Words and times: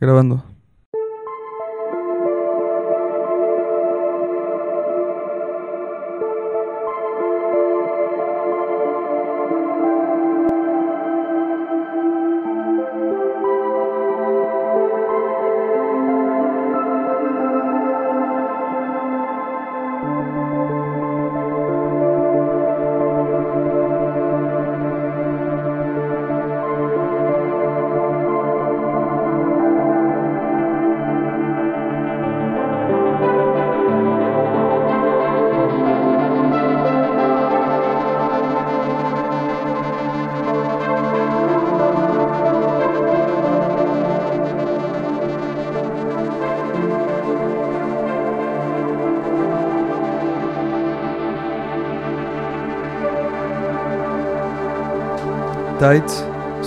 Grabando. 0.00 0.57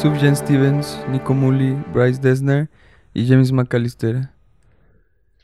Subjen 0.02 0.36
Stevens, 0.36 0.98
Nico 1.12 1.36
Mully, 1.36 1.74
Bryce 1.94 2.20
Desner 2.20 2.72
y 3.14 3.28
James 3.28 3.52
McAllister. 3.52 4.30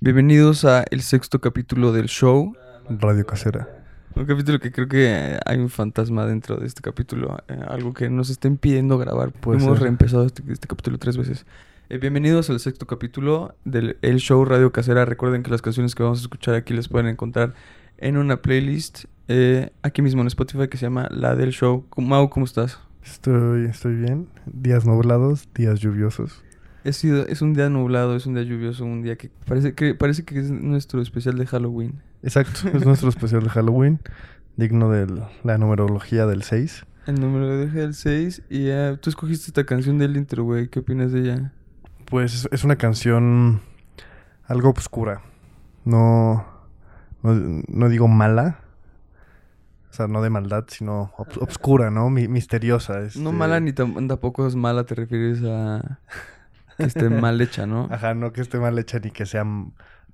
Bienvenidos 0.02 0.66
a 0.66 0.84
el 0.90 1.02
sexto 1.04 1.40
capítulo 1.40 1.92
del 1.92 2.08
show. 2.08 2.56
Radio 2.90 3.24
Casera. 3.24 3.70
Un 4.16 4.26
capítulo 4.26 4.60
que 4.60 4.72
creo 4.72 4.88
que 4.88 5.38
hay 5.46 5.60
un 5.60 5.70
fantasma 5.70 6.26
dentro 6.26 6.58
de 6.58 6.66
este 6.66 6.82
capítulo. 6.82 7.38
eh, 7.50 7.60
algo 7.68 7.94
que 7.94 8.10
nos 8.10 8.32
está 8.32 8.48
impidiendo 8.48 8.98
grabar. 8.98 9.32
Puede 9.32 9.60
Hemos 9.60 9.76
ser. 9.78 9.84
reempezado 9.84 10.26
este, 10.26 10.42
este 10.52 10.68
capítulo 10.68 10.98
tres 10.98 11.18
veces. 11.18 11.46
Eh, 11.90 12.00
bienvenidos 12.00 12.50
al 12.50 12.60
sexto 12.60 12.88
capítulo 12.88 13.54
del 13.64 13.98
El 14.02 14.18
Show 14.18 14.44
Radio 14.44 14.72
Casera. 14.72 15.06
Recuerden 15.06 15.44
que 15.44 15.52
las 15.52 15.62
canciones 15.62 15.94
que 15.94 16.02
vamos 16.02 16.18
a 16.18 16.24
escuchar 16.24 16.56
aquí 16.56 16.74
las 16.74 16.88
pueden 16.88 17.06
encontrar 17.06 17.54
en 18.00 18.18
una 18.18 18.42
playlist 18.42 19.06
eh, 19.28 19.70
aquí 19.84 20.02
mismo 20.02 20.22
en 20.22 20.28
Spotify 20.28 20.68
que 20.68 20.78
se 20.78 20.88
llama 20.88 21.08
La 21.12 21.36
del 21.36 21.52
Show. 21.52 21.86
Mau, 21.98 22.30
¿cómo 22.32 22.48
estás? 22.48 22.80
Estoy, 23.12 23.66
estoy 23.66 23.96
bien. 23.96 24.28
Días 24.46 24.86
nublados, 24.86 25.48
días 25.56 25.80
lluviosos. 25.80 26.44
Es, 26.84 27.04
un 27.42 27.54
día 27.54 27.70
nublado, 27.70 28.16
es 28.16 28.26
un 28.26 28.36
día 28.36 28.44
lluvioso, 28.44 28.86
un 28.86 29.02
día 29.02 29.18
que 29.18 29.30
parece 29.46 29.74
que 29.74 29.94
parece 29.94 30.24
que 30.24 30.40
es 30.40 30.52
nuestro 30.52 31.02
especial 31.02 31.38
de 31.38 31.46
Halloween. 31.46 32.02
Exacto, 32.24 32.70
es 32.74 32.86
nuestro 32.86 33.10
especial 33.10 33.44
de 33.44 33.50
Halloween, 33.50 34.00
digno 34.56 34.90
de 34.90 35.08
la 35.44 35.58
numerología 35.58 36.26
del 36.26 36.44
6. 36.44 36.86
El 37.08 37.20
número 37.20 37.48
de 37.48 37.84
el 37.84 37.94
6 37.94 38.44
y 38.50 38.68
eh, 38.68 38.98
tú 39.02 39.10
escogiste 39.10 39.48
esta 39.48 39.66
canción 39.66 39.98
del 39.98 40.16
intro, 40.16 40.44
güey. 40.44 40.70
¿Qué 40.70 40.80
opinas 40.80 41.12
de 41.12 41.22
ella? 41.22 41.54
Pues 42.10 42.34
es, 42.34 42.50
es 42.52 42.64
una 42.64 42.76
canción 42.76 43.62
algo 44.46 44.70
oscura. 44.72 45.22
No, 45.84 46.46
no, 47.24 47.64
no 47.68 47.90
digo 47.90 48.08
mala. 48.08 48.60
O 49.98 50.02
sea, 50.06 50.08
no 50.08 50.22
de 50.22 50.30
maldad, 50.30 50.66
sino 50.68 51.12
obs- 51.18 51.42
obscura, 51.42 51.90
¿no? 51.90 52.12
Mi- 52.12 52.28
misteriosa. 52.28 53.00
No 53.00 53.06
este- 53.08 53.20
mala 53.32 53.60
ni 53.60 53.72
tam- 53.72 54.08
tampoco 54.08 54.46
es 54.46 54.56
mala, 54.56 54.84
te 54.86 54.94
refieres 54.94 55.42
a 55.44 56.00
que 56.78 56.84
esté 56.84 57.10
mal 57.10 57.42
hecha, 57.42 57.66
¿no? 57.66 57.88
Ajá, 57.92 58.14
no 58.14 58.32
que 58.32 58.42
esté 58.42 58.60
mal 58.60 58.78
hecha 58.78 59.00
ni 59.00 59.10
que 59.10 59.26
sea... 59.26 59.44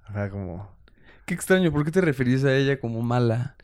Ajá, 0.05 0.29
como... 0.29 0.69
Qué 1.25 1.33
extraño, 1.33 1.69
¿por 1.73 1.83
qué 1.83 1.91
te 1.91 1.99
referís 1.99 2.45
a 2.45 2.55
ella 2.55 2.79
como 2.79 3.01
mala? 3.01 3.57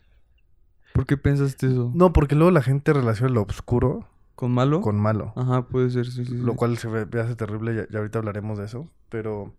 ¿Por 0.92 1.06
qué 1.06 1.16
pensaste 1.16 1.68
eso? 1.68 1.90
No, 1.94 2.12
porque 2.12 2.34
luego 2.34 2.50
la 2.50 2.60
gente 2.60 2.92
relaciona 2.92 3.32
lo 3.32 3.40
oscuro 3.44 4.06
¿Con 4.34 4.52
malo? 4.52 4.82
con 4.82 5.00
malo. 5.00 5.32
Ajá, 5.36 5.68
puede 5.68 5.88
ser, 5.88 6.04
sí, 6.04 6.26
sí. 6.26 6.32
sí. 6.32 6.36
Lo 6.36 6.54
cual 6.54 6.76
se 6.76 6.88
ve, 6.88 7.06
me 7.10 7.20
hace 7.20 7.34
terrible, 7.34 7.74
ya, 7.74 7.86
ya 7.90 8.00
ahorita 8.00 8.18
hablaremos 8.18 8.58
de 8.58 8.66
eso. 8.66 8.90
Pero 9.08 9.54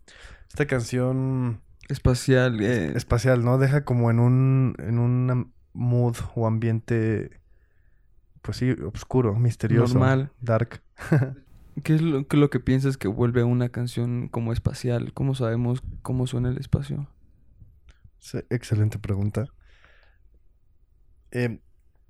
esta 0.47 0.67
canción 0.67 1.61
Espacial, 1.89 2.61
eh, 2.61 2.93
espacial, 2.95 3.43
¿no? 3.43 3.57
Deja 3.57 3.83
como 3.83 4.11
en 4.11 4.19
un, 4.19 4.75
en 4.77 4.99
un 4.99 5.51
mood 5.73 6.15
o 6.35 6.47
ambiente, 6.47 7.41
pues 8.41 8.57
sí, 8.57 8.71
oscuro, 8.71 9.35
misterioso. 9.35 9.95
Normal. 9.95 10.31
Dark. 10.41 10.81
¿Qué 11.83 11.95
es 11.95 12.01
lo, 12.01 12.27
qué 12.27 12.35
es 12.35 12.39
lo 12.39 12.49
que 12.49 12.59
piensas 12.59 12.97
que 12.97 13.07
vuelve 13.07 13.41
a 13.41 13.45
una 13.45 13.69
canción 13.69 14.27
como 14.27 14.51
espacial? 14.53 15.13
¿Cómo 15.13 15.35
sabemos 15.35 15.81
cómo 16.01 16.27
suena 16.27 16.49
el 16.49 16.57
espacio? 16.57 17.07
Sí, 18.19 18.39
excelente 18.49 18.99
pregunta. 18.99 19.45
Eh, 21.31 21.59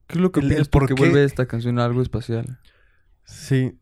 ¿Qué 0.07 0.15
es 0.15 0.21
lo 0.21 0.31
que 0.31 0.41
piensas 0.41 0.67
por 0.67 0.81
porque 0.81 0.95
qué- 0.95 0.99
vuelve 0.99 1.23
esta 1.23 1.45
canción 1.47 1.79
a 1.79 1.85
algo 1.85 2.01
espacial? 2.01 2.57
sí. 3.25 3.79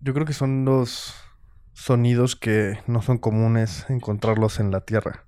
Yo 0.00 0.12
creo 0.14 0.26
que 0.26 0.32
son 0.34 0.64
los 0.64 1.14
sonidos 1.72 2.36
que 2.36 2.78
no 2.86 3.02
son 3.02 3.18
comunes 3.18 3.86
encontrarlos 3.88 4.60
en 4.60 4.70
la 4.70 4.82
Tierra. 4.82 5.25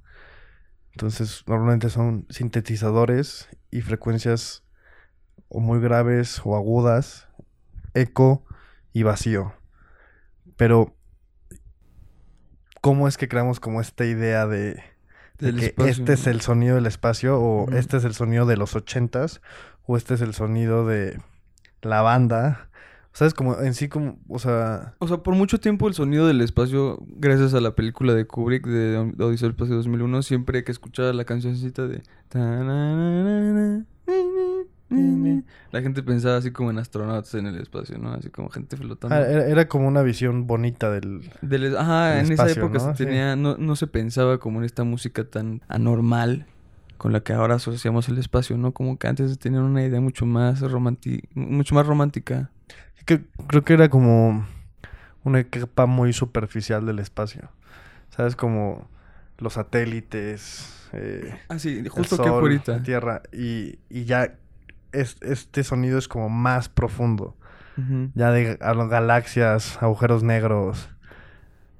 Entonces, 0.98 1.44
normalmente 1.46 1.90
son 1.90 2.26
sintetizadores 2.28 3.48
y 3.70 3.82
frecuencias 3.82 4.64
o 5.48 5.60
muy 5.60 5.78
graves 5.78 6.40
o 6.42 6.56
agudas, 6.56 7.28
eco 7.94 8.44
y 8.92 9.04
vacío. 9.04 9.52
Pero, 10.56 10.96
¿cómo 12.80 13.06
es 13.06 13.16
que 13.16 13.28
creamos 13.28 13.60
como 13.60 13.80
esta 13.80 14.06
idea 14.06 14.48
de, 14.48 14.82
que 15.38 15.66
espacio, 15.66 15.86
este 15.86 16.14
es 16.14 16.26
el 16.26 16.40
sonido 16.40 16.74
del 16.74 16.86
espacio 16.86 17.40
o 17.40 17.70
este 17.70 17.98
es 17.98 18.04
el 18.04 18.14
sonido 18.14 18.44
de 18.44 18.56
los 18.56 18.74
ochentas 18.74 19.40
o 19.86 19.96
este 19.96 20.14
es 20.14 20.20
el 20.20 20.34
sonido 20.34 20.84
de 20.84 21.22
la 21.80 22.02
banda? 22.02 22.67
¿Sabes? 23.12 23.34
Como 23.34 23.58
en 23.60 23.74
sí, 23.74 23.88
como, 23.88 24.18
o 24.28 24.38
sea, 24.38 24.94
O 25.00 25.08
sea, 25.08 25.18
por 25.18 25.34
mucho 25.34 25.58
tiempo 25.58 25.88
el 25.88 25.94
sonido 25.94 26.26
del 26.28 26.40
espacio, 26.40 26.98
gracias 27.16 27.52
a 27.54 27.60
la 27.60 27.74
película 27.74 28.14
de 28.14 28.26
Kubrick 28.26 28.64
de 28.66 28.96
Od- 28.98 29.20
Odisea 29.20 29.46
del 29.48 29.52
Espacio 29.56 29.74
2001, 29.76 30.22
siempre 30.22 30.62
que 30.62 30.70
escuchaba 30.72 31.12
la 31.12 31.24
cancioncita 31.24 31.88
de... 31.88 32.02
La 35.70 35.82
gente 35.82 36.02
pensaba 36.02 36.36
así 36.38 36.50
como 36.50 36.70
en 36.70 36.78
astronautas 36.78 37.34
en 37.34 37.46
el 37.46 37.56
espacio, 37.56 37.98
¿no? 37.98 38.12
Así 38.14 38.30
como 38.30 38.48
gente 38.48 38.76
flotando. 38.76 39.14
ah, 39.14 39.20
era, 39.20 39.46
era 39.46 39.68
como 39.68 39.86
una 39.86 40.02
visión 40.02 40.46
bonita 40.46 40.90
del... 40.90 41.30
Del- 41.42 41.76
ajá, 41.76 42.10
del 42.12 42.26
en 42.26 42.32
esa 42.32 42.44
espacio, 42.44 42.62
época 42.64 42.78
¿no? 42.78 42.90
se 42.92 42.96
Sí. 42.96 43.04
tenía, 43.04 43.36
no, 43.36 43.56
no 43.58 43.76
se 43.76 43.86
pensaba 43.86 44.38
como 44.38 44.60
en 44.60 44.64
esta 44.64 44.84
música 44.84 45.24
tan 45.24 45.60
anormal 45.68 46.46
con 46.96 47.12
la 47.12 47.20
que 47.20 47.32
ahora 47.34 47.56
asociamos 47.56 48.08
el 48.08 48.18
espacio, 48.18 48.56
¿no? 48.56 48.72
Como 48.72 48.98
que 48.98 49.06
antes 49.08 49.38
tenían 49.38 49.62
una 49.64 49.84
idea 49.84 50.00
mucho 50.00 50.24
más 50.24 50.62
romanti- 50.62 51.22
mucho 51.34 51.74
más 51.74 51.86
romántica. 51.86 52.50
Que- 53.08 53.24
creo 53.46 53.64
que 53.64 53.72
era 53.72 53.88
como 53.88 54.46
una 55.24 55.42
capa 55.44 55.86
muy 55.86 56.12
superficial 56.12 56.84
del 56.86 56.98
espacio. 56.98 57.48
¿Sabes? 58.14 58.36
Como 58.36 58.88
los 59.38 59.54
satélites, 59.54 60.88
eh, 60.92 61.34
Ah, 61.48 61.58
sí, 61.58 61.78
el 61.78 61.88
justo 61.88 62.16
que 62.18 62.24
sol, 62.24 62.28
ahorita. 62.32 62.72
la 62.78 62.82
Tierra. 62.82 63.22
Y, 63.32 63.78
y 63.88 64.04
ya 64.04 64.34
es- 64.92 65.16
este 65.20 65.64
sonido 65.64 65.98
es 65.98 66.08
como 66.08 66.28
más 66.28 66.68
profundo. 66.68 67.34
Ya 68.14 68.32
de 68.32 68.58
a- 68.60 68.74
galaxias, 68.74 69.80
agujeros 69.80 70.24
negros, 70.24 70.88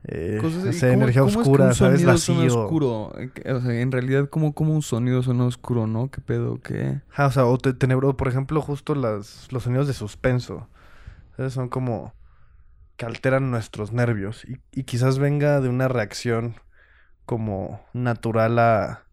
eh, 0.04 0.38
Cosas- 0.40 0.62
no 0.64 0.70
¿y 0.70 0.72
sé, 0.72 0.90
cómo- 0.90 1.02
energía 1.02 1.22
cómo 1.22 1.30
es 1.30 1.34
que 1.34 1.40
oscura, 1.42 1.64
un 1.66 1.74
¿sabes? 1.74 2.04
Vacío. 2.04 2.62
oscuro? 2.62 3.12
Eh, 3.18 3.30
que- 3.34 3.52
O 3.52 3.60
sea, 3.60 3.80
en 3.80 3.90
realidad, 3.90 4.28
¿cómo, 4.30 4.52
cómo 4.54 4.74
un 4.74 4.82
sonido 4.82 5.24
suena 5.24 5.44
oscuro, 5.44 5.88
no? 5.88 6.08
¿Qué 6.10 6.20
pedo? 6.20 6.60
¿Qué? 6.62 7.00
Ajá, 7.12 7.26
o 7.26 7.30
sea, 7.32 7.46
o 7.46 7.58
te- 7.58 7.72
tenebro, 7.74 8.16
por 8.16 8.28
ejemplo, 8.28 8.62
justo 8.62 8.94
las, 8.94 9.48
los 9.50 9.64
sonidos 9.64 9.88
de 9.88 9.92
suspenso. 9.94 10.68
¿Sabes? 11.38 11.52
Son 11.52 11.68
como 11.68 12.12
que 12.96 13.06
alteran 13.06 13.50
nuestros 13.52 13.92
nervios. 13.92 14.44
Y, 14.44 14.58
y 14.72 14.82
quizás 14.82 15.18
venga 15.20 15.60
de 15.60 15.68
una 15.68 15.86
reacción 15.86 16.56
como 17.26 17.80
natural 17.92 18.58
a, 18.58 19.04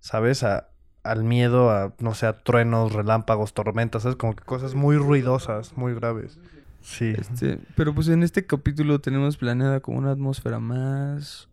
¿sabes? 0.00 0.42
A, 0.42 0.70
al 1.02 1.22
miedo, 1.22 1.70
a, 1.70 1.92
no 2.00 2.14
sé, 2.14 2.26
a 2.26 2.42
truenos, 2.42 2.94
relámpagos, 2.94 3.52
tormentas, 3.52 4.04
¿sabes? 4.04 4.16
Como 4.16 4.34
que 4.34 4.42
cosas 4.42 4.74
muy 4.74 4.96
ruidosas, 4.96 5.76
muy 5.76 5.92
graves. 5.94 6.40
Sí. 6.80 7.12
Este, 7.18 7.58
pero 7.76 7.94
pues 7.94 8.08
en 8.08 8.22
este 8.22 8.46
capítulo 8.46 9.00
tenemos 9.02 9.36
planeada 9.36 9.80
como 9.80 9.98
una 9.98 10.12
atmósfera 10.12 10.58
más, 10.58 11.50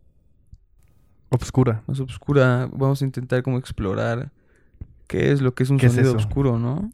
Obscura. 1.31 1.83
más 1.87 1.99
oscura. 1.99 2.69
Vamos 2.71 3.01
a 3.01 3.05
intentar 3.05 3.43
como 3.43 3.57
explorar 3.57 4.31
qué 5.07 5.33
es 5.33 5.41
lo 5.41 5.53
que 5.53 5.63
es 5.63 5.69
un 5.69 5.79
¿Qué 5.79 5.87
es 5.87 5.93
sonido 5.93 6.11
eso? 6.11 6.17
oscuro, 6.17 6.59
¿no? 6.59 6.89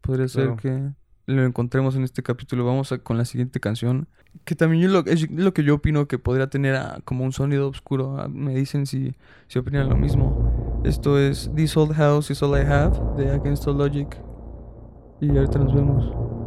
Podría 0.00 0.26
ser 0.26 0.56
que 0.56 0.90
lo 1.28 1.44
encontremos 1.44 1.94
en 1.94 2.04
este 2.04 2.22
capítulo. 2.22 2.64
Vamos 2.64 2.90
a, 2.90 2.98
con 2.98 3.18
la 3.18 3.24
siguiente 3.24 3.60
canción. 3.60 4.08
Que 4.44 4.54
también 4.54 4.92
lo, 4.92 5.04
es 5.06 5.30
lo 5.30 5.52
que 5.52 5.62
yo 5.62 5.74
opino 5.74 6.08
que 6.08 6.18
podría 6.18 6.48
tener 6.48 6.74
ah, 6.76 7.00
como 7.04 7.24
un 7.24 7.32
sonido 7.32 7.68
oscuro. 7.68 8.18
Ah, 8.18 8.28
Me 8.28 8.54
dicen 8.54 8.86
si, 8.86 9.14
si 9.46 9.58
opinan 9.58 9.88
lo 9.88 9.96
mismo. 9.96 10.80
Esto 10.84 11.18
es 11.18 11.50
This 11.54 11.76
Old 11.76 11.94
House 11.94 12.30
is 12.30 12.42
All 12.42 12.58
I 12.58 12.64
Have 12.64 12.98
de 13.16 13.30
Against 13.30 13.66
All 13.68 13.78
Logic. 13.78 14.08
Y 15.20 15.36
ahorita 15.36 15.58
nos 15.58 15.74
vemos. 15.74 16.37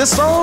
This 0.00 0.18
old 0.18 0.39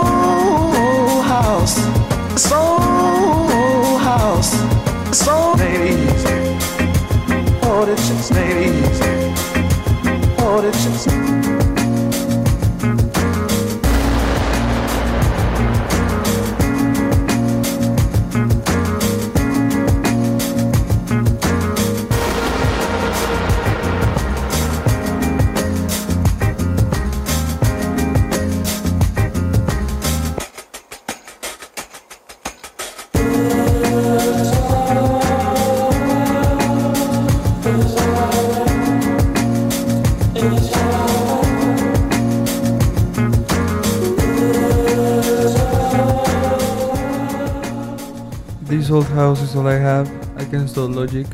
House 49.06 49.42
is 49.42 49.56
all 49.56 49.68
I 49.68 49.76
have. 49.80 50.08
I 50.38 50.46
can 50.46 50.62
install 50.62 50.90
Logic. 50.94 51.28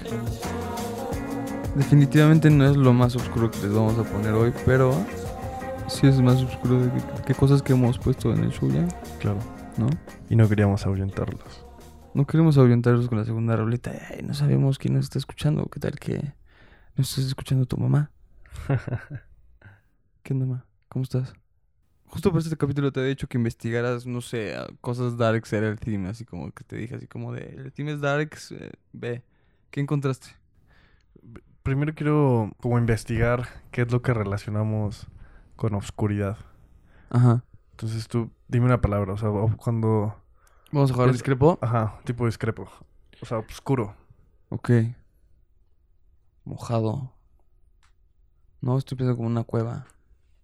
Definitivamente 1.76 2.50
no 2.50 2.66
es 2.66 2.78
lo 2.78 2.94
más 2.94 3.16
oscuro 3.16 3.50
que 3.50 3.60
les 3.60 3.74
vamos 3.74 3.98
a 3.98 4.04
poner 4.04 4.34
hoy, 4.34 4.54
pero 4.66 4.94
sí 5.88 6.06
es 6.08 6.22
más 6.22 6.42
oscuro 6.42 6.80
de 6.80 6.92
que, 6.92 7.24
que 7.26 7.34
cosas 7.36 7.62
que 7.64 7.74
hemos 7.74 7.98
puesto 7.98 8.32
en 8.34 8.44
el 8.44 8.52
show 8.52 8.70
ya, 8.72 8.88
Claro. 9.20 9.40
¿no? 9.78 9.88
Y 10.30 10.36
no 10.36 10.48
queríamos 10.48 10.86
ahuyentarlos. 10.86 11.66
No 12.14 12.28
queremos 12.28 12.58
ahuyentarlos 12.60 13.08
con 13.10 13.18
la 13.18 13.26
segunda 13.26 13.56
roleta. 13.56 13.92
Ay, 14.12 14.22
no 14.24 14.36
sabemos 14.36 14.78
quién 14.78 14.94
nos 14.94 15.06
está 15.06 15.18
escuchando. 15.18 15.66
¿Qué 15.66 15.80
tal 15.80 15.98
que 16.00 16.34
nos 16.96 17.10
estás 17.10 17.26
escuchando 17.26 17.66
tu 17.66 17.78
mamá? 17.78 18.12
¿Qué 20.22 20.34
onda? 20.34 20.66
¿Cómo 20.90 21.04
estás? 21.04 21.34
Justo 22.14 22.32
por 22.32 22.42
este 22.42 22.56
capítulo 22.56 22.92
te 22.92 23.00
he 23.00 23.06
dicho 23.08 23.28
que 23.28 23.40
investigaras, 23.40 24.06
no 24.06 24.22
sé, 24.22 24.56
cosas 24.82 25.18
darks 25.18 25.52
era 25.52 25.68
el 25.68 25.80
theme, 25.80 26.10
así 26.10 26.26
como 26.26 26.52
que 26.52 26.64
te 26.64 26.76
dije, 26.76 26.94
así 26.94 27.08
como 27.08 27.34
de, 27.34 27.42
el 27.58 27.74
theme 27.74 27.94
es 27.94 28.02
darks, 28.02 28.52
eh, 28.52 28.72
ve. 28.92 29.24
¿Qué 29.72 29.82
encontraste? 29.82 30.28
Primero 31.64 31.96
quiero 31.96 32.52
como 32.62 32.78
investigar 32.78 33.48
qué 33.72 33.82
es 33.82 33.92
lo 33.92 34.04
que 34.04 34.14
relacionamos 34.14 35.08
con 35.56 35.74
obscuridad. 35.74 36.38
Ajá. 37.10 37.44
Entonces 37.72 38.08
tú 38.08 38.30
dime 38.48 38.68
una 38.68 38.80
palabra, 38.80 39.14
o 39.14 39.18
sea, 39.18 39.30
cuando... 39.58 40.16
Vamos 40.72 40.92
a 40.92 40.94
jugar 40.94 41.08
Pues- 41.08 41.18
discrepo. 41.18 41.58
Ajá, 41.62 42.00
tipo 42.04 42.28
discrepo. 42.28 42.70
O 43.24 43.26
sea, 43.26 43.40
oscuro. 43.40 43.96
Ok. 44.50 44.70
Mojado. 46.44 47.12
No, 48.62 48.78
estoy 48.78 49.00
pensando 49.00 49.18
como 49.18 49.30
una 49.30 49.44
cueva. 49.44 49.88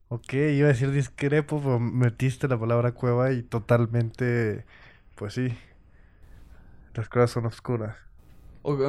Ok, 0.09 0.33
iba 0.33 0.65
a 0.67 0.69
decir 0.73 0.91
discrepo, 0.91 1.59
pero 1.61 1.79
metiste 1.79 2.47
la 2.47 2.59
palabra 2.59 2.93
cueva 2.93 3.31
y 3.31 3.43
totalmente, 3.43 4.65
pues 5.15 5.33
sí, 5.35 5.49
las 6.93 7.09
cuevas 7.09 7.31
son 7.31 7.45
oscuras. 7.47 7.95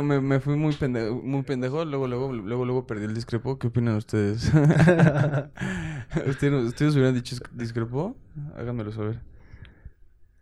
Me, 0.02 0.20
me 0.20 0.40
fui 0.40 0.56
muy 0.56 0.74
pendejo, 0.74 1.14
muy 1.22 1.42
pendejo, 1.42 1.84
luego, 1.84 2.06
luego, 2.08 2.32
luego, 2.32 2.64
luego 2.64 2.86
perdí 2.86 3.04
el 3.04 3.14
discrepo. 3.14 3.58
¿Qué 3.58 3.68
opinan 3.68 3.96
ustedes? 3.96 4.50
¿Ustedes, 6.26 6.64
¿Ustedes 6.64 6.94
hubieran 6.94 7.14
dicho 7.14 7.36
dis- 7.36 7.48
discrepo? 7.52 8.16
Háganmelo 8.56 8.92
saber. 8.92 9.20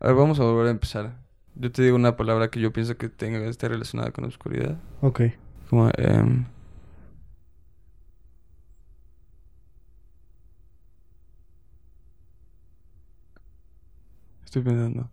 A 0.00 0.06
ver, 0.08 0.16
vamos 0.16 0.38
a 0.40 0.44
volver 0.44 0.66
a 0.68 0.70
empezar. 0.70 1.18
Yo 1.54 1.72
te 1.72 1.82
digo 1.82 1.96
una 1.96 2.16
palabra 2.16 2.50
que 2.50 2.60
yo 2.60 2.72
pienso 2.72 2.96
que 2.96 3.08
tenga 3.08 3.38
esté 3.46 3.68
relacionada 3.68 4.12
con 4.12 4.22
la 4.22 4.28
oscuridad. 4.28 4.78
Ok. 5.00 5.20
Como, 5.68 5.90
em, 5.98 6.46
Estoy 14.48 14.62
pensando. 14.62 15.10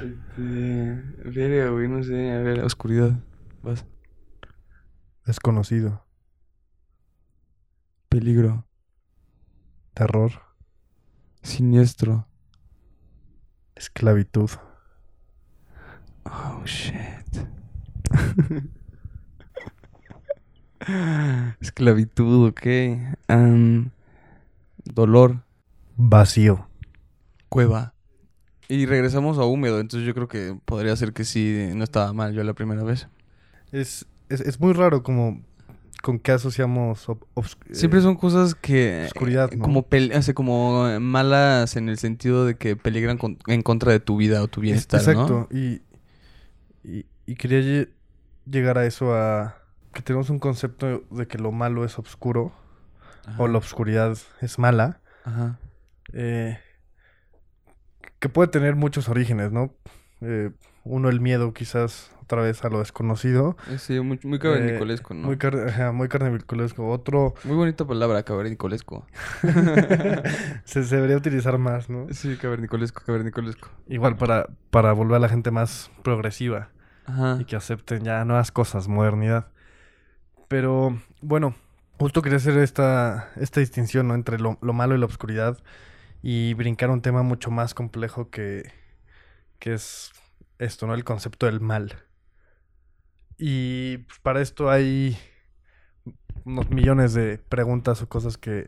Este, 0.00 1.02
verga, 1.24 1.70
güey, 1.70 1.88
no 1.88 2.02
sé. 2.02 2.32
A 2.32 2.38
ver, 2.38 2.60
oscuridad. 2.64 3.12
Vas. 3.62 3.84
Desconocido, 5.26 6.04
Peligro. 8.08 8.66
terror, 9.94 10.32
Siniestro. 11.42 12.26
esclavitud, 13.76 14.50
Oh, 16.24 16.62
shit. 16.64 17.46
Esclavitud, 21.60 22.48
ok. 22.48 22.66
Dolor. 24.84 25.44
vacío. 25.96 26.66
Cueva. 27.48 27.94
Y 28.68 28.86
regresamos 28.86 29.38
a 29.38 29.44
húmedo, 29.44 29.80
entonces 29.80 30.06
yo 30.06 30.14
creo 30.14 30.28
que 30.28 30.56
podría 30.64 30.94
ser 30.96 31.12
que 31.12 31.24
sí, 31.24 31.70
no 31.74 31.82
estaba 31.82 32.12
mal 32.12 32.32
yo 32.32 32.44
la 32.44 32.54
primera 32.54 32.84
vez. 32.84 33.08
Es, 33.72 34.06
es, 34.28 34.40
es 34.40 34.60
muy 34.60 34.72
raro 34.72 35.02
como 35.02 35.42
con 36.02 36.18
qué 36.18 36.32
asociamos 36.32 37.08
ob- 37.08 37.26
obs- 37.34 37.56
Siempre 37.72 37.98
eh, 37.98 38.02
son 38.02 38.14
cosas 38.16 38.54
que... 38.54 39.04
oscuridad, 39.06 39.52
eh, 39.52 39.56
¿no? 39.56 39.62
Como, 39.64 39.86
sea, 40.22 40.34
como 40.34 40.88
eh, 40.88 41.00
malas 41.00 41.76
en 41.76 41.88
el 41.88 41.98
sentido 41.98 42.46
de 42.46 42.56
que 42.56 42.76
peligran 42.76 43.18
con- 43.18 43.38
en 43.48 43.62
contra 43.62 43.90
de 43.92 44.00
tu 44.00 44.16
vida 44.16 44.40
o 44.42 44.46
tu 44.48 44.60
es- 44.60 44.62
bienestar, 44.62 45.00
Exacto, 45.00 45.48
y, 45.50 45.82
y, 46.84 47.06
y 47.26 47.34
quería 47.34 47.58
lle- 47.60 47.88
llegar 48.46 48.78
a 48.78 48.86
eso, 48.86 49.14
a 49.14 49.56
que 49.92 50.02
tenemos 50.02 50.30
un 50.30 50.38
concepto 50.38 51.02
de 51.10 51.26
que 51.26 51.38
lo 51.38 51.52
malo 51.52 51.84
es 51.84 51.98
oscuro 51.98 52.52
o 53.38 53.48
la 53.48 53.58
oscuridad 53.58 54.16
es 54.40 54.58
mala. 54.58 55.00
Ajá. 55.24 55.58
eh, 56.12 56.58
que 58.18 58.28
puede 58.28 58.48
tener 58.48 58.74
muchos 58.76 59.08
orígenes, 59.08 59.50
¿no? 59.52 59.74
Eh, 60.20 60.50
uno, 60.84 61.08
el 61.08 61.20
miedo 61.20 61.52
quizás 61.54 62.10
otra 62.22 62.42
vez 62.42 62.64
a 62.64 62.68
lo 62.68 62.78
desconocido. 62.78 63.56
Eh, 63.68 63.78
Sí, 63.78 63.98
muy, 64.00 64.18
muy 64.24 64.38
cavernicolesco, 64.38 65.14
¿no? 65.14 65.26
Muy, 65.26 65.36
car- 65.38 65.68
ajá, 65.68 65.92
muy 65.92 66.08
carnicolesco. 66.08 66.88
Otro 66.88 67.34
Muy 67.44 67.56
bonita 67.56 67.86
palabra, 67.86 68.22
cavernicolesco. 68.22 69.06
se, 70.64 70.84
se 70.84 70.96
debería 70.96 71.16
utilizar 71.16 71.58
más, 71.58 71.88
¿no? 71.88 72.06
Sí, 72.10 72.36
cavernicolesco, 72.36 73.02
cavernicolesco. 73.04 73.68
Igual 73.88 74.16
para, 74.16 74.48
para 74.70 74.92
volver 74.92 75.16
a 75.16 75.20
la 75.20 75.28
gente 75.28 75.50
más 75.50 75.90
progresiva 76.02 76.68
Ajá. 77.06 77.38
y 77.40 77.44
que 77.44 77.56
acepten 77.56 78.04
ya 78.04 78.24
nuevas 78.24 78.52
cosas, 78.52 78.88
modernidad. 78.88 79.48
Pero 80.50 81.00
bueno, 81.22 81.54
justo 81.98 82.22
quería 82.22 82.38
hacer 82.38 82.58
esta, 82.58 83.30
esta 83.36 83.60
distinción 83.60 84.08
¿no? 84.08 84.16
entre 84.16 84.40
lo, 84.40 84.58
lo 84.62 84.74
malo 84.74 84.96
y 84.96 84.98
la 84.98 85.06
oscuridad 85.06 85.58
y 86.22 86.54
brincar 86.54 86.90
a 86.90 86.94
un 86.94 87.02
tema 87.02 87.22
mucho 87.22 87.50
más 87.52 87.74
complejo 87.74 88.30
que, 88.30 88.72
que 89.60 89.74
es 89.74 90.12
esto, 90.58 90.86
¿no? 90.86 90.94
El 90.94 91.04
concepto 91.04 91.46
del 91.46 91.60
mal. 91.60 91.96
Y 93.38 93.98
pues, 93.98 94.18
para 94.20 94.40
esto 94.42 94.70
hay 94.70 95.16
unos 96.44 96.70
millones 96.70 97.14
de 97.14 97.38
preguntas 97.38 98.02
o 98.02 98.08
cosas 98.08 98.38
que, 98.38 98.66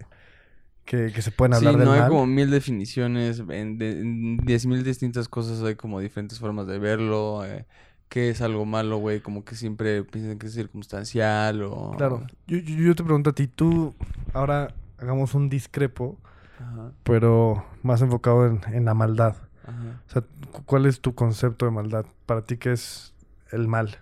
que, 0.84 1.12
que 1.12 1.22
se 1.22 1.32
pueden 1.32 1.54
hablar 1.54 1.72
sí, 1.72 1.78
del 1.78 1.86
no 1.86 1.92
hay 1.92 2.00
como 2.04 2.26
mil 2.26 2.50
definiciones, 2.50 3.40
en, 3.50 3.78
de- 3.78 4.00
en 4.00 4.36
diez 4.38 4.66
mil 4.66 4.82
distintas 4.84 5.28
cosas 5.28 5.62
hay 5.62 5.76
como 5.76 6.00
diferentes 6.00 6.38
formas 6.38 6.66
de 6.66 6.78
verlo, 6.78 7.44
eh, 7.44 7.66
qué 8.12 8.28
es 8.28 8.42
algo 8.42 8.66
malo, 8.66 8.98
güey, 8.98 9.20
como 9.20 9.42
que 9.42 9.54
siempre 9.54 10.04
piensan 10.04 10.38
que 10.38 10.46
es 10.48 10.52
circunstancial 10.52 11.62
o... 11.62 11.92
Claro. 11.96 12.26
Yo, 12.46 12.58
yo, 12.58 12.76
yo 12.76 12.94
te 12.94 13.02
pregunto 13.02 13.30
a 13.30 13.32
ti, 13.32 13.46
tú, 13.46 13.94
ahora 14.34 14.74
hagamos 14.98 15.32
un 15.34 15.48
discrepo, 15.48 16.18
Ajá, 16.60 16.92
pero 17.04 17.64
más 17.82 18.02
enfocado 18.02 18.46
en, 18.46 18.60
en 18.74 18.84
la 18.84 18.92
maldad. 18.92 19.36
ajá. 19.66 20.02
O 20.06 20.10
sea, 20.10 20.22
cu- 20.52 20.62
¿cuál 20.66 20.84
es 20.84 21.00
tu 21.00 21.14
concepto 21.14 21.64
de 21.64 21.70
maldad? 21.70 22.04
Para 22.26 22.42
ti, 22.42 22.58
¿qué 22.58 22.72
es 22.72 23.14
el 23.50 23.66
mal? 23.66 23.96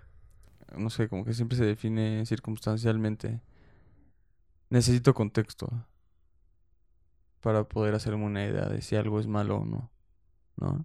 No 0.77 0.91
sé, 0.91 1.09
como 1.09 1.25
que 1.25 1.33
siempre 1.33 1.57
se 1.57 1.65
define 1.65 2.27
circunstancialmente. 2.27 3.41
Necesito 4.71 5.15
contexto 5.15 5.69
para 7.41 7.63
poder 7.63 7.95
hacerme 7.95 8.25
una 8.25 8.45
idea 8.45 8.67
de 8.67 8.83
si 8.83 8.97
algo 8.97 9.21
es 9.21 9.29
malo 9.29 9.59
o 9.59 9.65
no, 9.65 9.89
¿no? 10.57 10.85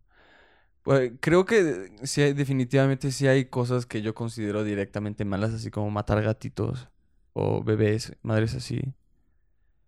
Pues, 0.86 1.13
creo 1.20 1.46
que 1.46 1.92
sí 2.04 2.22
hay, 2.22 2.34
definitivamente 2.34 3.12
sí 3.12 3.27
hay 3.27 3.46
cosas 3.46 3.88
que 3.88 4.04
yo 4.04 4.13
considero 4.13 4.63
directamente 4.63 5.25
malas, 5.25 5.51
así 5.51 5.72
como 5.72 5.89
matar 5.89 6.22
gatitos 6.22 6.89
o 7.34 7.63
bebés, 7.63 8.15
madres 8.22 8.54
así. 8.54 8.94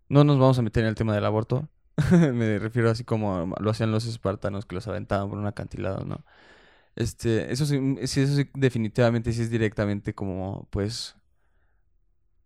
No 0.09 0.23
nos 0.23 0.39
vamos 0.39 0.57
a 0.57 0.63
meter 0.63 0.83
en 0.83 0.89
el 0.89 0.95
tema 0.95 1.13
del 1.13 1.25
aborto. 1.25 1.69
Me 2.33 2.57
refiero 2.59 2.89
así 2.89 3.03
como 3.03 3.53
lo 3.59 3.69
hacían 3.69 3.91
los 3.91 4.07
espartanos 4.07 4.65
que 4.65 4.73
los 4.75 4.87
aventaban 4.87 5.29
por 5.29 5.37
un 5.37 5.45
acantilado, 5.45 6.03
¿no? 6.03 6.25
Este, 6.95 7.51
eso 7.53 7.65
sí, 7.67 7.79
sí, 8.07 8.21
eso 8.21 8.35
sí, 8.35 8.49
definitivamente 8.55 9.33
sí 9.33 9.43
es 9.43 9.51
directamente 9.51 10.15
como, 10.15 10.67
pues, 10.71 11.15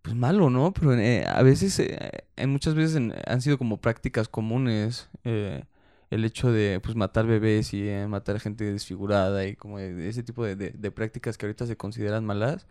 pues 0.01 0.15
malo, 0.15 0.50
¿no? 0.50 0.74
Pero 0.74 0.93
eh, 0.96 1.25
a 1.27 1.43
veces, 1.43 1.79
eh, 1.79 2.25
muchas 2.48 2.75
veces 2.75 3.01
han 3.27 3.41
sido 3.41 3.58
como 3.58 3.77
prácticas 3.77 4.27
comunes 4.27 5.10
eh, 5.24 5.63
el 6.12 6.25
hecho 6.25 6.51
de 6.53 6.82
pues 6.82 6.96
matar 6.98 7.27
bebés 7.27 7.74
y 7.75 7.89
eh, 7.89 8.08
matar 8.08 8.39
gente 8.41 8.65
desfigurada 8.65 9.48
y 9.48 9.56
como 9.58 9.80
ese 9.80 10.24
tipo 10.24 10.46
de, 10.46 10.56
de- 10.58 10.91
prácticas 10.91 11.38
que 11.39 11.48
ahorita 11.48 11.68
se 11.68 11.77
consideran 11.77 12.25
malas, 12.25 12.68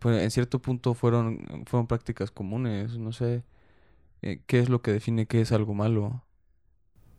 pues 0.00 0.22
en 0.22 0.30
cierto 0.32 0.60
punto 0.62 0.94
fueron, 0.94 1.64
fueron 1.66 1.88
prácticas 1.88 2.30
comunes, 2.32 2.98
no 2.98 3.12
sé 3.12 3.44
eh, 4.22 4.42
qué 4.46 4.60
es 4.60 4.68
lo 4.70 4.82
que 4.82 4.92
define 4.92 5.26
qué 5.26 5.40
es 5.42 5.52
algo 5.52 5.74
malo. 5.74 6.24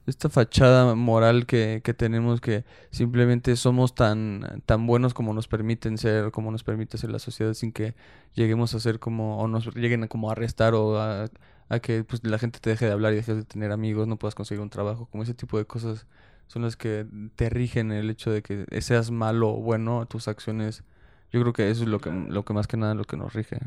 Esta 0.06 0.30
fachada 0.30 0.94
moral 0.94 1.48
que, 1.48 1.82
que 1.84 1.96
tenemos 1.96 2.40
que 2.40 2.64
simplemente 2.92 3.56
somos 3.56 3.96
tan, 3.96 4.62
tan 4.68 4.86
buenos 4.86 5.16
como 5.16 5.34
nos 5.34 5.48
permiten 5.48 5.98
ser, 5.98 6.30
como 6.32 6.52
nos 6.52 6.64
permite 6.64 7.00
ser 7.00 7.10
la 7.10 7.18
sociedad 7.18 7.56
sin 7.56 7.72
que 7.72 7.96
lleguemos 8.36 8.76
a 8.76 8.80
ser 8.80 9.00
como, 9.00 9.40
o 9.40 9.48
nos 9.48 9.74
lleguen 9.76 10.04
a 10.04 10.08
como 10.08 10.30
arrestar 10.30 10.76
o 10.76 11.00
a, 11.00 11.28
a 11.70 11.80
que 11.80 12.04
pues, 12.04 12.24
la 12.26 12.40
gente 12.40 12.60
te 12.60 12.70
deje 12.72 12.86
de 12.86 12.92
hablar 12.92 13.14
y 13.14 13.18
dejes 13.18 13.38
de 13.38 13.44
tener 13.46 13.72
amigos, 13.72 14.08
no 14.08 14.18
puedas 14.18 14.36
conseguir 14.36 14.62
un 14.62 14.70
trabajo, 14.70 15.08
como 15.08 15.24
ese 15.24 15.34
tipo 15.34 15.58
de 15.58 15.66
cosas 15.66 16.08
son 16.48 16.62
las 16.64 16.78
que 16.78 17.08
te 17.36 17.50
rigen 17.50 17.92
el 17.92 18.10
hecho 18.10 18.32
de 18.32 18.44
que 18.44 18.66
seas 18.82 19.12
malo 19.12 19.50
o 19.50 19.62
bueno, 19.62 20.06
tus 20.08 20.28
acciones, 20.28 20.84
yo 21.32 21.42
creo 21.42 21.54
que 21.54 21.70
eso 21.72 21.84
es 21.84 21.90
lo 21.90 22.00
que, 22.02 22.12
lo 22.12 22.46
que 22.46 22.54
más 22.54 22.68
que 22.68 22.78
nada 22.78 22.94
lo 22.96 23.06
que 23.06 23.18
nos 23.18 23.34
rige. 23.34 23.60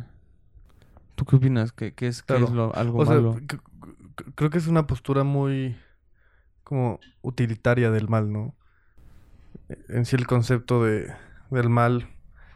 ¿Tú 1.14 1.24
qué 1.24 1.36
opinas? 1.36 1.72
¿Qué, 1.72 1.94
qué 1.94 2.06
es, 2.08 2.22
qué 2.22 2.40
Claro. 2.40 2.44
es 2.44 2.50
lo, 2.50 2.74
algo 2.76 3.00
O 3.00 3.02
malo? 3.02 3.42
creo 4.34 4.50
que 4.50 4.58
es 4.58 4.66
una 4.66 4.86
postura 4.86 5.24
muy 5.24 5.76
como 6.64 7.00
utilitaria 7.22 7.90
del 7.90 8.08
mal, 8.08 8.32
¿no? 8.32 8.56
En 9.88 10.04
sí 10.04 10.16
el 10.16 10.26
concepto 10.26 10.82
de, 10.84 11.12
del 11.50 11.68
mal 11.68 12.08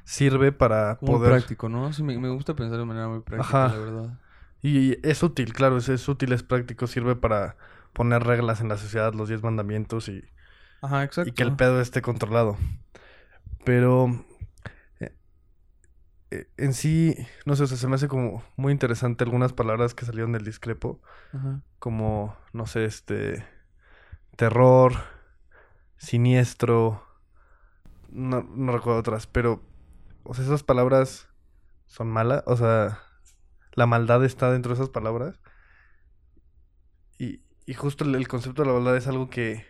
sirve 0.05 0.53
para 0.53 1.01
Como 1.01 1.13
muy 1.13 1.21
poder... 1.21 1.25
práctico, 1.25 1.69
¿no? 1.69 1.93
Sí, 1.93 2.03
me, 2.03 2.19
me 2.19 2.31
gusta 2.31 2.55
pensar 2.57 2.79
de 2.79 2.85
manera 2.85 3.09
muy 3.09 3.21
práctica, 3.23 3.67
Ajá. 3.67 3.69
la 3.69 3.77
verdad. 3.79 4.19
Y 4.63 4.99
es 5.07 5.23
útil, 5.23 5.53
claro, 5.53 5.77
es, 5.79 5.89
es 5.89 6.09
útil, 6.09 6.33
es 6.33 6.43
práctico, 6.43 6.87
sirve 6.87 7.17
para 7.17 7.57
poner 7.93 8.23
reglas 8.25 8.61
en 8.61 8.69
la 8.69 8.79
sociedad, 8.79 9.13
los 9.15 9.29
diez 9.29 9.43
mandamientos 9.43 10.09
y, 10.09 10.25
Ajá, 10.81 11.05
exacto. 11.05 11.31
y 11.31 11.33
que 11.35 11.43
el 11.43 11.57
pedo 11.57 11.81
esté 11.81 12.03
controlado. 12.03 12.57
Pero 13.65 14.25
eh, 15.01 15.15
eh, 16.31 16.49
en 16.57 16.75
sí, 16.75 17.17
no 17.47 17.57
sé, 17.57 17.65
o 17.65 17.67
sea, 17.67 17.77
se 17.77 17.89
me 17.89 17.95
hace 17.97 18.09
como 18.09 18.43
muy 18.57 18.73
interesante 18.73 19.25
algunas 19.25 19.53
palabras 19.53 19.95
que 19.95 20.05
salieron 20.07 20.33
del 20.33 20.45
discrepo. 20.45 21.01
Ajá. 21.33 21.63
como, 21.79 22.37
no 22.53 22.67
sé, 22.67 22.85
este, 22.85 23.45
terror, 24.37 24.95
siniestro, 25.99 27.03
no, 28.11 28.43
no 28.43 28.73
recuerdo 28.73 29.01
otras, 29.01 29.27
pero, 29.27 29.63
o 30.25 30.35
sea, 30.35 30.45
esas 30.45 30.63
palabras 30.63 31.29
son 31.87 32.09
malas, 32.11 32.43
o 32.47 32.57
sea, 32.57 33.01
la 33.75 33.87
maldad 33.87 34.25
está 34.25 34.51
dentro 34.53 34.71
de 34.71 34.75
esas 34.75 34.91
palabras. 34.91 35.39
Y, 37.19 37.41
y 37.67 37.75
justo 37.75 38.05
el, 38.05 38.15
el 38.15 38.29
concepto 38.29 38.63
de 38.63 38.69
la 38.69 38.75
maldad 38.75 38.97
es 38.97 39.07
algo 39.07 39.31
que 39.31 39.65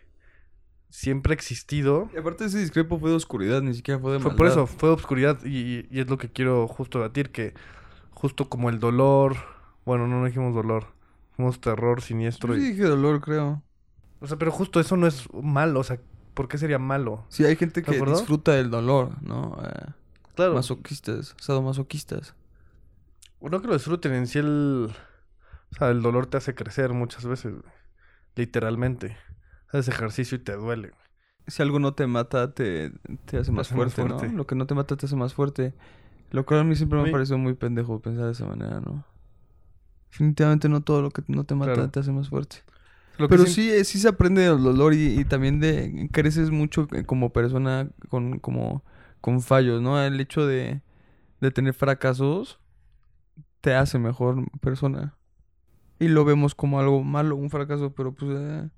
siempre 0.90 1.32
ha 1.32 1.34
existido. 1.34 2.10
Y 2.14 2.18
aparte 2.18 2.44
ese 2.44 2.58
discrepo 2.58 2.98
fue 2.98 3.10
de 3.10 3.16
oscuridad, 3.16 3.62
ni 3.62 3.74
siquiera 3.74 4.00
fue 4.00 4.12
de 4.12 4.18
Fue 4.18 4.30
por 4.30 4.46
maldad. 4.46 4.52
eso, 4.52 4.66
fue 4.66 4.90
obscuridad 4.90 5.38
y, 5.44 5.86
y 5.90 6.00
es 6.00 6.08
lo 6.08 6.18
que 6.18 6.30
quiero 6.30 6.68
justo 6.68 6.98
debatir, 6.98 7.30
que 7.30 7.54
justo 8.10 8.48
como 8.48 8.70
el 8.70 8.78
dolor, 8.78 9.36
bueno, 9.84 10.06
no 10.06 10.24
dijimos 10.24 10.54
dolor, 10.54 10.86
dijimos 11.30 11.60
terror, 11.60 12.02
siniestro 12.02 12.54
Yo 12.54 12.60
sí 12.60 12.70
dije 12.70 12.84
dolor, 12.84 13.20
creo. 13.20 13.62
O 14.20 14.26
sea, 14.26 14.36
pero 14.38 14.52
justo 14.52 14.78
eso 14.80 14.96
no 14.96 15.06
es 15.06 15.28
malo, 15.32 15.80
o 15.80 15.84
sea, 15.84 15.98
¿por 16.34 16.46
qué 16.48 16.58
sería 16.58 16.78
malo? 16.78 17.24
Sí, 17.28 17.44
hay 17.44 17.56
gente 17.56 17.80
¿De 17.82 17.86
que 17.86 18.00
disfruta 18.06 18.52
del 18.52 18.70
dolor, 18.70 19.20
¿no? 19.22 19.58
Eh, 19.64 19.90
Claro. 20.34 20.54
masoquistas, 20.54 21.34
sadomasoquistas. 21.38 22.34
No 23.50 23.60
que 23.60 23.66
lo 23.68 23.74
disfruten, 23.74 24.12
en 24.14 24.26
sí 24.26 24.38
el... 24.38 24.90
O 25.70 25.74
sea, 25.74 25.88
el 25.90 26.02
dolor 26.02 26.26
te 26.26 26.36
hace 26.36 26.54
crecer 26.54 26.92
muchas 26.92 27.24
veces, 27.24 27.52
güey. 27.52 27.72
literalmente. 28.36 29.16
Haces 29.68 29.88
ejercicio 29.88 30.36
y 30.36 30.40
te 30.40 30.52
duele. 30.54 30.88
güey. 30.88 31.00
Si 31.46 31.62
algo 31.62 31.78
no 31.78 31.94
te 31.94 32.06
mata, 32.06 32.52
te, 32.54 32.92
te 33.24 33.38
hace 33.38 33.50
más 33.52 33.66
hace 33.68 33.74
más 33.76 33.94
fuerte. 33.94 34.28
¿no? 34.28 34.36
Lo 34.36 34.46
que 34.46 34.54
no 34.54 34.66
te 34.66 34.74
mata 34.74 34.96
te 34.96 35.06
hace 35.06 35.16
más 35.16 35.34
fuerte. 35.34 35.74
Lo 36.30 36.44
cual 36.46 36.60
a 36.60 36.64
mí 36.64 36.76
siempre 36.76 37.00
me 37.02 37.08
ha 37.08 37.12
parecido 37.12 37.38
muy 37.38 37.54
pendejo 37.54 38.00
pensar 38.00 38.26
de 38.26 38.32
esa 38.32 38.46
manera, 38.46 38.80
¿no? 38.80 39.04
Definitivamente 40.10 40.68
no 40.68 40.82
todo 40.82 41.02
lo 41.02 41.10
que 41.10 41.22
no 41.28 41.44
te 41.44 41.54
mata 41.54 41.72
Claro. 41.74 41.90
te 41.90 42.00
hace 42.00 42.12
más 42.12 42.28
fuerte. 42.28 42.58
Lo 43.18 43.28
Pero 43.28 43.44
sí- 43.46 43.52
sí, 43.54 43.70
eh, 43.70 43.84
sí 43.84 43.98
se 43.98 44.08
aprende 44.08 44.42
del 44.42 44.62
dolor 44.62 44.94
y, 44.94 45.18
y 45.20 45.24
también 45.24 45.60
de 45.60 46.08
creces 46.12 46.50
mucho 46.50 46.86
eh, 46.92 47.04
como 47.04 47.32
persona 47.32 47.88
con 48.08 48.38
como 48.38 48.84
con 49.20 49.40
fallos, 49.42 49.80
¿no? 49.82 50.00
El 50.02 50.20
hecho 50.20 50.46
de, 50.46 50.80
de 51.40 51.50
tener 51.50 51.74
fracasos 51.74 52.58
te 53.62 53.74
hace 53.74 53.98
mejor 53.98 54.44
persona. 54.60 55.16
Y 55.98 56.08
lo 56.08 56.24
vemos 56.26 56.54
como 56.54 56.80
algo 56.80 57.02
malo, 57.02 57.36
un 57.36 57.48
fracaso, 57.48 57.94
pero 57.94 58.12
pues 58.12 58.30
eh, 58.38 58.68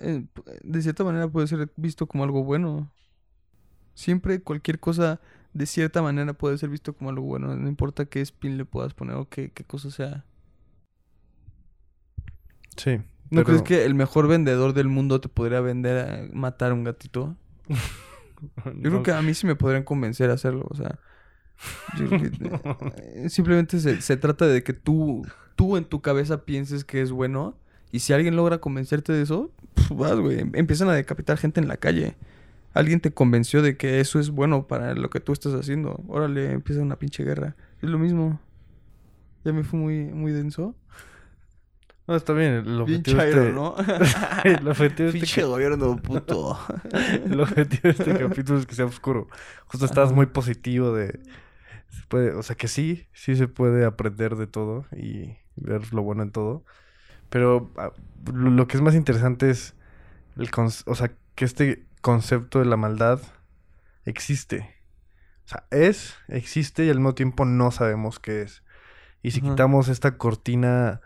eh, 0.00 0.26
de 0.62 0.82
cierta 0.82 1.02
manera 1.02 1.26
puede 1.26 1.48
ser 1.48 1.72
visto 1.74 2.06
como 2.06 2.22
algo 2.22 2.44
bueno. 2.44 2.92
Siempre 3.94 4.40
cualquier 4.42 4.78
cosa 4.78 5.20
de 5.54 5.66
cierta 5.66 6.02
manera 6.02 6.34
puede 6.34 6.58
ser 6.58 6.68
visto 6.68 6.94
como 6.94 7.10
algo 7.10 7.22
bueno, 7.22 7.54
no 7.56 7.68
importa 7.68 8.04
qué 8.06 8.20
spin 8.20 8.58
le 8.58 8.64
puedas 8.64 8.92
poner 8.92 9.16
o 9.16 9.28
qué, 9.28 9.50
qué 9.52 9.64
cosa 9.64 9.90
sea. 9.90 10.24
Sí. 12.76 12.98
¿No 12.98 13.04
pero- 13.30 13.44
crees 13.44 13.62
que 13.62 13.84
el 13.84 13.94
mejor 13.94 14.28
vendedor 14.28 14.74
del 14.74 14.88
mundo 14.88 15.20
te 15.20 15.28
podría 15.28 15.60
vender 15.60 16.08
a 16.08 16.34
matar 16.36 16.72
a 16.72 16.74
un 16.74 16.84
gatito? 16.84 17.36
Yo 18.66 18.90
creo 18.90 19.02
que 19.02 19.12
a 19.12 19.22
mí 19.22 19.32
sí 19.32 19.46
me 19.46 19.56
podrían 19.56 19.84
convencer 19.84 20.30
a 20.30 20.34
hacerlo, 20.34 20.66
o 20.68 20.74
sea... 20.74 20.98
yo 21.98 22.08
creo 22.08 22.20
que, 22.20 22.30
eh, 23.24 23.28
simplemente 23.30 23.78
se, 23.80 24.00
se 24.00 24.16
trata 24.16 24.46
de 24.46 24.62
que 24.62 24.72
tú, 24.72 25.26
tú 25.56 25.76
en 25.76 25.84
tu 25.84 26.00
cabeza 26.00 26.44
pienses 26.44 26.84
que 26.84 27.00
es 27.02 27.10
bueno 27.10 27.56
y 27.92 28.00
si 28.00 28.12
alguien 28.12 28.36
logra 28.36 28.58
convencerte 28.58 29.12
de 29.12 29.22
eso, 29.22 29.50
pf, 29.74 29.94
vas, 29.94 30.16
güey. 30.18 30.40
em- 30.40 30.52
Empiezan 30.54 30.88
a 30.88 30.92
decapitar 30.94 31.38
gente 31.38 31.60
en 31.60 31.68
la 31.68 31.76
calle. 31.76 32.16
Alguien 32.74 33.00
te 33.00 33.12
convenció 33.12 33.62
de 33.62 33.76
que 33.76 34.00
eso 34.00 34.18
es 34.18 34.30
bueno 34.30 34.66
para 34.66 34.94
lo 34.94 35.08
que 35.10 35.20
tú 35.20 35.32
estás 35.32 35.54
haciendo. 35.54 36.02
Órale, 36.08 36.50
empieza 36.52 36.82
una 36.82 36.96
pinche 36.96 37.22
guerra. 37.22 37.54
Es 37.80 37.88
lo 37.88 37.98
mismo. 38.00 38.40
Ya 39.44 39.52
me 39.52 39.62
fue 39.62 39.78
muy, 39.78 40.04
muy 40.06 40.32
denso. 40.32 40.74
No, 42.08 42.16
está 42.16 42.32
bien. 42.32 42.52
El 42.66 42.82
Bien 42.84 43.02
chairo, 43.04 43.42
este- 43.42 43.52
¿no? 43.52 43.76
el 44.44 44.66
objetivo 44.68 45.04
de 45.04 45.06
este 45.06 45.12
Pinche 45.20 45.44
gobierno 45.44 45.96
puto. 45.96 46.58
El 47.24 47.40
objetivo 47.40 47.80
de 47.84 47.90
este 47.90 48.18
capítulo 48.18 48.58
es 48.58 48.66
que 48.66 48.74
sea 48.74 48.84
oscuro. 48.86 49.28
Justo 49.66 49.86
estás 49.86 50.06
Ajá. 50.08 50.14
muy 50.14 50.26
positivo 50.26 50.92
de... 50.92 51.20
se 51.94 52.06
puede, 52.08 52.32
o 52.34 52.42
sea 52.42 52.56
que 52.56 52.68
sí, 52.68 53.08
sí 53.12 53.36
se 53.36 53.48
puede 53.48 53.84
aprender 53.84 54.36
de 54.36 54.46
todo 54.46 54.86
y 54.92 55.36
ver 55.56 55.92
lo 55.92 56.02
bueno 56.02 56.22
en 56.22 56.32
todo. 56.32 56.64
Pero 57.30 57.72
ah, 57.76 57.92
lo, 58.32 58.66
que 58.68 58.76
es 58.76 58.82
más 58.82 58.94
interesante 58.94 59.50
es 59.50 59.74
el 60.36 60.50
o 60.86 60.94
sea, 60.94 61.12
que 61.34 61.44
este 61.44 61.86
concepto 62.02 62.58
de 62.60 62.66
la 62.66 62.76
maldad 62.76 63.20
existe. 64.04 64.74
O 65.46 65.48
sea, 65.48 65.66
es, 65.70 66.16
existe 66.28 66.84
y 66.84 66.90
al 66.90 66.96
mismo 66.96 67.14
tiempo 67.14 67.44
no 67.44 67.70
sabemos 67.70 68.18
qué 68.18 68.42
es. 68.42 68.62
Y 69.22 69.30
si 69.32 69.40
quitamos 69.40 69.88
esta 69.88 70.16
cortina 70.18 71.00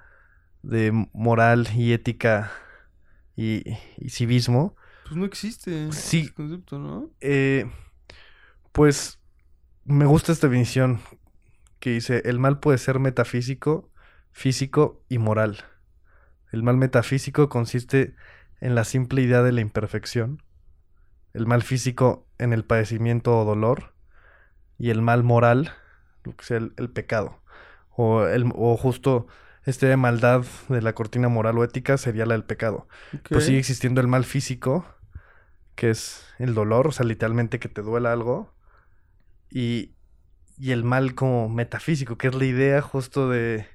de 0.62 0.92
moral 1.12 1.68
y 1.75 1.92
ética 1.92 2.50
y, 3.37 3.62
y 3.97 4.11
civismo, 4.11 4.76
Pues 5.04 5.16
no 5.16 5.25
existe 5.25 5.90
Sí. 5.92 6.21
ese 6.23 6.35
concepto, 6.35 6.78
¿no? 6.78 7.11
eh, 7.21 7.71
pues 8.73 9.18
me 9.88 10.07
gusta 10.07 10.33
esta 10.33 10.47
definición 10.47 11.00
que 11.80 11.90
dice, 11.90 12.23
el 12.25 12.38
mal 12.38 12.61
puede 12.61 12.78
ser 12.78 12.99
metafísico, 12.99 13.90
físico 14.30 15.02
y 15.09 15.18
moral. 15.18 15.64
El 16.52 16.62
mal 16.62 16.76
metafísico 16.76 17.49
consiste 17.49 18.14
en 18.61 18.75
la 18.75 18.85
simple 18.85 19.23
idea 19.23 19.42
de 19.42 19.52
la 19.52 19.61
imperfección, 19.61 20.42
el 21.33 21.47
mal 21.47 21.62
físico 21.62 22.26
en 22.38 22.52
el 22.52 22.64
padecimiento 22.64 23.38
o 23.38 23.45
dolor, 23.45 23.95
y 24.78 24.90
el 24.90 25.02
mal 25.02 25.25
moral, 25.25 25.73
lo 26.25 26.37
que 26.37 26.45
sea 26.45 26.59
el, 26.59 26.73
el 26.76 26.90
pecado. 26.90 27.42
O, 27.90 28.25
el, 28.26 28.52
o 28.54 28.76
justo 28.76 29.26
este 29.64 29.87
de 29.87 29.97
maldad 29.97 30.45
de 30.68 30.83
la 30.83 30.95
cortina 30.95 31.28
moral 31.28 31.59
o 31.59 31.64
ética 31.64 31.99
sería 31.99 32.26
la 32.26 32.35
del 32.35 32.45
pecado. 32.45 32.88
Pues 33.28 33.45
sigue 33.45 33.59
existiendo 33.59 34.00
el 34.00 34.07
mal 34.07 34.25
físico, 34.25 34.87
que 35.75 35.90
es 35.90 36.25
el 36.38 36.54
dolor, 36.54 36.87
o 36.87 36.92
sea, 36.92 37.04
literalmente 37.04 37.59
que 37.59 37.68
te 37.68 37.83
duela 37.83 38.12
algo. 38.12 38.54
Y, 39.50 39.95
y 40.59 40.73
el 40.73 40.85
mal 40.85 41.14
como 41.14 41.49
metafísico, 41.49 42.19
que 42.19 42.28
es 42.28 42.35
la 42.35 42.45
idea 42.45 42.83
justo 42.83 43.28
de... 43.28 43.67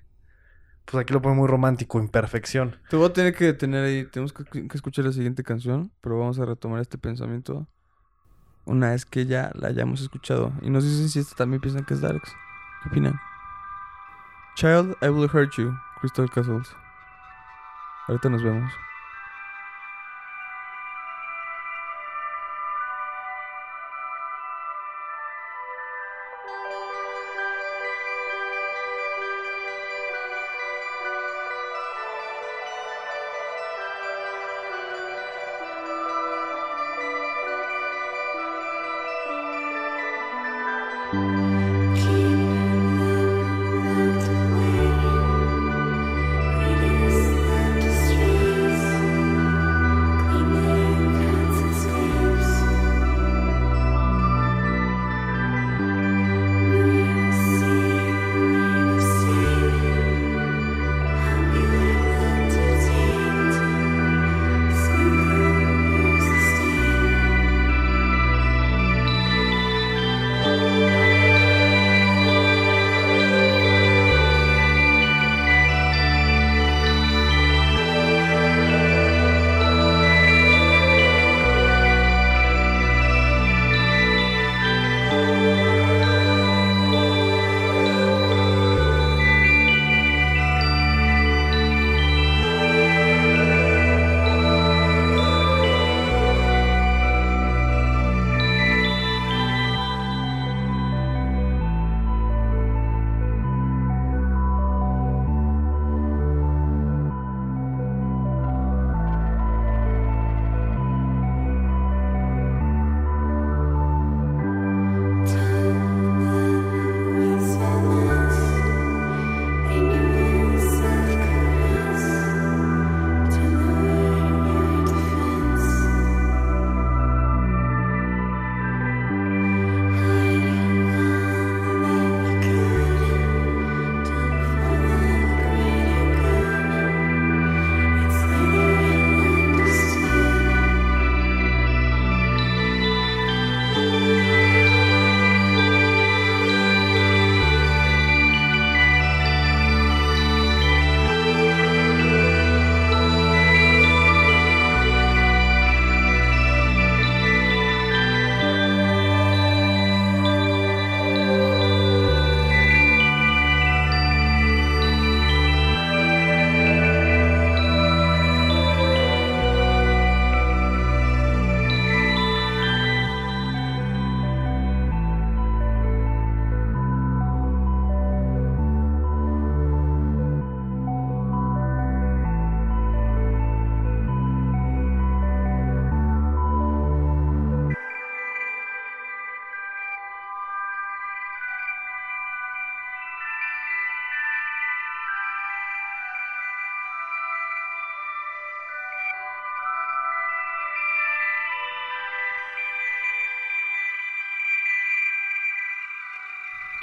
Pues 0.86 1.02
aquí 1.02 1.14
lo 1.14 1.22
pone 1.22 1.36
muy 1.36 1.48
romántico, 1.48 2.00
imperfección. 2.00 2.78
Te 2.90 2.98
voy 2.98 3.08
a 3.08 3.14
tener 3.14 3.34
que 3.34 3.46
detener 3.46 3.86
ahí. 3.86 4.06
Tenemos 4.06 4.34
que, 4.34 4.44
que 4.44 4.76
escuchar 4.78 5.06
la 5.06 5.14
siguiente 5.14 5.42
canción, 5.44 5.92
pero 6.02 6.20
vamos 6.20 6.40
a 6.40 6.46
retomar 6.46 6.82
este 6.82 6.98
pensamiento 6.98 7.68
una 8.66 8.92
vez 8.92 9.06
que 9.06 9.26
ya 9.26 9.52
la 9.56 9.70
hayamos 9.70 10.02
escuchado. 10.02 10.54
Y 10.62 10.70
nos 10.70 10.84
dicen 10.84 11.10
si 11.10 11.20
esta 11.20 11.36
también 11.36 11.62
piensan 11.62 11.86
que 11.86 11.94
es 11.94 12.02
Darks. 12.02 12.36
¿Qué 12.84 12.90
opinan? 12.90 13.20
Child, 14.56 14.96
I 15.02 15.08
Will 15.08 15.30
Hurt 15.34 15.54
You, 15.58 15.74
Crystal 16.02 16.30
Castles. 16.30 16.68
Ahorita 18.08 18.30
nos 18.30 18.44
vemos. 18.44 18.72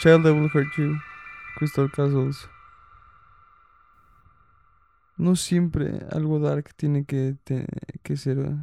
Child 0.00 0.24
That 0.24 0.34
Will 0.34 0.48
Hurt 0.48 0.76
You, 0.76 0.98
Crystal 1.56 1.88
Castles. 1.88 2.48
No 5.16 5.36
siempre 5.36 6.00
algo 6.10 6.40
dark 6.40 6.74
tiene 6.74 7.04
que, 7.04 7.36
te- 7.44 7.66
que 8.02 8.16
ser 8.16 8.38
eh, 8.40 8.56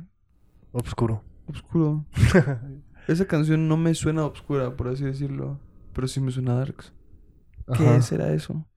Obscuro. 0.71 1.23
oscuro. 1.47 2.05
Esa 3.07 3.25
canción 3.27 3.67
no 3.67 3.77
me 3.77 3.93
suena 3.95 4.25
oscura, 4.25 4.75
por 4.75 4.89
así 4.89 5.03
decirlo, 5.05 5.59
pero 5.93 6.07
sí 6.07 6.19
me 6.21 6.31
suena 6.31 6.55
darks. 6.55 6.93
¿Qué 7.71 8.01
Ajá. 8.01 8.01
será 8.01 8.33
eso? 8.33 8.67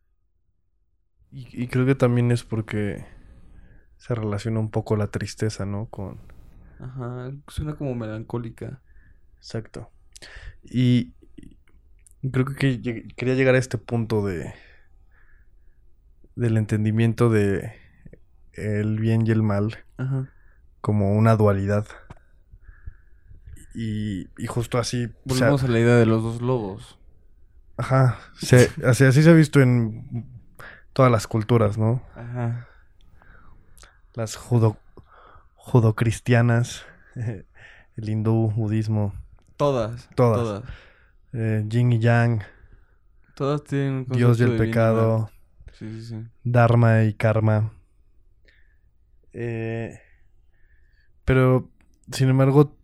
Y, 1.32 1.62
y 1.64 1.68
creo 1.68 1.86
que 1.86 1.94
también 1.94 2.30
es 2.30 2.44
porque 2.44 3.04
se 3.98 4.14
relaciona 4.14 4.60
un 4.60 4.70
poco 4.70 4.96
la 4.96 5.08
tristeza, 5.08 5.66
¿no? 5.66 5.86
Con... 5.90 6.20
Ajá, 6.78 7.32
suena 7.46 7.76
como 7.76 7.94
melancólica. 7.94 8.82
Exacto. 9.38 9.90
Y 10.62 11.14
creo 12.30 12.44
que 12.46 12.80
lleg- 12.80 13.14
quería 13.14 13.34
llegar 13.34 13.54
a 13.54 13.58
este 13.58 13.78
punto 13.78 14.24
de 14.26 14.52
del 16.36 16.56
entendimiento 16.56 17.28
de 17.30 17.72
el 18.54 18.98
bien 18.98 19.26
y 19.26 19.30
el 19.30 19.42
mal 19.42 19.84
Ajá. 19.98 20.28
como 20.80 21.12
una 21.14 21.36
dualidad. 21.36 21.86
Y, 23.74 24.28
y 24.36 24.46
justo 24.46 24.78
así, 24.78 25.04
o 25.04 25.34
sea, 25.34 25.48
Volvemos 25.50 25.64
a 25.64 25.68
la 25.68 25.78
idea 25.78 25.94
de 25.96 26.06
los 26.06 26.22
dos 26.22 26.42
lobos. 26.42 26.98
ajá, 27.76 28.18
se- 28.34 28.70
así, 28.84 29.04
así 29.04 29.22
se 29.22 29.30
ha 29.30 29.34
visto 29.34 29.60
en 29.60 30.26
todas 30.92 31.10
las 31.12 31.26
culturas, 31.26 31.78
¿no? 31.78 32.02
Ajá. 32.16 32.66
Las 34.14 34.34
judo, 34.36 34.76
judocristianas, 35.54 36.84
el 37.14 38.08
hindú, 38.08 38.50
budismo, 38.50 39.14
Todas. 39.56 40.08
Todas. 40.16 40.38
Todas. 40.38 40.62
Eh, 41.32 41.64
yin 41.68 41.92
y 41.92 41.98
yang, 41.98 42.42
Todas 43.34 43.64
tienen 43.64 44.06
un 44.08 44.16
Dios 44.16 44.40
y 44.40 44.42
el 44.42 44.56
pecado, 44.56 45.20
mal. 45.20 45.30
Sí, 45.72 45.88
sí, 45.92 46.02
sí. 46.02 46.26
Dharma 46.44 47.04
y 47.04 47.14
karma. 47.14 47.72
Eh, 49.32 49.98
pero, 51.24 51.70
sin 52.10 52.28
embargo, 52.28 52.76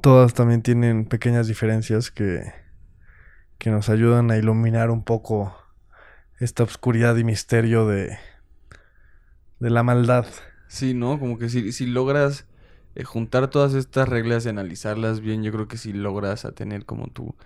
todas 0.00 0.34
también 0.34 0.62
tienen 0.62 1.06
pequeñas 1.06 1.46
diferencias 1.46 2.10
que, 2.10 2.52
que 3.58 3.70
nos 3.70 3.88
ayudan 3.88 4.30
a 4.30 4.36
iluminar 4.36 4.90
un 4.90 5.04
poco 5.04 5.56
esta 6.40 6.64
oscuridad 6.64 7.16
y 7.16 7.24
misterio 7.24 7.86
de, 7.86 8.18
de 9.60 9.70
la 9.70 9.82
maldad. 9.84 10.26
Sí, 10.66 10.92
¿no? 10.92 11.18
Como 11.18 11.38
que 11.38 11.48
si, 11.48 11.72
si 11.72 11.86
logras 11.86 12.47
eh, 12.94 13.04
juntar 13.04 13.50
todas 13.50 13.74
estas 13.74 14.08
reglas 14.08 14.46
y 14.46 14.48
analizarlas 14.50 15.20
bien, 15.20 15.42
yo 15.42 15.52
creo 15.52 15.68
que 15.68 15.78
si 15.78 15.92
logras 15.92 16.44
a 16.44 16.52
tener 16.52 16.86
como 16.86 17.08
tu, 17.08 17.36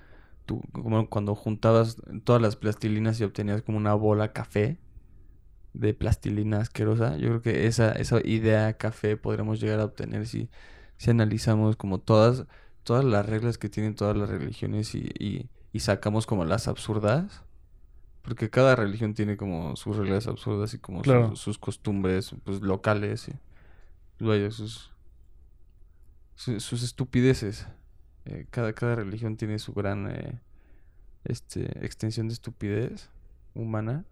tu, 0.46 0.62
como 0.72 1.08
cuando 1.10 1.34
juntabas 1.36 1.96
todas 2.24 2.42
las 2.42 2.56
plastilinas 2.56 3.20
y 3.20 3.24
obtenías 3.24 3.62
como 3.62 3.78
una 3.78 3.94
bola 3.94 4.32
café 4.32 4.80
de 5.72 5.94
plastilina 5.94 6.58
asquerosa, 6.60 7.16
yo 7.16 7.28
creo 7.28 7.42
que 7.42 7.66
esa, 7.66 7.92
esa 7.92 8.20
idea 8.26 8.74
café 8.76 9.16
podremos 9.16 9.60
llegar 9.60 9.80
a 9.80 9.84
obtener 9.86 10.26
si, 10.26 10.50
si 10.98 11.10
analizamos 11.10 11.76
como 11.76 11.98
todas, 12.00 12.46
todas 12.84 13.04
las 13.04 13.26
reglas 13.26 13.58
que 13.58 13.68
tienen 13.70 13.94
todas 13.94 14.16
las 14.16 14.28
religiones 14.30 14.94
y, 14.94 15.10
y, 15.18 15.48
y 15.72 15.80
sacamos 15.80 16.26
como 16.26 16.44
las 16.44 16.68
absurdas. 16.68 17.44
Porque 18.22 18.50
cada 18.50 18.76
religión 18.76 19.14
tiene 19.14 19.36
como 19.36 19.76
sus 19.76 19.96
reglas 19.96 20.28
absurdas 20.28 20.74
y 20.74 20.78
como 20.78 21.04
sus- 21.04 21.04
Claro. 21.04 21.36
sus, 21.36 21.58
costumbres 21.58 22.34
pues, 22.44 22.60
locales 22.62 23.28
y 23.28 23.32
pues, 24.18 24.28
vaya, 24.30 24.50
sus, 24.52 24.91
su- 26.34 26.60
sus 26.60 26.82
estupideces. 26.82 27.66
Eh, 28.26 28.46
cada, 28.50 28.72
cada 28.74 28.96
religión 28.96 29.36
tiene 29.36 29.58
su 29.58 29.72
gran 29.74 30.10
eh, 30.10 30.40
este, 31.24 31.84
extensión 31.84 32.28
de 32.28 32.34
estupidez 32.34 33.10
humana. 33.54 34.04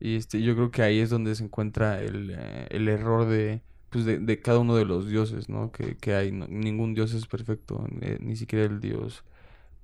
Y 0.00 0.16
este, 0.16 0.42
yo 0.42 0.54
creo 0.54 0.70
que 0.70 0.82
ahí 0.82 1.00
es 1.00 1.10
donde 1.10 1.34
se 1.34 1.44
encuentra 1.44 2.00
el, 2.00 2.30
eh, 2.36 2.66
el 2.70 2.88
error 2.88 3.26
de, 3.28 3.62
pues 3.90 4.04
de, 4.04 4.18
de 4.20 4.40
cada 4.40 4.60
uno 4.60 4.76
de 4.76 4.84
los 4.84 5.08
dioses, 5.08 5.48
¿no? 5.48 5.72
Que, 5.72 5.96
que 5.96 6.14
hay. 6.14 6.30
ningún 6.32 6.94
dios 6.94 7.14
es 7.14 7.26
perfecto, 7.26 7.84
ni 8.20 8.36
siquiera 8.36 8.64
el 8.66 8.80
dios 8.80 9.24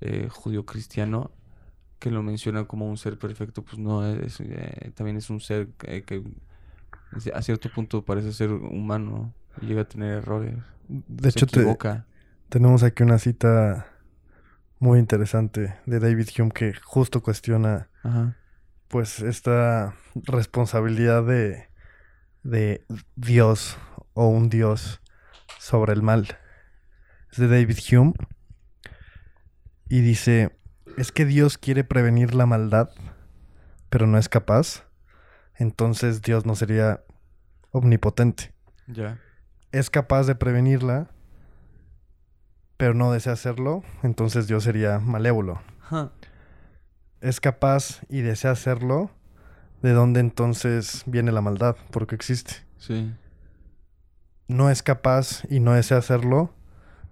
eh, 0.01 0.29
judío-cristiano 0.31 1.31
que 1.99 2.11
lo 2.11 2.23
menciona 2.23 2.65
como 2.67 2.89
un 2.89 2.99
ser 2.99 3.19
perfecto, 3.19 3.65
pues 3.65 3.79
no, 3.79 4.07
es, 4.07 4.39
también 4.95 5.17
es 5.17 5.31
un 5.31 5.41
ser 5.41 5.69
que, 5.79 6.03
que 6.05 6.23
a 7.33 7.43
cierto 7.43 7.71
punto 7.71 8.05
parece 8.05 8.33
ser 8.33 8.51
humano 8.53 9.33
llega 9.61 9.83
a 9.83 9.89
tener 9.89 10.19
errores. 10.19 10.55
De 10.89 11.31
se 11.31 11.39
hecho, 11.39 11.47
te- 11.47 11.77
tenemos 12.49 12.83
aquí 12.83 13.03
una 13.03 13.19
cita 13.19 13.87
muy 14.79 14.99
interesante 14.99 15.75
de 15.87 15.99
David 16.01 16.29
Hume 16.39 16.51
que 16.51 16.75
justo 16.75 17.23
cuestiona 17.23 17.89
Ajá. 18.03 18.37
pues 18.89 19.21
esta 19.21 19.95
responsabilidad 20.15 21.25
de, 21.25 21.69
de 22.43 22.85
Dios 23.17 23.79
o 24.13 24.29
un 24.29 24.51
Dios 24.51 25.01
sobre 25.59 25.93
el 25.95 26.03
mal. 26.03 26.27
Es 27.33 27.39
de 27.39 27.49
David 27.49 27.79
Hume 27.93 28.13
y 29.89 30.01
dice, 30.01 30.57
es 30.97 31.13
que 31.13 31.25
Dios 31.25 31.59
quiere 31.59 31.85
prevenir 31.85 32.35
la 32.35 32.47
maldad, 32.47 32.91
pero 33.91 34.07
no 34.07 34.19
es 34.19 34.29
capaz, 34.29 34.85
entonces 35.57 36.21
Dios 36.23 36.47
no 36.47 36.55
sería 36.55 37.03
omnipotente. 37.71 38.53
Ya. 38.87 39.19
Es 39.75 39.91
capaz 39.91 40.29
de 40.29 40.37
prevenirla, 40.37 41.09
pero 42.77 42.95
no 42.95 43.11
desea 43.11 43.33
hacerlo, 43.33 43.83
entonces 44.05 44.47
Dios 44.47 44.63
sería 44.63 45.01
malévolo. 45.01 45.61
Es 47.21 47.41
capaz 47.41 48.03
y 48.09 48.21
desea 48.21 48.53
hacerlo, 48.53 49.11
¿de 49.83 49.91
dónde 49.91 50.21
entonces 50.21 51.03
viene 51.07 51.33
la 51.33 51.41
maldad? 51.41 51.75
Porque 51.91 52.15
existe. 52.15 52.65
Sí. 52.79 53.13
No 54.47 54.71
es 54.71 54.85
capaz 54.85 55.43
y 55.51 55.59
no 55.59 55.73
desea 55.73 55.99
hacerlo, 55.99 56.55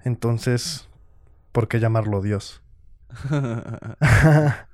entonces, 0.04 0.88
¿por 1.50 1.66
qué 1.66 1.80
llamarlo 1.80 2.22
Dios? 2.22 2.62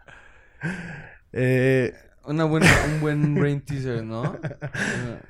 Eh, 1.32 1.94
Una 2.28 2.44
buena, 2.44 2.80
un 2.82 3.00
buen 3.00 3.36
brain 3.38 3.60
teaser, 3.64 4.04
¿no? 4.04 4.40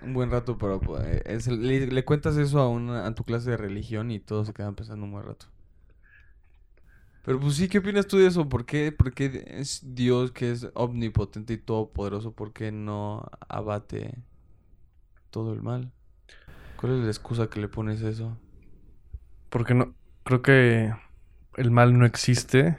Un 0.02 0.12
buen 0.14 0.30
rato 0.30 0.58
para 0.58 0.78
poder- 0.80 1.22
es- 1.26 1.46
le, 1.48 1.86
le 1.86 2.04
cuentas 2.04 2.36
eso 2.36 2.60
a 2.60 2.68
una 2.68 3.06
a 3.06 3.14
tu 3.14 3.24
clase 3.24 3.50
de 3.50 3.56
religión 3.56 4.10
y 4.10 4.20
todos 4.20 4.46
se 4.48 4.52
quedan 4.54 4.74
pensando 4.74 5.04
un 5.06 5.12
buen 5.12 5.24
rato. 5.26 5.46
Pero 7.22 7.38
pues 7.40 7.56
sí, 7.56 7.68
¿qué 7.68 7.78
opinas 7.78 8.06
tú 8.06 8.16
de 8.18 8.26
eso? 8.26 8.48
¿Por 8.48 8.64
qué, 8.64 8.90
por 8.92 9.12
qué 9.12 9.44
es 9.48 9.80
Dios 9.94 10.32
que 10.32 10.50
es 10.50 10.68
omnipotente 10.74 11.52
y 11.54 11.58
todopoderoso? 11.58 12.32
¿Por 12.32 12.52
qué 12.52 12.72
no 12.72 13.24
abate 13.48 14.14
todo 15.30 15.52
el 15.52 15.62
mal? 15.62 15.90
¿Cuál 16.76 16.94
es 16.94 16.98
la 17.04 17.08
excusa 17.10 17.50
que 17.50 17.60
le 17.60 17.68
pones 17.68 18.02
a 18.02 18.08
eso? 18.08 18.38
porque 19.48 19.74
no, 19.74 19.94
creo 20.24 20.42
que 20.42 20.92
el 21.56 21.70
mal 21.70 21.98
no 21.98 22.06
existe. 22.06 22.78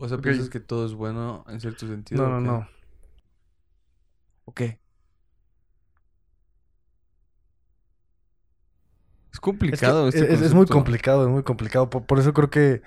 O 0.00 0.08
sea. 0.08 0.18
¿piensas 0.18 0.48
que 0.50 0.60
todo 0.60 0.86
es 0.86 0.94
bueno 0.94 1.44
en 1.48 1.60
cierto 1.60 1.86
sentido? 1.86 2.22
No, 2.22 2.40
no, 2.40 2.40
no. 2.40 2.68
¿O 4.44 4.52
qué? 4.54 4.80
Es 9.32 9.40
complicado 9.40 10.08
Es, 10.08 10.14
que 10.14 10.20
este 10.20 10.34
es- 10.34 10.40
es 10.42 10.54
muy 10.54 10.66
complicado, 10.66 11.24
es 11.24 11.30
muy 11.30 11.42
complicado. 11.42 11.88
Por, 11.90 12.04
por 12.06 12.18
eso 12.18 12.32
creo 12.32 12.50
que 12.50 12.82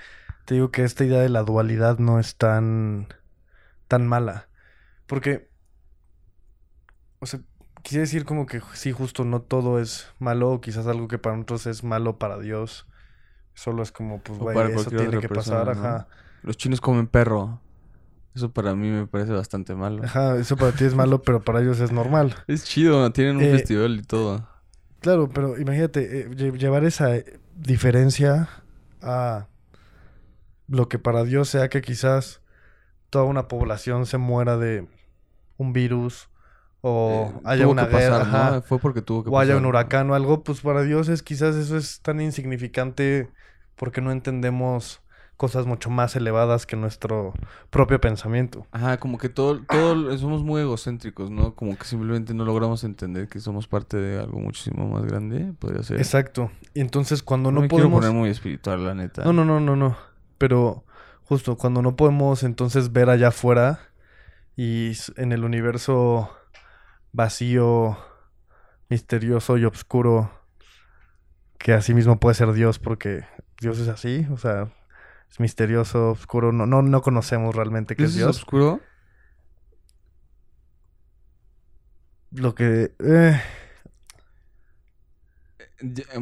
te 0.45 0.55
digo 0.55 0.71
que 0.71 0.83
esta 0.83 1.05
idea 1.05 1.19
de 1.21 1.29
la 1.29 1.43
dualidad 1.43 1.99
no 1.99 2.19
es 2.19 2.35
tan, 2.37 3.07
tan 3.87 4.07
mala. 4.07 4.49
Porque, 5.07 5.49
o 7.19 7.25
sea, 7.25 7.41
quisiera 7.83 8.01
decir 8.03 8.25
como 8.25 8.45
que 8.45 8.61
sí, 8.73 8.91
justo 8.91 9.23
no 9.25 9.41
todo 9.41 9.79
es 9.79 10.07
malo, 10.19 10.51
o 10.51 10.61
quizás 10.61 10.87
algo 10.87 11.07
que 11.07 11.19
para 11.19 11.35
nosotros 11.35 11.67
es 11.67 11.83
malo 11.83 12.17
para 12.19 12.39
Dios. 12.39 12.87
Solo 13.55 13.83
es 13.83 13.91
como, 13.91 14.23
pues, 14.23 14.39
güey, 14.39 14.71
eso 14.71 14.93
tiene 14.93 15.19
que 15.19 15.29
pasar, 15.29 15.69
ajá. 15.69 16.07
Los 16.43 16.57
chinos 16.57 16.81
comen 16.81 17.07
perro. 17.07 17.59
Eso 18.35 18.51
para 18.53 18.75
mí 18.75 18.89
me 18.89 19.07
parece 19.07 19.33
bastante 19.33 19.75
malo. 19.75 20.03
Ajá, 20.03 20.37
eso 20.37 20.57
para 20.57 20.71
ti 20.73 20.83
es 20.85 20.93
malo, 20.95 21.23
pero 21.23 21.43
para 21.43 21.61
ellos 21.61 21.79
es 21.79 21.91
normal. 21.91 22.35
Es 22.47 22.63
chido, 22.65 23.11
tienen 23.11 23.37
un 23.37 23.43
Eh, 23.43 23.49
festival 23.49 23.99
y 23.99 24.03
todo. 24.03 24.47
Claro, 25.01 25.27
pero 25.29 25.57
imagínate, 25.59 26.21
eh, 26.21 26.29
lle- 26.31 26.57
llevar 26.57 26.83
esa 26.85 27.15
eh, 27.17 27.39
diferencia 27.55 28.49
a 29.01 29.47
lo 30.67 30.87
que 30.89 30.99
para 30.99 31.23
Dios 31.23 31.49
sea 31.49 31.69
que 31.69 31.81
quizás 31.81 32.41
toda 33.11 33.25
una 33.25 33.49
población 33.49 34.07
se 34.07 34.19
muera 34.19 34.57
de 34.57 34.87
un 35.57 35.73
virus 35.73 36.29
o 36.81 37.33
Eh, 37.33 37.41
haya 37.45 37.67
una 37.67 37.87
pasar, 37.89 38.21
guerra, 38.21 38.23
ajá, 38.23 38.57
¿no? 38.57 38.61
Fue 38.63 38.79
porque 38.79 39.01
tuvo 39.01 39.23
que 39.23 39.31
o 39.31 39.39
haya 39.39 39.57
un 39.57 39.65
huracán 39.67 40.11
o 40.11 40.15
algo, 40.15 40.43
pues 40.43 40.61
para 40.61 40.83
Dios 40.83 41.09
es 41.09 41.23
quizás 41.23 41.55
eso 41.57 41.77
es 41.77 42.01
tan 42.01 42.21
insignificante 42.21 43.31
porque 43.77 44.01
no 44.01 44.11
entendemos 44.13 45.02
cosas 45.43 45.65
mucho 45.65 45.89
más 45.89 46.15
elevadas 46.15 46.65
que 46.65 46.77
nuestro 46.77 47.33
propio 47.69 47.99
pensamiento. 47.99 48.65
Ajá, 48.71 48.95
como 48.95 49.17
que 49.17 49.27
todo, 49.27 49.61
todo 49.63 50.17
somos 50.17 50.41
muy 50.41 50.61
egocéntricos, 50.61 51.29
¿no? 51.29 51.53
Como 51.53 51.77
que 51.77 51.83
simplemente 51.83 52.33
no 52.33 52.45
logramos 52.45 52.85
entender 52.85 53.27
que 53.27 53.41
somos 53.41 53.67
parte 53.67 53.97
de 53.97 54.21
algo 54.21 54.39
muchísimo 54.39 54.87
más 54.87 55.03
grande, 55.03 55.51
podría 55.59 55.83
ser. 55.83 55.97
Exacto. 55.97 56.49
Y 56.73 56.79
entonces 56.79 57.21
cuando 57.23 57.51
no 57.51 57.55
no 57.55 57.61
me 57.63 57.67
quiero 57.67 57.89
podemos 57.89 58.05
poner 58.05 58.17
muy 58.17 58.29
espiritual, 58.29 58.85
la 58.85 58.95
neta. 58.95 59.25
No, 59.25 59.33
no, 59.33 59.43
no, 59.43 59.59
no, 59.59 59.75
no. 59.75 59.97
Pero 60.37 60.85
justo 61.23 61.57
cuando 61.57 61.81
no 61.81 61.97
podemos 61.97 62.43
entonces 62.43 62.93
ver 62.93 63.09
allá 63.09 63.27
afuera 63.27 63.81
y 64.55 64.93
en 65.17 65.33
el 65.33 65.43
universo 65.43 66.31
vacío, 67.11 67.97
misterioso 68.87 69.57
y 69.57 69.65
oscuro, 69.65 70.31
que 71.57 71.73
así 71.73 71.93
mismo 71.93 72.17
puede 72.17 72.35
ser 72.35 72.53
Dios 72.53 72.79
porque 72.79 73.25
Dios 73.59 73.77
es 73.79 73.89
así, 73.89 74.25
o 74.31 74.37
sea, 74.37 74.71
es 75.33 75.39
misterioso, 75.41 76.11
oscuro, 76.11 76.53
no, 76.53 76.65
no, 76.67 76.81
no 76.83 77.01
conocemos 77.01 77.55
realmente 77.55 77.97
qué 77.97 78.03
¿Dios 78.03 78.11
es 78.11 78.17
Dios. 78.17 78.37
oscuro? 78.37 78.81
Lo 82.31 82.55
que... 82.55 82.93
eh, 82.99 83.41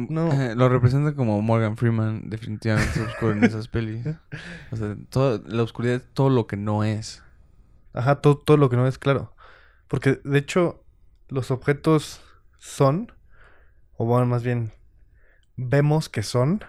No. 0.08 0.32
eh, 0.32 0.54
Lo 0.56 0.68
representa 0.68 1.14
como 1.14 1.40
Morgan 1.42 1.76
Freeman, 1.76 2.28
definitivamente 2.28 3.00
es 3.00 3.08
oscuro 3.08 3.32
en 3.32 3.44
esas 3.44 3.68
pelis. 3.68 4.04
O 4.72 4.76
sea, 4.76 4.96
la 5.46 5.62
oscuridad 5.62 5.96
es 5.96 6.14
todo 6.14 6.30
lo 6.30 6.46
que 6.46 6.56
no 6.56 6.84
es. 6.84 7.22
ajá, 7.92 8.20
todo, 8.20 8.38
todo 8.38 8.56
lo 8.56 8.70
que 8.70 8.76
no 8.76 8.86
es 8.86 8.98
claro. 8.98 9.34
Porque 9.88 10.20
de 10.24 10.38
hecho 10.38 10.84
los 11.28 11.50
objetos 11.50 12.22
son, 12.58 13.12
o 13.96 14.06
bueno, 14.06 14.26
más 14.26 14.42
bien, 14.42 14.72
vemos 15.56 16.08
que 16.08 16.22
son 16.22 16.64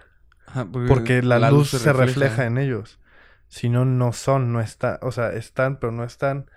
Ajá, 0.54 0.66
Porque 0.70 1.20
la, 1.22 1.50
luz, 1.50 1.70
se 1.70 1.92
refleja. 1.92 2.46
en 2.46 2.58
ellos. 2.58 3.00
Si 3.48 3.68
no, 3.68 3.84
no 3.84 4.12
son, 4.12 4.52
no 4.52 4.60
está, 4.60 5.00
o 5.02 5.10
sea, 5.10 5.32
están, 5.32 5.78
pero 5.80 5.92
no 5.92 6.04
están. 6.04 6.48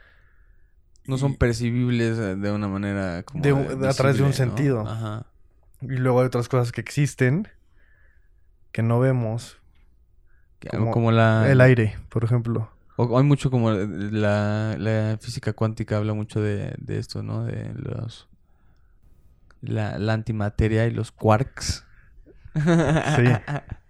No 1.05 1.17
son 1.17 1.35
percibibles 1.35 2.19
eh, 2.19 2.35
de 2.35 2.51
una 2.51 2.67
manera 2.67 3.23
como 3.23 3.41
De 3.41 3.87
a 3.87 3.93
través 3.93 4.17
de 4.17 4.23
un 4.23 4.33
sentido. 4.33 4.81
Ajá. 4.87 5.25
Y 5.81 5.95
luego 5.97 6.19
hay 6.19 6.27
otras 6.27 6.47
cosas 6.47 6.71
que 6.71 6.81
existen 6.81 7.47
que 8.71 8.83
no 8.83 8.99
vemos. 8.99 9.57
Como 10.69 10.91
Como, 10.91 11.11
la... 11.11 11.49
El 11.49 11.61
aire, 11.61 11.97
por 12.09 12.23
ejemplo. 12.23 12.69
O- 12.97 13.17
hay 13.17 13.23
mucho 13.23 13.49
como 13.49 13.71
la, 13.71 14.75
la 14.77 15.17
física 15.19 15.53
cuántica 15.53 15.97
habla 15.97 16.13
mucho 16.13 16.41
de, 16.41 16.75
de 16.77 16.99
esto, 16.99 17.23
¿no? 17.23 17.45
De 17.45 17.73
los... 17.73 18.27
La, 19.61 19.97
la 19.97 20.13
antimateria 20.13 20.85
y 20.85 20.91
los 20.91 21.11
quarks. 21.11 21.85
Sí. 22.55 22.61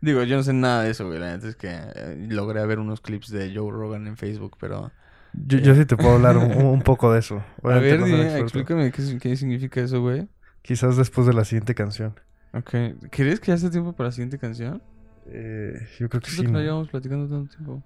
Digo, 0.00 0.22
yo 0.22 0.36
no 0.36 0.42
sé 0.42 0.52
nada 0.52 0.82
de 0.82 0.90
eso, 0.90 1.06
güey. 1.06 1.18
La 1.18 1.32
neta 1.32 1.48
es 1.48 1.56
que 1.56 1.68
eh, 1.70 2.26
logré 2.28 2.64
ver 2.66 2.78
unos 2.78 3.00
clips 3.00 3.30
de 3.30 3.54
Joe 3.54 3.70
Rogan 3.70 4.06
en 4.06 4.16
Facebook, 4.16 4.56
pero... 4.60 4.90
Yo, 5.32 5.58
yo 5.58 5.74
sí 5.74 5.84
te 5.84 5.96
puedo 5.96 6.14
hablar 6.14 6.36
un, 6.36 6.52
un 6.52 6.82
poco 6.82 7.12
de 7.12 7.18
eso. 7.18 7.36
A 7.36 7.68
Obviamente 7.68 7.96
ver, 7.96 8.04
dime, 8.04 8.38
explícame 8.38 8.92
qué, 8.92 9.18
qué 9.18 9.36
significa 9.36 9.80
eso, 9.80 10.00
güey. 10.00 10.28
Quizás 10.62 10.96
después 10.96 11.26
de 11.26 11.34
la 11.34 11.44
siguiente 11.44 11.74
canción. 11.74 12.14
Ok. 12.52 12.70
¿Quieres 13.10 13.40
que 13.40 13.48
ya 13.48 13.54
esté 13.54 13.70
tiempo 13.70 13.92
para 13.92 14.08
la 14.08 14.12
siguiente 14.12 14.38
canción? 14.38 14.80
Eh, 15.26 15.88
yo 15.98 16.08
creo 16.08 16.20
que 16.20 16.30
sí. 16.30 16.42
que 16.42 16.48
no 16.48 16.60
llevamos 16.60 16.88
platicando 16.88 17.28
tanto 17.28 17.54
tiempo. 17.56 17.82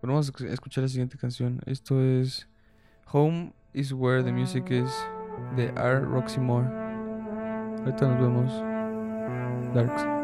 Pero 0.00 0.12
vamos 0.12 0.30
a 0.30 0.44
a 0.44 0.52
escuchar 0.52 0.82
la 0.82 0.88
siguiente 0.88 1.16
canción. 1.16 1.60
Esto 1.66 2.02
es 2.02 2.48
Home 3.12 3.52
is 3.72 3.92
Where 3.92 4.22
the 4.22 4.32
Music 4.32 4.70
Is 4.70 4.90
de 5.56 5.66
R. 5.76 6.00
Roxy 6.00 6.40
Moore. 6.40 6.68
Ahorita 7.84 8.08
nos 8.08 8.20
vemos. 8.20 8.52
Darks. 9.74 10.15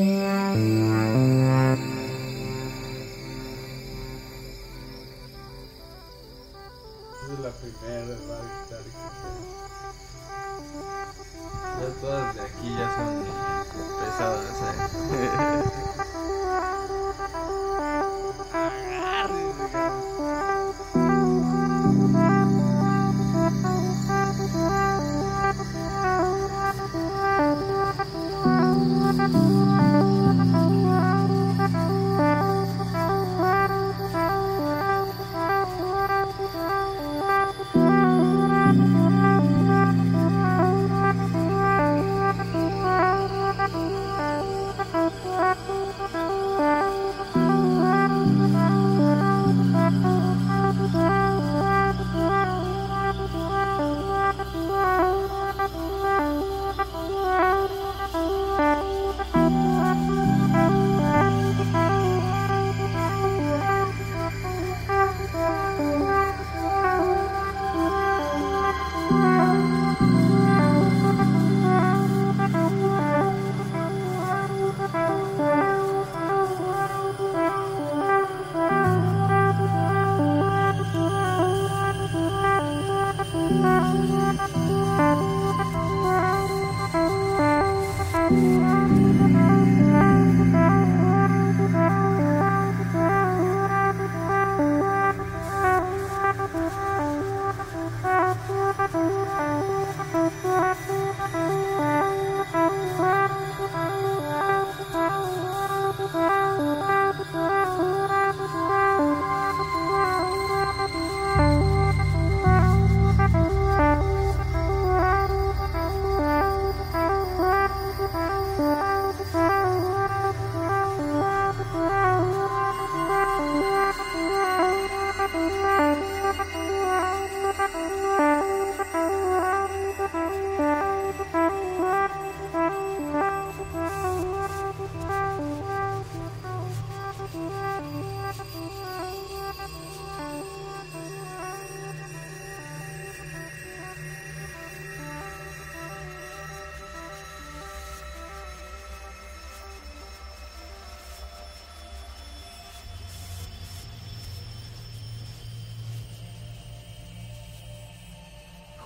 Es 0.00 0.87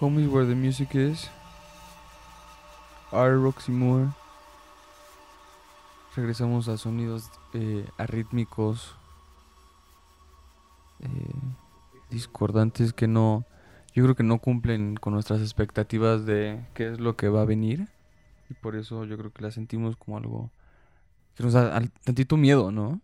Home 0.02 0.26
where 0.26 0.44
the 0.44 0.56
music 0.56 0.96
is. 0.96 1.30
R. 3.12 3.36
Roxy 3.36 3.70
Moore. 3.70 4.08
Regresamos 6.16 6.66
a 6.66 6.76
sonidos 6.76 7.30
eh, 7.54 7.86
arrítmicos, 7.98 8.96
eh, 10.98 11.06
discordantes 12.10 12.92
que 12.92 13.06
no, 13.06 13.46
yo 13.94 14.02
creo 14.02 14.16
que 14.16 14.24
no 14.24 14.40
cumplen 14.40 14.96
con 14.96 15.12
nuestras 15.12 15.40
expectativas 15.40 16.26
de 16.26 16.66
qué 16.74 16.90
es 16.90 16.98
lo 16.98 17.16
que 17.16 17.28
va 17.28 17.42
a 17.42 17.44
venir. 17.44 17.86
Y 18.50 18.54
por 18.54 18.74
eso 18.74 19.04
yo 19.04 19.16
creo 19.16 19.32
que 19.32 19.42
la 19.42 19.52
sentimos 19.52 19.96
como 19.96 20.16
algo 20.16 20.50
que 21.36 21.44
nos 21.44 21.52
da 21.52 21.80
tantito 22.02 22.36
miedo, 22.36 22.72
¿no? 22.72 23.00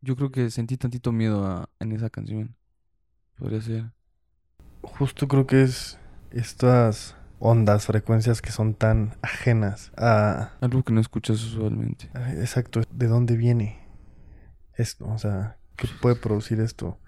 Yo 0.00 0.16
creo 0.16 0.32
que 0.32 0.50
sentí 0.50 0.76
tantito 0.76 1.12
miedo 1.12 1.46
a- 1.46 1.68
en 1.78 1.92
esa 1.92 2.10
canción. 2.10 2.56
Podría 3.38 3.60
ser. 3.62 3.97
Justo 4.98 5.28
creo 5.28 5.46
que 5.46 5.62
es 5.62 5.98
estas 6.30 7.16
ondas, 7.38 7.86
frecuencias 7.86 8.42
que 8.42 8.50
son 8.50 8.74
tan 8.74 9.16
ajenas 9.22 9.92
a... 9.96 10.52
Algo 10.60 10.82
que 10.82 10.92
no 10.92 11.00
escuchas 11.00 11.42
usualmente. 11.42 12.10
exacto, 12.40 12.80
¿de 12.90 13.06
dónde 13.06 13.36
viene 13.36 13.86
esto? 14.74 15.06
O 15.06 15.18
sea, 15.18 15.56
¿qué 15.76 15.88
puede 16.00 16.16
producir 16.16 16.60
esto? 16.60 16.98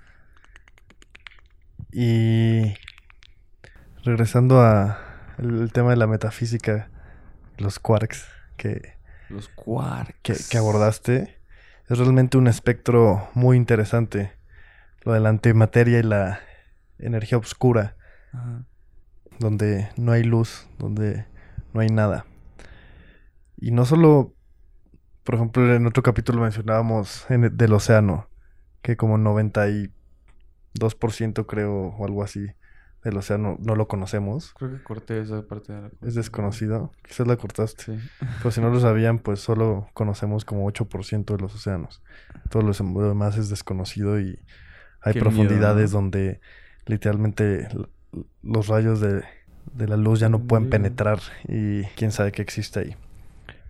Y 1.92 2.74
regresando 4.04 4.60
a 4.60 4.98
el, 5.38 5.62
el 5.62 5.72
tema 5.72 5.90
de 5.90 5.96
la 5.96 6.06
metafísica, 6.06 6.90
los 7.58 7.78
quarks 7.78 8.26
que, 8.56 8.94
Los 9.28 9.48
quarks. 9.48 10.14
que, 10.22 10.34
que 10.50 10.58
abordaste, 10.58 11.38
es 11.88 11.98
realmente 11.98 12.38
un 12.38 12.46
espectro 12.46 13.28
muy 13.34 13.56
interesante. 13.56 14.32
Lo 15.02 15.12
de 15.12 15.20
la 15.20 15.30
antimateria 15.30 15.98
y 15.98 16.02
la 16.02 16.40
energía 17.02 17.38
oscura. 17.38 17.96
Ajá. 18.32 18.64
donde 19.38 19.88
no 19.96 20.12
hay 20.12 20.22
luz, 20.22 20.68
donde 20.78 21.24
no 21.72 21.80
hay 21.80 21.88
nada. 21.88 22.26
Y 23.56 23.70
no 23.70 23.86
solo, 23.86 24.34
por 25.24 25.36
ejemplo, 25.36 25.74
en 25.74 25.86
otro 25.86 26.02
capítulo 26.02 26.42
mencionábamos 26.42 27.24
en 27.30 27.44
el- 27.44 27.56
del 27.56 27.72
océano, 27.72 28.28
que 28.82 28.96
como 28.98 29.16
92% 29.18 31.46
creo 31.46 31.72
o 31.88 32.04
algo 32.04 32.22
así 32.22 32.46
del 33.02 33.16
océano 33.16 33.56
no 33.60 33.76
lo 33.76 33.88
conocemos, 33.88 34.52
Creo 34.58 34.72
que 34.76 34.82
corté 34.82 35.20
esa 35.22 35.46
parte 35.46 35.72
de 35.72 35.80
la 35.82 35.90
es 36.02 36.14
desconocido, 36.14 36.92
quizás 37.02 37.26
la 37.26 37.36
cortaste. 37.36 37.84
Sí. 37.84 37.98
Pero 38.38 38.50
si 38.50 38.60
no 38.60 38.68
lo 38.68 38.78
sabían, 38.78 39.18
pues 39.20 39.40
solo 39.40 39.88
conocemos 39.94 40.44
como 40.44 40.70
8% 40.70 41.34
de 41.34 41.40
los 41.42 41.54
océanos. 41.54 42.02
Todo 42.50 42.62
lo 42.62 42.74
demás 43.08 43.38
es 43.38 43.48
desconocido 43.48 44.20
y 44.20 44.38
hay 45.00 45.14
Qué 45.14 45.20
miedo, 45.20 45.30
profundidades 45.30 45.92
¿no? 45.92 46.00
donde 46.00 46.40
literalmente 46.90 47.68
los 48.42 48.66
rayos 48.68 49.00
de, 49.00 49.22
de 49.72 49.88
la 49.88 49.96
luz 49.96 50.20
ya 50.20 50.28
no 50.28 50.40
pueden 50.40 50.68
Miedo. 50.68 50.70
penetrar 50.70 51.20
y 51.48 51.84
quién 51.96 52.12
sabe 52.12 52.32
qué 52.32 52.42
existe 52.42 52.80
ahí. 52.80 52.96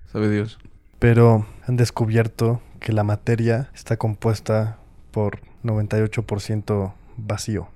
Sabe 0.06 0.28
Dios. 0.30 0.58
Pero 0.98 1.46
han 1.66 1.76
descubierto 1.76 2.60
que 2.80 2.92
la 2.92 3.04
materia 3.04 3.70
está 3.74 3.96
compuesta 3.96 4.78
por 5.10 5.40
98% 5.62 6.94
vacío. 7.16 7.68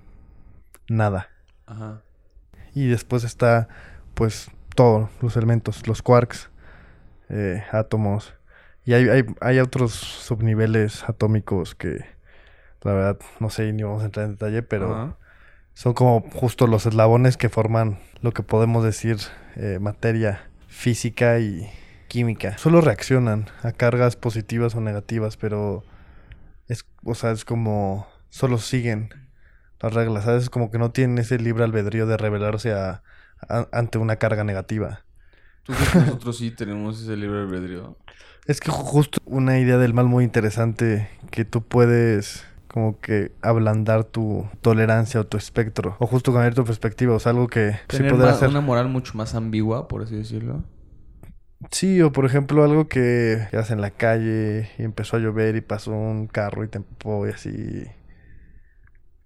Nada. 0.89 1.29
Ajá. 1.67 2.03
Y 2.75 2.89
después 2.89 3.25
está, 3.25 3.69
pues, 4.15 4.51
todos 4.75 5.11
los 5.23 5.37
elementos, 5.37 5.87
los 5.87 6.03
quarks, 6.03 6.51
eh, 7.29 7.63
átomos. 7.73 8.35
Y 8.85 8.95
hay, 8.95 9.09
hay, 9.09 9.25
hay 9.41 9.59
otros 9.61 9.93
subniveles 9.95 11.05
atómicos 11.09 11.75
que, 11.75 12.05
la 12.83 12.93
verdad, 12.93 13.19
no 13.41 13.51
sé 13.51 13.73
ni 13.73 13.83
vamos 13.83 14.03
a 14.03 14.07
entrar 14.07 14.27
en 14.27 14.33
detalle, 14.33 14.63
pero 14.63 14.95
Ajá. 14.95 15.19
Son 15.75 15.95
como 15.95 16.23
justo 16.33 16.67
los 16.67 16.87
eslabones 16.87 17.37
que 17.37 17.49
forman 17.49 17.99
lo 18.21 18.33
que 18.33 18.43
podemos 18.43 18.85
decir 18.85 19.19
eh, 19.57 19.79
materia 19.81 20.51
física 20.69 21.39
y 21.41 21.69
química. 22.09 22.59
Solo 22.59 22.81
reaccionan 22.81 23.47
a 23.63 23.73
cargas 23.73 24.17
positivas 24.17 24.75
o 24.75 24.81
negativas, 24.81 25.37
pero 25.37 25.85
es, 26.69 26.87
o 27.05 27.15
sea, 27.15 27.33
es 27.33 27.45
como 27.45 28.07
solo 28.31 28.59
siguen 28.59 29.11
las 29.81 29.93
reglas, 29.95 30.25
¿sabes? 30.25 30.45
Es 30.45 30.51
como 30.51 30.71
que 30.71 30.79
no 30.79 30.93
tienen 30.93 31.19
ese 31.19 31.39
libre 31.39 31.65
albedrío 31.65 32.07
de 32.07 32.17
rebelarse 32.17 32.73
a, 32.73 33.03
a- 33.49 33.69
ante 33.73 33.99
una 33.99 34.17
carga 34.17 34.45
negativa. 34.45 35.05
¿Tú 35.63 35.75
crees 35.75 35.91
que 35.91 35.99
nosotros 36.01 36.39
sí 36.39 36.51
tenemos 36.51 37.01
ese 37.01 37.17
libre 37.17 37.41
albedrío? 37.41 37.97
Es 38.47 38.61
que 38.61 38.71
ju- 38.71 38.85
justo 38.85 39.19
una 39.25 39.59
idea 39.59 39.79
del 39.79 39.95
mal 39.95 40.07
muy 40.07 40.25
interesante 40.25 41.09
que 41.31 41.45
tú 41.45 41.63
puedes 41.63 42.45
como 42.75 43.01
que 43.01 43.33
ablandar 43.43 44.05
tu 44.05 44.49
tolerancia 44.63 45.21
o 45.21 45.27
tu 45.27 45.39
espectro 45.39 45.97
o 46.01 46.07
justo 46.09 46.33
cambiar 46.35 46.55
tu 46.55 46.65
perspectiva, 46.65 47.15
o 47.17 47.21
sea, 47.21 47.33
algo 47.33 47.49
que 47.49 47.79
sí 47.91 48.03
Tener 48.03 48.15
ma- 48.15 48.35
ser 48.35 48.51
una 48.51 48.61
moral 48.61 48.91
mucho 48.91 49.17
más 49.17 49.35
ambigua, 49.35 49.89
por 49.89 50.03
así 50.03 50.17
decirlo. 50.17 50.65
Sí, 51.71 52.01
o 52.03 52.13
por 52.13 52.27
ejemplo 52.27 52.63
algo 52.65 52.89
que 52.89 53.49
quedas 53.51 53.71
en 53.71 53.81
la 53.81 53.91
calle 53.91 54.71
y 54.79 54.83
empezó 54.83 55.17
a 55.17 55.21
llover 55.21 55.57
y 55.57 55.61
pasó 55.61 55.93
un 55.93 56.27
carro 56.27 56.65
y 56.65 56.69
te 56.69 56.79
empujó 56.79 57.27
y 57.27 57.31
así. 57.31 57.51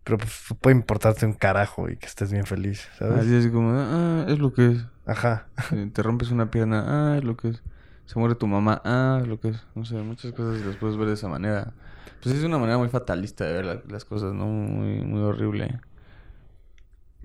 Pero 0.05 0.19
pues 0.19 0.33
puede 0.61 0.77
importarte 0.77 1.27
un 1.27 1.35
carajo 1.35 1.89
y 1.91 1.97
que 1.97 2.07
estés 2.07 2.33
bien 2.33 2.47
feliz, 2.47 2.89
¿sabes? 2.99 3.27
Así 3.27 3.35
es 3.35 3.49
como, 3.49 3.71
ah, 3.75 4.25
es 4.29 4.39
lo 4.39 4.53
que 4.53 4.67
es. 4.73 4.87
Ajá. 5.07 5.49
Te 5.93 6.03
rompes 6.03 6.31
una 6.31 6.51
pierna, 6.51 6.85
ah, 7.15 7.19
es 7.19 7.25
lo 7.25 7.37
que 7.37 7.49
es. 7.49 7.63
Se 8.09 8.19
muere 8.19 8.35
tu 8.35 8.49
mamá, 8.49 8.83
ah, 8.85 9.23
lo 9.27 9.39
que 9.39 9.51
es. 9.51 9.69
No 9.77 9.85
sé, 9.85 9.97
muchas 10.03 10.33
cosas 10.33 10.65
las 10.67 10.77
puedes 10.79 10.97
ver 10.97 11.09
de 11.09 11.15
esa 11.15 11.29
manera. 11.29 11.75
Pues 12.23 12.35
es 12.35 12.43
una 12.45 12.59
manera 12.59 12.79
muy 12.79 12.89
fatalista 12.89 13.45
de 13.47 13.53
ver 13.53 13.67
la- 13.67 13.83
las 13.89 14.05
cosas, 14.05 14.35
¿no? 14.35 14.47
Muy, 14.47 15.03
muy 15.05 15.21
horrible. 15.23 15.81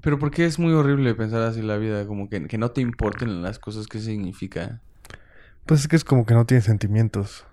Pero 0.04 0.20
¿por 0.20 0.30
qué 0.32 0.46
es 0.46 0.60
muy 0.60 0.74
horrible 0.74 1.16
pensar 1.16 1.42
así 1.42 1.62
la 1.64 1.78
vida? 1.78 2.06
Como 2.06 2.30
que, 2.30 2.48
que 2.48 2.58
no 2.60 2.72
te 2.72 2.82
importen 2.82 3.42
las 3.42 3.58
cosas 3.60 3.88
que 3.88 4.00
significa. 4.00 4.82
Pues 5.66 5.82
es 5.82 5.88
que 5.88 5.96
es 5.96 6.04
como 6.06 6.26
que 6.26 6.34
no 6.34 6.46
tienes 6.46 6.66
sentimientos. 6.66 7.46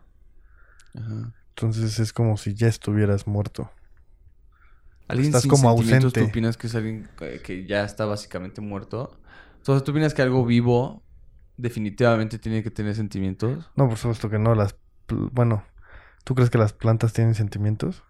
Ajá. 0.95 1.33
Entonces 1.51 1.99
es 2.01 2.12
como 2.12 2.37
si 2.37 2.55
ya 2.55 2.66
estuvieras 2.69 3.27
muerto. 3.29 3.71
Alguien 5.09 5.27
Estás 5.27 5.43
sin 5.43 5.51
como 5.51 5.69
sentimientos, 5.69 6.14
¿tú 6.14 6.25
ausente. 6.25 6.27
opinas 6.27 6.57
que 6.57 6.66
es 6.69 6.75
alguien 6.75 7.09
que 7.19 7.43
que 7.43 7.66
ya 7.66 7.85
está 7.85 8.05
básicamente 8.07 8.61
muerto? 8.61 9.19
Entonces, 9.59 9.85
¿tú 9.85 9.90
opinas 9.90 10.14
que 10.14 10.23
algo 10.23 10.45
vivo 10.47 11.03
definitivamente 11.61 12.38
tiene 12.38 12.62
que 12.62 12.70
tener 12.70 12.95
sentimientos? 12.95 13.70
No, 13.76 13.89
por 13.89 13.99
supuesto 13.99 14.28
que 14.30 14.39
no. 14.39 14.55
Las, 14.55 14.76
bueno, 15.32 15.64
¿tú 16.24 16.34
crees 16.34 16.51
que 16.51 16.59
las 16.59 16.72
plantas 16.72 17.12
tienen 17.12 17.34
sentimientos? 17.34 18.03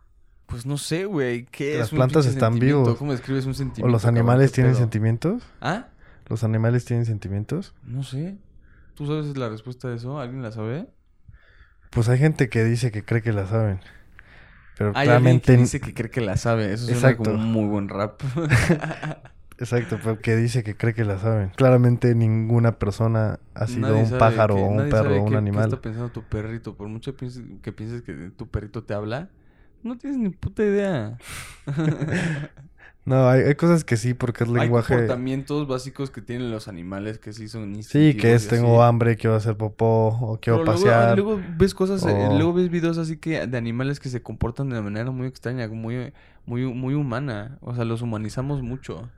Pues 0.47 0.67
no 0.67 0.79
sé, 0.79 1.05
güey. 1.05 1.47
¿Qué 1.47 1.79
Las 1.79 1.89
es 1.89 1.95
plantas 1.95 2.27
están 2.27 2.53
sentimiento? 2.55 2.83
vivos. 2.83 2.99
¿Cómo 2.99 3.13
describes 3.13 3.45
un 3.47 3.53
¿O 3.53 3.55
sentimiento? 3.55 3.93
los 3.93 4.03
cabrón? 4.03 4.19
animales 4.19 4.51
¿Qué 4.51 4.57
tienen 4.57 4.73
pedo? 4.73 4.81
sentimientos? 4.81 5.43
¿Ah? 5.61 5.89
¿Los 6.29 6.45
animales 6.45 6.85
tienen 6.85 7.07
sentimientos? 7.07 7.75
No 7.83 8.03
sé. 8.03 8.39
¿Tú 8.95 9.07
sabes 9.07 9.37
la 9.37 9.49
respuesta 9.49 9.89
de 9.89 9.97
eso? 9.97 10.19
¿Alguien 10.21 10.43
la 10.43 10.53
sabe? 10.53 10.89
Pues 11.91 12.09
hay 12.09 12.19
gente 12.19 12.49
que 12.49 12.65
dice 12.65 12.91
que 12.93 13.05
cree 13.05 13.23
que 13.23 13.33
la 13.33 13.47
saben. 13.47 13.81
Pero 14.77 14.91
Hay 14.91 15.09
alguien 15.09 15.41
claramente 15.41 15.55
que 15.55 15.59
dice 15.59 15.81
que 15.81 15.95
cree 15.95 16.11
que 16.11 16.21
la 16.21 16.37
sabe. 16.37 16.73
Eso 16.73 17.17
como 17.17 17.33
un 17.33 17.45
muy 17.53 17.67
buen 17.69 17.89
rap. 17.89 18.21
Exacto, 19.61 19.99
pero 20.03 20.19
que 20.19 20.37
dice 20.37 20.63
que 20.65 20.75
cree 20.75 20.95
que 20.95 21.05
la 21.05 21.19
saben. 21.19 21.51
Claramente 21.55 22.15
ninguna 22.15 22.79
persona 22.79 23.39
ha 23.55 23.67
sido 23.67 23.89
Nadie 23.89 24.05
un 24.13 24.19
pájaro 24.19 24.55
que- 24.57 24.63
o 24.63 24.65
un 24.67 24.89
perro 24.89 25.17
o 25.21 25.23
un 25.23 25.31
qué- 25.31 25.37
animal. 25.37 25.65
¿Qué 25.69 25.75
está 25.75 25.83
pensando 25.83 26.09
tu 26.11 26.23
perrito? 26.23 26.75
Por 26.77 26.89
mucho 26.89 27.15
que 27.17 27.73
pienses 27.73 28.03
que 28.03 28.31
tu 28.37 28.49
perrito 28.49 28.83
te 28.85 28.95
habla, 28.95 29.29
no 29.83 29.97
tienes 29.99 30.19
ni 30.19 30.31
puta 30.31 30.63
idea. 30.65 31.19
No, 33.07 33.29
hay, 33.31 33.41
hay 33.41 33.55
cosas 33.55 33.83
que 33.83 33.97
sí, 33.97 34.13
porque 34.13 34.45
es 34.45 34.51
Hay 34.51 34.57
lenguaje. 34.57 34.93
comportamientos 34.95 35.67
básicos 35.67 36.11
que 36.11 36.21
tienen 36.21 36.51
los 36.51 36.69
animales 36.69 37.19
que 37.19 37.33
sí 37.33 37.49
son 37.49 37.83
Sí, 37.83 38.15
que 38.15 38.35
es 38.35 38.47
tengo 38.47 38.83
así. 38.83 38.89
hambre, 38.89 39.17
quiero 39.17 39.35
hacer 39.35 39.57
popó 39.57 40.09
o 40.21 40.39
quiero 40.39 40.59
Pero 40.61 40.73
pasear. 40.73 41.17
Luego, 41.19 41.41
ves 41.57 41.75
cosas, 41.75 42.05
eh, 42.05 42.29
luego 42.31 42.53
ves 42.53 42.69
videos 42.69 42.99
así 42.99 43.17
que 43.17 43.47
de 43.47 43.57
animales 43.59 44.01
que 44.01 44.11
se 44.11 44.23
comportan 44.23 44.69
de 44.69 44.81
manera 44.83 45.11
muy 45.11 45.27
extraña, 45.27 45.67
muy, 45.69 46.13
muy, 46.45 46.67
muy 46.67 46.93
humana. 46.95 47.57
O 47.63 47.75
sea, 47.75 47.85
los 47.87 48.03
humanizamos 48.03 48.63
mucho. 48.63 49.09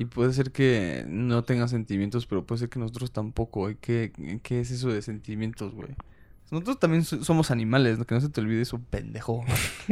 Y 0.00 0.06
puede 0.06 0.32
ser 0.32 0.50
que 0.50 1.04
no 1.06 1.44
tengan 1.44 1.68
sentimientos, 1.68 2.24
pero 2.26 2.46
puede 2.46 2.60
ser 2.60 2.70
que 2.70 2.78
nosotros 2.78 3.12
tampoco. 3.12 3.68
¿Y 3.68 3.74
qué, 3.76 4.12
qué 4.42 4.60
es 4.60 4.70
eso 4.70 4.88
de 4.88 5.02
sentimientos, 5.02 5.74
güey? 5.74 5.90
Nosotros 6.50 6.78
también 6.80 7.04
so- 7.04 7.22
somos 7.22 7.50
animales, 7.50 7.98
¿no? 7.98 8.06
que 8.06 8.14
no 8.14 8.20
se 8.22 8.30
te 8.30 8.40
olvide 8.40 8.62
eso, 8.62 8.80
pendejo. 8.90 9.44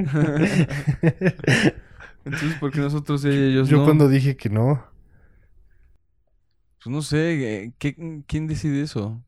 Entonces, 2.24 2.54
¿por 2.58 2.70
qué 2.72 2.80
nosotros 2.80 3.22
y 3.26 3.28
ellos 3.28 3.68
Yo 3.68 3.76
no? 3.78 3.84
cuando 3.84 4.08
dije 4.08 4.34
que 4.34 4.48
no, 4.48 4.82
Pues 6.82 6.92
no 6.94 7.02
sé, 7.02 7.64
eh, 7.64 7.72
¿qué- 7.78 8.22
¿quién 8.26 8.46
decide 8.46 8.80
eso? 8.82 9.22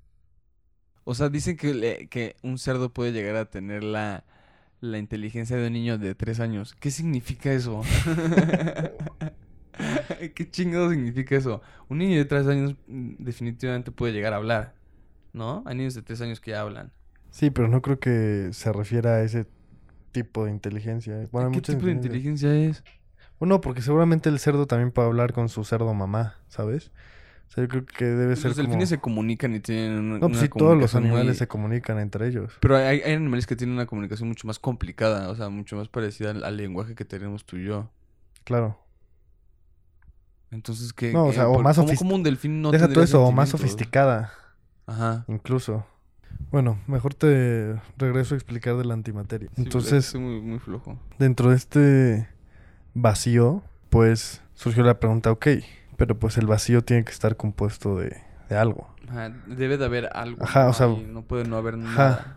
O 1.05 1.15
sea, 1.15 1.29
dicen 1.29 1.57
que, 1.59 1.75
le- 1.75 2.09
que 2.09 2.37
un 2.43 2.57
cerdo 2.59 2.93
puede 2.93 3.13
llegar 3.13 3.37
a 3.37 3.51
tener 3.51 3.85
la, 3.85 4.25
la 4.81 4.99
inteligencia 4.99 5.57
de 5.57 5.67
un 5.67 5.73
niño 5.75 5.99
de 5.99 6.15
tres 6.15 6.41
años. 6.41 6.75
¿Qué 6.81 6.91
significa 6.91 7.53
eso? 7.53 7.83
¿Qué 10.35 10.51
chingado 10.51 10.91
significa 10.91 11.37
eso? 11.37 11.63
Un 11.89 11.99
niño 11.99 12.17
de 12.19 12.25
tres 12.25 12.47
años 12.47 12.77
mm, 12.87 13.15
definitivamente 13.25 13.93
puede 13.93 14.13
llegar 14.13 14.33
a 14.33 14.37
hablar, 14.37 14.75
¿no? 15.33 15.63
Hay 15.67 15.77
niños 15.77 15.95
de 15.95 16.03
tres 16.03 16.21
años 16.21 16.41
que 16.41 16.53
ya 16.53 16.63
hablan. 16.63 16.93
sí, 17.31 17.51
pero 17.51 17.69
no 17.69 17.83
creo 17.83 17.99
que 18.01 18.51
se 18.53 18.73
refiera 18.73 19.17
a 19.17 19.23
ese 19.23 19.47
tipo 20.13 20.45
de 20.45 20.51
inteligencia. 20.53 21.17
Bueno, 21.33 21.51
¿Qué 21.53 21.61
tipo 21.61 21.87
de 21.87 21.93
inteligencia 21.93 22.55
es? 22.55 22.85
Bueno, 23.39 23.61
porque 23.61 23.83
seguramente 23.83 24.29
el 24.29 24.39
cerdo 24.39 24.67
también 24.67 24.93
puede 24.93 25.09
hablar 25.09 25.33
con 25.33 25.49
su 25.49 25.65
cerdo 25.65 25.95
mamá, 25.95 26.37
¿sabes? 26.49 26.93
O 27.49 27.53
sea, 27.53 27.65
yo 27.65 27.69
creo 27.69 27.87
que 27.87 28.05
debe 28.07 28.37
ser 28.37 28.51
Los 28.51 28.57
como... 28.57 28.69
delfines 28.69 28.89
se 28.91 29.01
comunican 29.01 29.55
y 29.55 29.61
tienen 29.61 29.93
una, 29.99 30.21
No, 30.21 30.29
pues 30.29 30.39
una 30.39 30.41
sí, 30.41 30.49
todos 30.49 30.77
los 30.79 30.95
muy- 30.95 31.09
animales 31.09 31.39
se 31.39 31.49
comunican 31.49 31.99
entre 31.99 32.29
ellos. 32.29 32.53
Pero 32.61 32.77
hay, 32.77 33.01
hay 33.03 33.13
animales 33.15 33.47
que 33.47 33.57
tienen 33.57 33.75
una 33.75 33.87
comunicación 33.87 34.29
mucho 34.29 34.47
más 34.47 34.59
complicada, 34.59 35.31
o 35.31 35.35
sea, 35.37 35.49
mucho 35.49 35.77
más 35.77 35.89
parecida 35.89 36.31
al, 36.31 36.45
al 36.45 36.57
lenguaje 36.57 36.95
que 36.95 37.05
tenemos 37.05 37.45
tú 37.47 37.57
y 37.57 37.65
yo. 37.67 37.91
Claro. 38.45 38.80
Entonces, 40.51 40.93
¿qué? 40.93 41.13
No, 41.13 41.27
o 41.27 41.33
sea, 41.33 41.49
o 41.49 41.55
por- 41.55 41.63
más 41.65 41.77
¿cómo, 41.77 41.89
sofist- 41.89 41.99
cómo 41.99 42.15
un 42.17 42.23
delfín 42.23 42.61
no 42.63 42.71
Deja 42.71 42.89
todo 42.89 43.05
eso, 43.05 43.25
o 43.25 43.33
más 43.33 43.51
sofisticada, 43.51 44.33
Ajá. 44.87 45.25
incluso. 45.29 45.87
Bueno, 46.51 46.79
mejor 46.87 47.15
te 47.15 47.81
regreso 47.97 48.35
a 48.35 48.39
explicar 48.39 48.77
de 48.77 48.85
la 48.85 48.95
antimateria. 48.95 49.49
Sí, 49.55 49.63
Entonces, 49.63 50.15
muy, 50.15 50.41
muy 50.41 50.59
flojo. 50.59 50.99
dentro 51.19 51.51
de 51.51 51.57
este 51.57 52.29
vacío, 52.95 53.63
pues 53.91 54.43
surgió 54.55 54.83
la 54.83 54.99
pregunta, 54.99 55.31
ok, 55.31 55.47
pero 55.97 56.19
pues 56.19 56.37
el 56.39 56.47
vacío 56.47 56.83
tiene 56.83 57.05
que 57.05 57.13
estar 57.13 57.37
compuesto 57.37 57.99
de, 57.99 58.17
de 58.49 58.57
algo. 58.57 58.89
Ajá, 59.09 59.29
debe 59.47 59.77
de 59.79 59.85
haber 59.85 60.09
algo. 60.13 60.43
Ajá, 60.43 60.65
¿no? 60.65 60.71
o 60.71 60.73
sea, 60.73 60.87
no 60.89 61.23
puede 61.23 61.45
no 61.45 61.57
haber 61.57 61.75
ajá. 61.75 61.83
nada. 61.85 62.37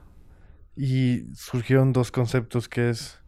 Y 0.76 1.26
surgieron 1.36 1.94
dos 1.94 2.12
conceptos 2.12 2.68
que 2.70 2.90
es 2.90 3.20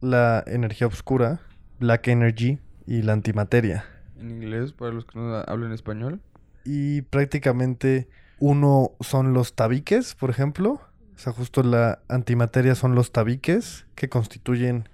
la 0.00 0.42
energía 0.46 0.86
oscura, 0.86 1.40
black 1.80 2.08
energy, 2.08 2.58
y 2.86 3.02
la 3.02 3.12
antimateria. 3.14 3.84
En 4.18 4.30
inglés, 4.30 4.72
para 4.72 4.92
los 4.92 5.04
que 5.04 5.18
no 5.18 5.34
hablan 5.34 5.72
español. 5.72 6.20
Y 6.64 7.02
prácticamente 7.02 8.08
uno 8.38 8.92
son 9.00 9.32
los 9.32 9.54
tabiques, 9.54 10.14
por 10.14 10.30
ejemplo. 10.30 10.80
O 11.14 11.18
sea, 11.18 11.32
justo 11.32 11.62
la 11.62 12.00
antimateria 12.08 12.74
son 12.74 12.94
los 12.94 13.12
tabiques 13.12 13.86
que 13.94 14.08
constituyen 14.08 14.88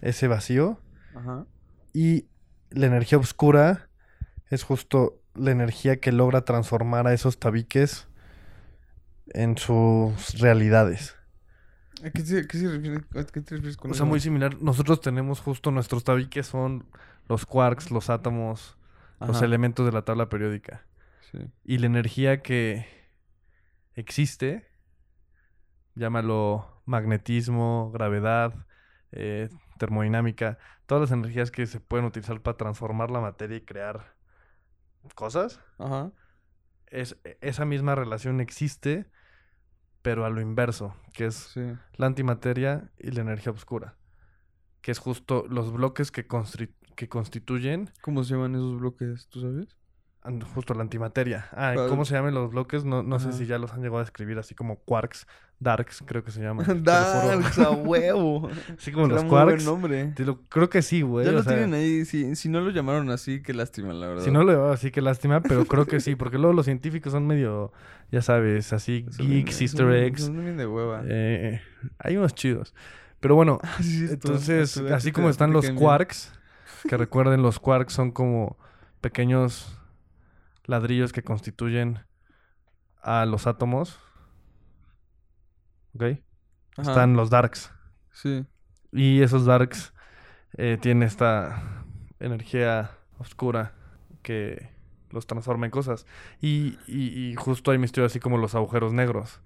ese 0.00 0.28
vacío. 0.28 0.78
Ajá. 1.14 1.46
Y 1.92 2.26
la 2.70 2.86
energía 2.86 3.18
oscura 3.18 3.88
es 4.50 4.62
justo 4.62 5.20
la 5.34 5.50
energía 5.50 5.96
que 5.96 6.12
logra 6.12 6.44
transformar 6.44 7.06
a 7.06 7.12
esos 7.12 7.38
tabiques 7.38 8.08
en 9.28 9.56
sus 9.58 10.38
realidades. 10.38 11.16
¿A 12.02 12.10
qué 12.10 12.22
se, 12.24 12.46
qué 12.46 12.58
se 12.58 12.68
refiere, 12.70 12.98
a 13.14 13.24
qué 13.24 13.40
te 13.40 13.54
refieres 13.56 13.76
con 13.76 13.90
O 13.90 13.94
sea, 13.94 14.04
eso? 14.04 14.06
muy 14.06 14.20
similar. 14.20 14.60
Nosotros 14.60 15.00
tenemos 15.00 15.40
justo 15.40 15.70
nuestros 15.70 16.04
tabiques 16.04 16.46
son 16.46 16.86
los 17.28 17.46
quarks, 17.46 17.90
los 17.90 18.10
átomos, 18.10 18.76
los 19.20 19.42
elementos 19.42 19.86
de 19.86 19.92
la 19.92 20.02
tabla 20.04 20.28
periódica. 20.28 20.86
sí. 21.32 21.38
Y 21.64 21.78
la 21.78 21.86
energía 21.86 22.42
que 22.42 22.86
existe, 23.94 24.66
llámalo 25.94 26.82
magnetismo, 26.86 27.90
gravedad, 27.92 28.66
eh, 29.12 29.48
termodinámica, 29.78 30.58
todas 30.86 31.02
las 31.02 31.12
energías 31.12 31.50
que 31.50 31.66
se 31.66 31.80
pueden 31.80 32.06
utilizar 32.06 32.40
para 32.42 32.56
transformar 32.56 33.10
la 33.10 33.20
materia 33.20 33.56
y 33.56 33.60
crear 33.64 34.14
cosas, 35.14 35.60
Ajá. 35.78 36.10
es, 36.86 37.16
esa 37.40 37.64
misma 37.64 37.94
relación 37.94 38.40
existe, 38.40 39.06
pero 40.04 40.26
a 40.26 40.28
lo 40.30 40.42
inverso, 40.42 40.94
que 41.14 41.24
es 41.24 41.34
Sí. 41.54 41.62
la 41.96 42.04
antimateria 42.06 42.90
y 42.98 43.10
la 43.10 43.22
energía 43.22 43.52
oscura. 43.52 43.96
que 44.82 44.92
es 44.92 44.98
justo 44.98 45.46
los 45.48 45.72
bloques 45.72 46.10
que, 46.10 46.26
que 46.94 47.08
constituyen 47.08 47.88
¿Cómo 48.02 48.22
se 48.22 48.34
llaman 48.34 48.54
esos 48.54 48.78
bloques? 48.78 49.28
¿Tú 49.30 49.40
sabes? 49.40 49.66
Justo 50.54 50.74
la 50.74 50.82
antimateria. 50.82 51.46
Ah, 51.52 51.74
¿cómo 51.88 52.04
se 52.04 52.14
llaman 52.14 52.34
los 52.34 52.50
bloques? 52.50 52.84
No, 52.84 53.02
no 53.02 53.18
sé 53.20 53.32
si 53.32 53.46
ya 53.46 53.58
los 53.58 53.72
han 53.72 53.80
llegado 53.82 53.98
a 53.98 54.02
escribir 54.02 54.38
así 54.38 54.54
como 54.54 54.76
quarks, 54.76 55.26
darks, 55.60 56.02
creo 56.06 56.24
que 56.24 56.30
se 56.30 56.40
llaman. 56.40 56.64
Darks, 56.84 57.58
a 57.58 57.70
huevo. 57.70 58.48
Así 58.78 58.90
como 58.92 59.06
los 59.06 59.22
muy 59.22 59.30
buen 59.30 59.46
quarks. 59.46 59.64
nombre. 59.64 60.06
Te 60.16 60.24
lo- 60.24 60.40
creo 60.48 60.68
que 60.70 60.82
sí, 60.82 61.02
güey. 61.02 61.24
ya 61.26 61.30
o 61.32 61.34
lo 61.34 61.42
sea, 61.42 61.52
tienen 61.54 61.74
ahí. 61.74 62.04
Si, 62.04 62.34
si 62.36 62.48
no 62.48 62.60
lo 62.60 62.70
llamaron 62.70 63.10
así, 63.10 63.42
qué 63.42 63.52
lástima, 63.54 63.92
la 63.92 64.08
verdad. 64.08 64.24
Si 64.24 64.30
no 64.30 64.42
lo 64.44 64.72
así 64.72 64.90
que 64.90 65.00
lástima, 65.02 65.40
pero 65.42 65.64
creo 65.66 65.86
que 65.86 66.00
sí, 66.00 66.16
porque 66.16 66.38
luego 66.38 66.52
los 66.54 66.64
científicos 66.64 67.12
son 67.12 67.26
medio, 67.26 67.72
ya 68.10 68.22
sabes, 68.22 68.72
así 68.72 69.06
Son 69.10 69.26
geeks, 69.28 69.54
son 69.56 69.62
easter 69.62 69.90
eggs. 69.90 70.22
Son 70.24 70.40
bien 70.42 70.56
de 70.56 70.66
hueva. 70.66 71.02
eh, 71.06 71.60
hay 71.98 72.16
unos 72.16 72.34
chidos. 72.34 72.74
Pero 73.20 73.34
bueno, 73.36 73.58
entonces, 74.10 74.76
así 74.78 75.12
como 75.12 75.28
te- 75.28 75.32
están 75.32 75.52
los 75.52 75.70
quarks, 75.70 76.32
que 76.88 76.96
recuerden, 76.96 77.42
los 77.42 77.58
quarks 77.60 77.92
son 77.92 78.10
como 78.10 78.56
pequeños 79.00 79.78
ladrillos 80.64 81.12
que 81.12 81.22
constituyen 81.22 82.00
a 83.02 83.24
los 83.26 83.46
átomos. 83.46 83.98
¿Ok? 85.94 86.02
Ajá, 86.76 86.90
Están 86.90 87.16
los 87.16 87.30
darks. 87.30 87.70
Sí. 88.12 88.46
Y 88.92 89.22
esos 89.22 89.44
darks 89.46 89.92
eh, 90.56 90.78
tienen 90.80 91.02
esta 91.02 91.84
energía 92.20 92.90
oscura 93.18 93.72
que 94.22 94.70
los 95.10 95.26
transforma 95.26 95.66
en 95.66 95.70
cosas. 95.70 96.06
Y, 96.40 96.78
y, 96.86 97.30
y 97.30 97.34
justo 97.36 97.70
ahí 97.70 97.78
me 97.78 97.86
estoy 97.86 98.04
así 98.04 98.20
como 98.20 98.38
los 98.38 98.54
agujeros 98.54 98.92
negros, 98.92 99.40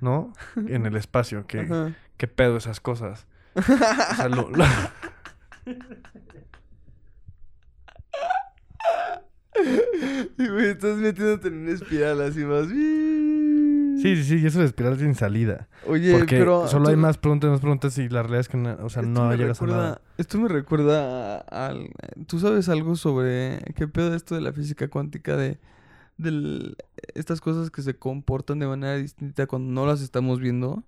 ¿no? 0.00 0.32
En 0.56 0.86
el 0.86 0.96
espacio. 0.96 1.46
que 1.46 1.60
Ajá. 1.60 1.94
¿Qué 2.16 2.28
pedo 2.28 2.56
esas 2.56 2.80
cosas? 2.80 3.26
O 3.54 3.62
sea, 3.62 4.28
lo- 4.28 4.50
lo- 4.50 4.64
Y 10.38 10.48
güey, 10.48 10.66
estás 10.66 10.96
metiéndote 10.96 11.48
en 11.48 11.54
una 11.62 11.72
espiral 11.72 12.20
así 12.22 12.40
más. 12.40 12.66
Sí, 12.68 14.16
sí, 14.16 14.24
sí, 14.24 14.36
y 14.42 14.46
eso 14.46 14.60
es 14.60 14.66
espiral 14.66 14.98
sin 14.98 15.14
salida. 15.14 15.68
Oye, 15.86 16.12
Porque 16.12 16.38
pero. 16.38 16.66
solo 16.68 16.88
hay 16.88 16.96
más 16.96 17.18
preguntas, 17.18 17.50
más 17.50 17.60
preguntas 17.60 17.96
y 17.98 18.08
la 18.08 18.22
realidad 18.22 18.40
es 18.40 18.48
que 18.48 18.56
no, 18.56 18.76
o 18.82 18.88
sea, 18.90 19.02
esto 19.02 19.12
no 19.12 19.34
llegas 19.34 19.62
a 19.62 19.66
nada. 19.66 20.00
Esto 20.18 20.38
me 20.38 20.48
recuerda 20.48 21.38
al. 21.38 21.90
¿Tú 22.26 22.40
sabes 22.40 22.68
algo 22.68 22.96
sobre 22.96 23.60
qué 23.76 23.86
pedo 23.86 24.14
esto 24.14 24.34
de 24.34 24.40
la 24.40 24.52
física 24.52 24.88
cuántica 24.88 25.36
de. 25.36 25.58
de 26.18 26.76
estas 27.14 27.40
cosas 27.40 27.70
que 27.70 27.82
se 27.82 27.94
comportan 27.96 28.58
de 28.58 28.66
manera 28.66 28.96
distinta 28.96 29.46
cuando 29.46 29.72
no 29.72 29.86
las 29.86 30.00
estamos 30.00 30.40
viendo? 30.40 30.82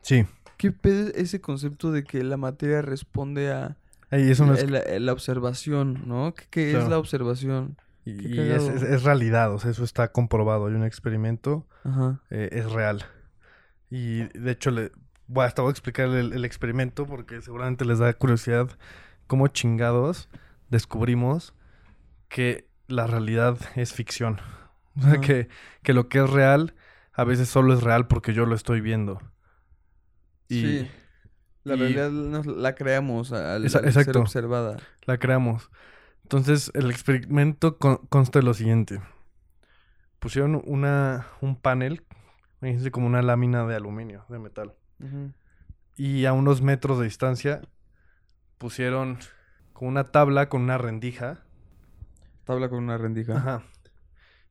Sí. 0.00 0.24
¿Qué 0.56 0.72
pedo 0.72 1.08
es 1.08 1.14
ese 1.16 1.40
concepto 1.40 1.92
de 1.92 2.04
que 2.04 2.22
la 2.24 2.36
materia 2.36 2.82
responde 2.82 3.52
a 3.52 3.76
Ey, 4.12 4.30
eso 4.30 4.46
no 4.46 4.54
es... 4.54 4.70
la, 4.70 4.80
la- 4.80 4.98
la 5.00 5.12
observación, 5.12 6.02
¿no? 6.06 6.32
¿Qué, 6.34 6.44
qué 6.50 6.78
es 6.78 6.88
la 6.88 6.98
observación? 6.98 7.76
Y, 8.04 8.34
y 8.34 8.38
es, 8.38 8.62
es- 8.68 8.82
es 8.82 9.02
realidad, 9.02 9.52
o 9.52 9.58
sea, 9.58 9.70
eso 9.72 9.82
está 9.82 10.12
comprobado. 10.12 10.66
Hay 10.66 10.74
un 10.74 10.84
experimento, 10.84 11.66
Ajá. 11.82 12.20
eh, 12.30 12.48
es 12.52 12.70
real. 12.70 13.04
Y 13.90 14.22
de 14.38 14.52
hecho, 14.52 14.70
le, 14.70 14.92
bueno, 15.26 15.48
hasta 15.48 15.62
voy 15.62 15.70
a 15.70 15.72
explicar 15.72 16.08
el, 16.08 16.32
el 16.32 16.44
experimento 16.44 17.06
porque 17.06 17.42
seguramente 17.42 17.84
les 17.84 17.98
da 17.98 18.12
curiosidad 18.12 18.68
cómo 19.26 19.48
chingados 19.48 20.28
descubrimos 20.68 21.54
que 22.28 22.68
la 22.88 23.06
realidad 23.06 23.58
es 23.76 23.92
ficción. 23.92 24.40
O 24.96 25.02
sea, 25.02 25.20
que, 25.20 25.48
que 25.82 25.94
lo 25.94 26.08
que 26.10 26.18
es 26.22 26.28
real 26.30 26.74
a 27.14 27.24
veces 27.24 27.48
solo 27.48 27.72
es 27.72 27.82
real 27.82 28.06
porque 28.08 28.34
yo 28.34 28.44
lo 28.46 28.54
estoy 28.54 28.80
viendo. 28.82 29.20
Y 30.48 30.60
sí. 30.60 30.90
La 31.64 31.74
y- 31.74 31.78
realidad 31.78 32.10
nos 32.10 32.46
la 32.46 32.74
creamos 32.74 33.32
al, 33.32 33.64
Esa- 33.64 33.78
al 33.78 33.92
ser 33.92 34.16
observada. 34.18 34.78
la 35.06 35.18
creamos. 35.18 35.70
Entonces, 36.24 36.70
el 36.74 36.90
experimento 36.90 37.78
con- 37.78 37.98
consta 38.08 38.38
de 38.40 38.44
lo 38.44 38.54
siguiente. 38.54 39.00
Pusieron 40.18 40.62
una, 40.64 41.26
un 41.40 41.56
panel, 41.56 42.04
imagínense 42.60 42.90
como 42.90 43.06
una 43.06 43.22
lámina 43.22 43.66
de 43.66 43.74
aluminio, 43.76 44.24
de 44.28 44.38
metal. 44.38 44.74
Y 45.96 46.24
a 46.26 46.32
unos 46.32 46.62
metros 46.62 46.98
de 46.98 47.04
distancia 47.04 47.60
pusieron 48.58 49.18
con 49.72 49.88
una 49.88 50.04
tabla 50.04 50.48
con 50.48 50.62
una 50.62 50.78
rendija. 50.78 51.40
Tabla 52.44 52.68
con 52.68 52.78
una 52.84 52.98
rendija. 52.98 53.36
Ajá. 53.36 53.62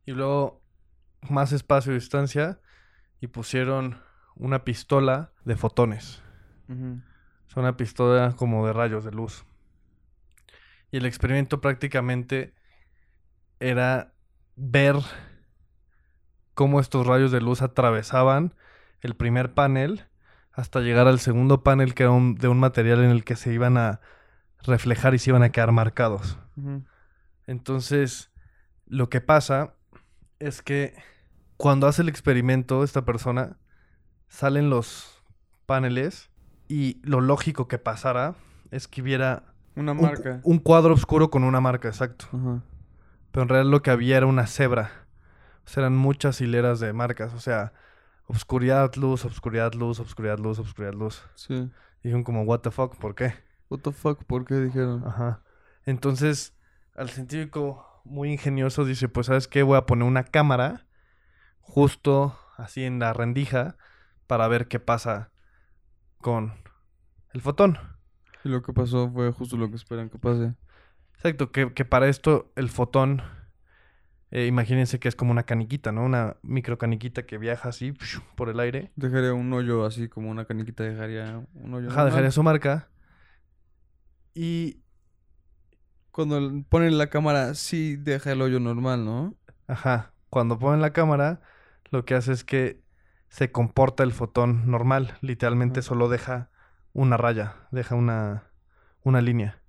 Y 0.05 0.11
luego 0.11 0.61
más 1.29 1.51
espacio 1.53 1.93
de 1.93 1.99
distancia 1.99 2.59
y 3.21 3.27
pusieron 3.27 3.97
una 4.35 4.63
pistola 4.65 5.31
de 5.45 5.55
fotones. 5.55 6.21
Es 7.49 7.57
una 7.57 7.75
pistola 7.77 8.33
como 8.35 8.65
de 8.65 8.73
rayos 8.73 9.03
de 9.03 9.11
luz. 9.11 9.45
Y 10.91 10.97
el 10.97 11.05
experimento 11.05 11.61
prácticamente 11.61 12.53
era 13.59 14.13
ver 14.55 14.95
cómo 16.53 16.79
estos 16.79 17.05
rayos 17.07 17.31
de 17.31 17.41
luz 17.41 17.61
atravesaban 17.61 18.53
el 19.01 19.15
primer 19.15 19.53
panel 19.53 20.05
hasta 20.51 20.81
llegar 20.81 21.07
al 21.07 21.19
segundo 21.19 21.63
panel 21.63 21.93
que 21.93 22.03
era 22.03 22.11
un- 22.11 22.35
de 22.35 22.47
un 22.47 22.59
material 22.59 23.03
en 23.03 23.11
el 23.11 23.23
que 23.23 23.35
se 23.35 23.53
iban 23.53 23.77
a 23.77 24.01
reflejar 24.63 25.13
y 25.13 25.19
se 25.19 25.29
iban 25.31 25.43
a 25.43 25.51
quedar 25.51 25.71
marcados. 25.71 26.37
Entonces, 27.47 28.31
lo 28.85 29.09
que 29.09 29.21
pasa 29.21 29.73
es 30.39 30.61
que 30.61 30.95
cuando 31.57 31.87
hace 31.87 32.01
el 32.01 32.09
experimento 32.09 32.83
esta 32.83 33.05
persona, 33.05 33.57
salen 34.27 34.69
los 34.69 35.23
paneles 35.65 36.30
y 36.71 37.01
lo 37.03 37.19
lógico 37.19 37.67
que 37.67 37.77
pasara 37.77 38.35
es 38.71 38.87
que 38.87 39.01
hubiera 39.01 39.43
Una 39.75 39.93
marca. 39.93 40.39
un 40.43 40.57
cuadro 40.57 40.93
oscuro 40.93 41.29
con 41.29 41.43
una 41.43 41.59
marca, 41.59 41.89
exacto. 41.89 42.27
Ajá. 42.31 42.61
Pero 43.31 43.43
en 43.43 43.49
realidad 43.49 43.71
lo 43.71 43.81
que 43.81 43.91
había 43.91 44.15
era 44.15 44.25
una 44.25 44.47
cebra. 44.47 44.89
O 45.65 45.69
sea, 45.69 45.81
eran 45.81 45.97
muchas 45.97 46.39
hileras 46.39 46.79
de 46.79 46.93
marcas. 46.93 47.33
O 47.33 47.41
sea, 47.41 47.73
obscuridad, 48.25 48.95
luz, 48.95 49.25
obscuridad, 49.25 49.73
luz, 49.73 49.99
obscuridad, 49.99 50.39
luz, 50.39 50.59
obscuridad, 50.59 50.93
luz. 50.93 51.21
Sí. 51.35 51.69
Dijeron 52.03 52.23
como, 52.23 52.43
what 52.43 52.59
the 52.59 52.71
fuck, 52.71 52.95
¿por 52.95 53.15
qué? 53.15 53.33
What 53.69 53.79
the 53.79 53.91
fuck, 53.91 54.23
¿por 54.23 54.45
qué 54.45 54.55
dijeron? 54.55 55.03
Ajá. 55.05 55.41
Entonces, 55.85 56.55
al 56.95 57.09
científico 57.09 58.01
muy 58.05 58.31
ingenioso 58.31 58.85
dice, 58.85 59.09
pues, 59.09 59.27
¿sabes 59.27 59.49
qué? 59.49 59.61
Voy 59.61 59.77
a 59.77 59.85
poner 59.85 60.07
una 60.07 60.23
cámara 60.23 60.87
justo 61.59 62.39
así 62.55 62.85
en 62.85 62.99
la 62.99 63.11
rendija 63.11 63.75
para 64.25 64.47
ver 64.47 64.69
qué 64.69 64.79
pasa 64.79 65.31
con 66.21 66.60
el 67.33 67.41
fotón. 67.41 67.77
Y 68.43 68.49
lo 68.49 68.61
que 68.61 68.73
pasó 68.73 69.09
fue 69.11 69.31
justo 69.31 69.57
lo 69.57 69.69
que 69.69 69.75
esperan 69.75 70.09
que 70.09 70.19
pase. 70.19 70.55
Exacto, 71.15 71.51
que, 71.51 71.73
que 71.73 71.85
para 71.85 72.07
esto 72.09 72.51
el 72.55 72.69
fotón, 72.69 73.21
eh, 74.31 74.45
imagínense 74.47 74.99
que 74.99 75.07
es 75.09 75.15
como 75.15 75.31
una 75.31 75.43
caniquita, 75.43 75.91
¿no? 75.91 76.03
Una 76.05 76.37
micro 76.41 76.77
caniquita 76.77 77.25
que 77.25 77.37
viaja 77.37 77.69
así 77.69 77.93
por 78.35 78.49
el 78.49 78.59
aire. 78.59 78.93
Dejaría 78.95 79.33
un 79.33 79.51
hoyo 79.53 79.85
así 79.85 80.07
como 80.07 80.29
una 80.31 80.45
caniquita, 80.45 80.83
dejaría 80.83 81.45
un 81.53 81.73
hoyo. 81.73 81.89
Ajá, 81.89 82.05
dejaría 82.05 82.31
su 82.31 82.43
marca. 82.43 82.89
Y, 84.33 84.81
Cuando 86.11 86.63
ponen 86.69 86.97
la 86.97 87.09
cámara, 87.09 87.53
sí 87.55 87.95
deja 87.97 88.31
el 88.33 88.41
hoyo 88.41 88.59
normal, 88.59 89.05
¿no? 89.05 89.35
ajá, 89.67 90.13
cuando 90.29 90.59
ponen 90.59 90.81
la 90.81 90.93
cámara, 90.93 91.41
lo 91.91 92.05
que 92.05 92.15
hace 92.15 92.33
es 92.33 92.43
que 92.43 92.83
se 93.29 93.51
comporta 93.51 94.03
el 94.03 94.13
fotón 94.13 94.69
normal. 94.69 95.17
Literalmente 95.21 95.81
Ajá. 95.81 95.81
solo 95.81 96.09
deja 96.09 96.50
una 96.93 97.17
raya, 97.17 97.55
deja 97.71 97.95
una, 97.95 98.43
una 99.03 99.21
línea. 99.21 99.61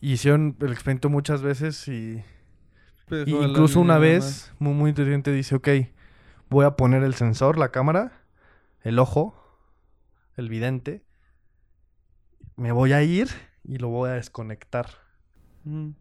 Y 0.00 0.12
hicieron 0.12 0.56
el 0.60 0.72
experimento 0.72 1.10
muchas 1.10 1.42
veces 1.42 1.86
y 1.88 2.22
Y 3.10 3.32
la 3.32 3.48
incluso 3.48 3.80
una 3.80 3.98
vez, 3.98 4.52
muy, 4.58 4.72
muy 4.74 4.90
inteligente, 4.90 5.32
dice, 5.32 5.56
ok, 5.56 5.68
voy 6.48 6.64
a 6.64 6.76
poner 6.76 7.02
el 7.02 7.14
sensor, 7.14 7.58
la 7.58 7.70
cámara, 7.70 8.12
el 8.82 8.98
ojo, 8.98 9.34
el 10.36 10.48
vidente, 10.48 11.04
me 12.56 12.72
voy 12.72 12.92
a 12.92 13.02
ir 13.02 13.28
y 13.64 13.78
lo 13.78 13.88
voy 13.88 14.10
a 14.10 14.14
desconectar. 14.14 14.86
Ujú, 15.64 15.94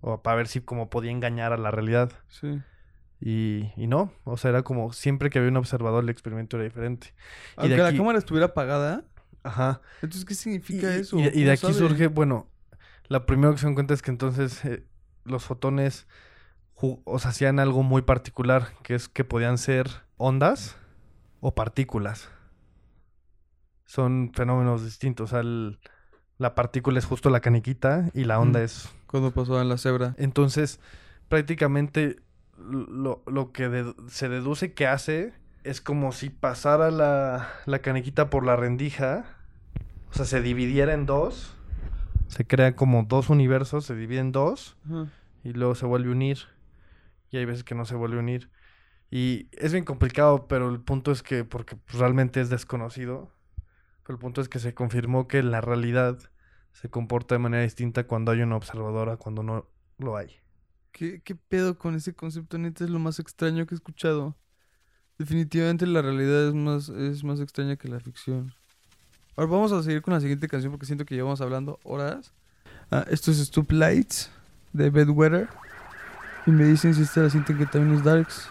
O 0.00 0.22
para 0.22 0.36
ver 0.36 0.48
si 0.48 0.60
como 0.60 0.90
podía 0.90 1.10
engañar 1.10 1.52
a 1.52 1.56
la 1.56 1.70
realidad. 1.70 2.12
Sí. 2.28 2.60
Y, 3.20 3.72
y 3.76 3.86
no, 3.86 4.12
o 4.24 4.36
sea, 4.36 4.50
era 4.50 4.62
como 4.62 4.92
siempre 4.92 5.30
que 5.30 5.38
había 5.38 5.50
un 5.50 5.56
observador 5.56 6.02
el 6.04 6.10
experimento 6.10 6.56
era 6.56 6.64
diferente. 6.64 7.14
Y 7.56 7.60
Aunque 7.60 7.76
de 7.76 7.82
la 7.82 7.96
cámara 7.96 8.18
estuviera 8.18 8.46
apagada, 8.46 9.04
Ajá. 9.44 9.80
entonces, 10.02 10.24
¿qué 10.24 10.34
significa 10.34 10.96
y- 10.96 11.00
eso? 11.00 11.18
y 11.18 11.22
de- 11.22 11.28
y 11.34 11.44
de 11.44 11.56
¿Cómo 11.58 11.68
aquí 11.70 11.78
sabe? 11.78 11.88
surge, 11.88 12.06
bueno, 12.08 12.48
la 13.08 13.26
primera 13.26 13.52
que 13.52 13.58
se 13.58 13.66
dan 13.66 13.74
cuenta 13.74 13.94
es 13.94 14.02
que 14.02 14.10
entonces 14.10 14.64
eh, 14.64 14.84
los 15.24 15.44
fotones 15.44 16.06
ju- 16.74 17.00
o 17.04 17.18
sea, 17.18 17.30
hacían 17.30 17.58
algo 17.60 17.82
muy 17.82 18.02
particular, 18.02 18.68
que 18.82 18.94
es 18.94 19.08
que 19.08 19.22
podían 19.24 19.58
ser 19.58 19.88
ondas 20.16 20.76
o 21.40 21.54
partículas. 21.54 22.28
Son 23.84 24.32
fenómenos 24.34 24.82
distintos. 24.84 25.30
O 25.30 25.30
sea, 25.30 25.40
el- 25.40 25.78
la 26.38 26.54
partícula 26.54 26.98
es 26.98 27.04
justo 27.04 27.30
la 27.30 27.40
caniquita 27.40 28.10
y 28.14 28.24
la 28.24 28.40
onda 28.40 28.60
Mm. 28.60 28.64
es 28.64 28.88
Cuando 29.06 29.30
pasó 29.32 29.60
en 29.60 29.68
la 29.68 29.78
cebra. 29.78 30.14
entonces, 30.18 30.80
prácticamente 31.28 32.16
lo, 32.58 33.22
lo 33.26 33.52
que 33.52 33.68
de- 33.68 33.94
se 34.08 34.28
deduce 34.28 34.72
que 34.74 34.86
hace 34.86 35.34
es 35.64 35.80
como 35.80 36.12
si 36.12 36.30
pasara 36.30 36.90
la, 36.90 37.48
la 37.66 37.78
caniquita 37.80 38.30
por 38.30 38.44
la 38.44 38.54
rendija. 38.54 39.24
O 40.10 40.14
sea, 40.14 40.26
se 40.26 40.42
dividiera 40.42 40.92
en 40.92 41.06
dos. 41.06 41.56
Se 42.28 42.46
crea 42.46 42.76
como 42.76 43.04
dos 43.04 43.30
universos, 43.30 43.84
se 43.86 43.96
divide 43.96 44.20
en 44.20 44.32
dos 44.32 44.76
y 45.42 45.52
luego 45.52 45.74
se 45.74 45.86
vuelve 45.86 46.10
a 46.10 46.12
unir. 46.12 46.38
Y 47.30 47.38
hay 47.38 47.44
veces 47.44 47.64
que 47.64 47.74
no 47.74 47.84
se 47.84 47.94
vuelve 47.94 48.16
a 48.16 48.20
unir. 48.20 48.50
Y 49.10 49.48
es 49.52 49.72
bien 49.72 49.84
complicado, 49.84 50.46
pero 50.48 50.70
el 50.70 50.80
punto 50.80 51.12
es 51.12 51.22
que, 51.22 51.44
porque 51.44 51.76
pues, 51.76 51.98
realmente 51.98 52.40
es 52.40 52.50
desconocido, 52.50 53.32
pero 54.02 54.16
el 54.16 54.20
punto 54.20 54.40
es 54.40 54.48
que 54.48 54.58
se 54.58 54.74
confirmó 54.74 55.28
que 55.28 55.42
la 55.42 55.60
realidad 55.60 56.18
se 56.72 56.90
comporta 56.90 57.34
de 57.34 57.38
manera 57.38 57.62
distinta 57.62 58.06
cuando 58.06 58.32
hay 58.32 58.42
una 58.42 58.56
observadora, 58.56 59.16
cuando 59.16 59.42
no 59.42 59.68
lo 59.98 60.16
hay. 60.16 60.36
¿Qué, 60.92 61.22
¿Qué 61.22 61.34
pedo 61.34 61.78
con 61.78 61.94
ese 61.94 62.14
concepto? 62.14 62.58
Neta 62.58 62.84
es 62.84 62.90
lo 62.90 62.98
más 62.98 63.18
extraño 63.18 63.66
que 63.66 63.74
he 63.74 63.76
escuchado. 63.76 64.36
Definitivamente 65.18 65.86
la 65.86 66.02
realidad 66.02 66.48
es 66.48 66.54
más, 66.54 66.88
es 66.88 67.22
más 67.22 67.40
extraña 67.40 67.76
que 67.76 67.88
la 67.88 68.00
ficción. 68.00 68.52
Ahora 69.36 69.50
vamos 69.50 69.72
a 69.72 69.82
seguir 69.82 70.02
con 70.02 70.14
la 70.14 70.20
siguiente 70.20 70.48
canción 70.48 70.72
porque 70.72 70.86
siento 70.86 71.04
que 71.04 71.14
llevamos 71.14 71.40
hablando 71.40 71.78
horas. 71.84 72.32
Ah, 72.90 73.04
esto 73.10 73.30
es 73.30 73.38
Stoop 73.38 73.72
Lights 73.72 74.30
de 74.72 74.90
Bedwetter. 74.90 75.48
Y 76.46 76.50
me 76.50 76.64
dicen 76.64 76.94
si 76.94 77.20
la 77.20 77.30
sienten 77.30 77.56
que 77.56 77.66
también 77.66 77.96
es 77.96 78.04
Darks. 78.04 78.48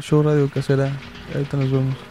Show 0.00 0.22
Radio 0.22 0.48
Casera. 0.48 0.90
Ahorita 1.34 1.56
nos 1.56 1.70
vemos. 1.70 2.09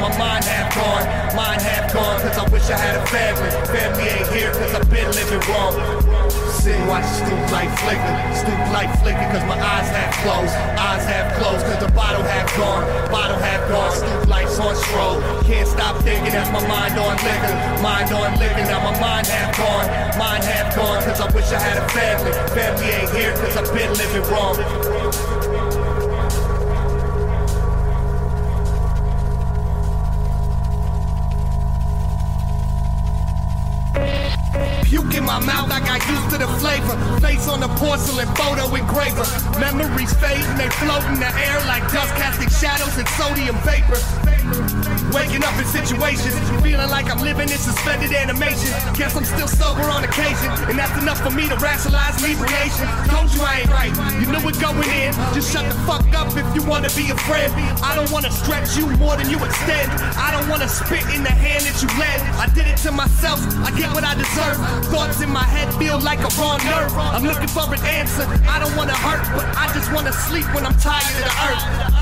My 0.00 0.08
mind 0.16 0.44
half 0.44 0.72
gone, 0.74 1.04
mind 1.36 1.60
half 1.60 1.92
gone, 1.92 2.20
cause 2.20 2.38
I 2.38 2.48
wish 2.48 2.64
I 2.72 2.78
had 2.78 2.96
a 2.96 3.06
family, 3.12 3.50
family 3.68 4.08
ain't 4.08 4.28
here, 4.32 4.50
cause 4.52 4.72
I've 4.74 4.88
been 4.90 5.10
living 5.12 5.44
wrong. 5.52 5.76
And 6.60 6.88
watch 6.88 7.04
stoop 7.04 7.40
light 7.52 7.72
flicker, 7.80 8.14
stoop 8.36 8.60
light 8.72 8.92
flicker, 9.00 9.26
cause 9.32 9.44
my 9.48 9.56
eyes 9.56 9.88
half 9.88 10.12
closed, 10.22 10.52
eyes 10.76 11.04
half 11.04 11.36
closed, 11.40 11.64
cause 11.64 11.80
the 11.80 11.90
bottle 11.92 12.22
half 12.22 12.48
gone, 12.56 12.84
bottle 13.10 13.36
half 13.36 13.64
gone, 13.68 13.92
stoop 13.96 14.28
lights 14.28 14.58
on 14.60 14.76
stroll. 14.76 15.20
Can't 15.44 15.66
stop 15.66 15.96
thinking, 16.04 16.32
that's 16.32 16.52
my 16.52 16.60
mind 16.68 16.98
on 17.00 17.16
liquor, 17.24 17.54
mind 17.82 18.12
on 18.12 18.38
liquor, 18.38 18.64
now 18.68 18.84
my 18.84 18.92
mind 19.00 19.26
half 19.26 19.56
gone, 19.56 19.88
mind 20.18 20.44
half 20.44 20.76
gone, 20.76 21.02
cause 21.02 21.20
I 21.20 21.32
wish 21.32 21.50
I 21.52 21.60
had 21.60 21.76
a 21.80 21.88
family, 21.88 22.32
family 22.52 22.88
ain't 22.92 23.10
here, 23.16 23.32
cause 23.40 23.56
I've 23.56 23.72
been 23.72 23.92
living 23.96 24.24
wrong. 24.30 24.99
I'm 35.42 35.48
out 35.48 35.69
I 35.70 35.80
got 35.80 36.02
used 36.08 36.30
to 36.30 36.38
the 36.38 36.48
flavor. 36.58 36.96
Face 37.20 37.48
on 37.48 37.60
the 37.60 37.68
porcelain 37.78 38.26
photo 38.34 38.74
engraver. 38.74 39.26
Memories 39.58 40.12
fade 40.14 40.42
and 40.42 40.58
they 40.58 40.68
float 40.82 41.04
in 41.14 41.20
the 41.20 41.30
air 41.46 41.58
like 41.66 41.82
dust 41.92 42.14
casting 42.16 42.50
shadows 42.50 42.98
and 42.98 43.08
sodium 43.14 43.56
vapor. 43.62 44.00
Waking 45.14 45.42
up 45.42 45.54
in 45.58 45.66
situations, 45.66 46.38
feeling 46.62 46.90
like 46.90 47.10
I'm 47.10 47.18
living 47.18 47.50
in 47.50 47.58
suspended 47.58 48.12
animation. 48.12 48.70
Guess 48.94 49.16
I'm 49.16 49.24
still 49.24 49.46
sober 49.46 49.82
on 49.90 50.02
occasion, 50.02 50.50
and 50.70 50.78
that's 50.78 50.94
enough 51.02 51.18
for 51.22 51.30
me 51.30 51.48
to 51.48 51.56
rationalize 51.56 52.22
inebriation. 52.22 52.86
Told 53.10 53.30
you 53.34 53.42
I 53.42 53.62
ain't 53.62 53.70
right, 53.70 53.94
you 54.22 54.26
knew 54.30 54.42
it 54.46 54.58
going 54.58 54.86
in. 54.90 55.10
Just 55.34 55.52
shut 55.52 55.66
the 55.66 55.74
fuck 55.86 56.06
up 56.14 56.30
if 56.34 56.46
you 56.54 56.62
wanna 56.62 56.90
be 56.94 57.10
a 57.10 57.18
friend. 57.26 57.50
I 57.82 57.94
don't 57.94 58.10
wanna 58.10 58.30
stretch 58.30 58.76
you 58.76 58.86
more 58.98 59.16
than 59.16 59.30
you 59.30 59.38
extend. 59.42 59.90
I 60.18 60.30
don't 60.30 60.48
wanna 60.48 60.68
spit 60.68 61.02
in 61.14 61.22
the 61.22 61.34
hand 61.34 61.62
that 61.66 61.78
you 61.82 61.90
lend. 61.98 62.22
I 62.38 62.46
did 62.54 62.66
it 62.66 62.78
to 62.86 62.90
myself, 62.92 63.38
I 63.66 63.70
get 63.76 63.92
what 63.94 64.04
I 64.04 64.14
deserve. 64.14 64.58
Thoughts 64.94 65.20
in 65.20 65.30
my 65.30 65.44
head 65.44 65.59
feel 65.78 65.98
like 66.00 66.20
a 66.20 66.30
raw 66.38 66.56
nerve. 66.58 66.92
I'm 66.96 67.24
looking 67.24 67.48
for 67.48 67.66
an 67.72 67.80
answer. 67.84 68.24
I 68.48 68.58
don't 68.58 68.74
wanna 68.76 68.96
hurt, 68.96 69.24
but 69.34 69.46
I 69.56 69.72
just 69.74 69.92
wanna 69.92 70.12
sleep 70.12 70.46
when 70.54 70.64
I'm 70.64 70.76
tired 70.78 71.04
of 71.18 71.24
the 71.24 71.34
earth. 71.48 72.00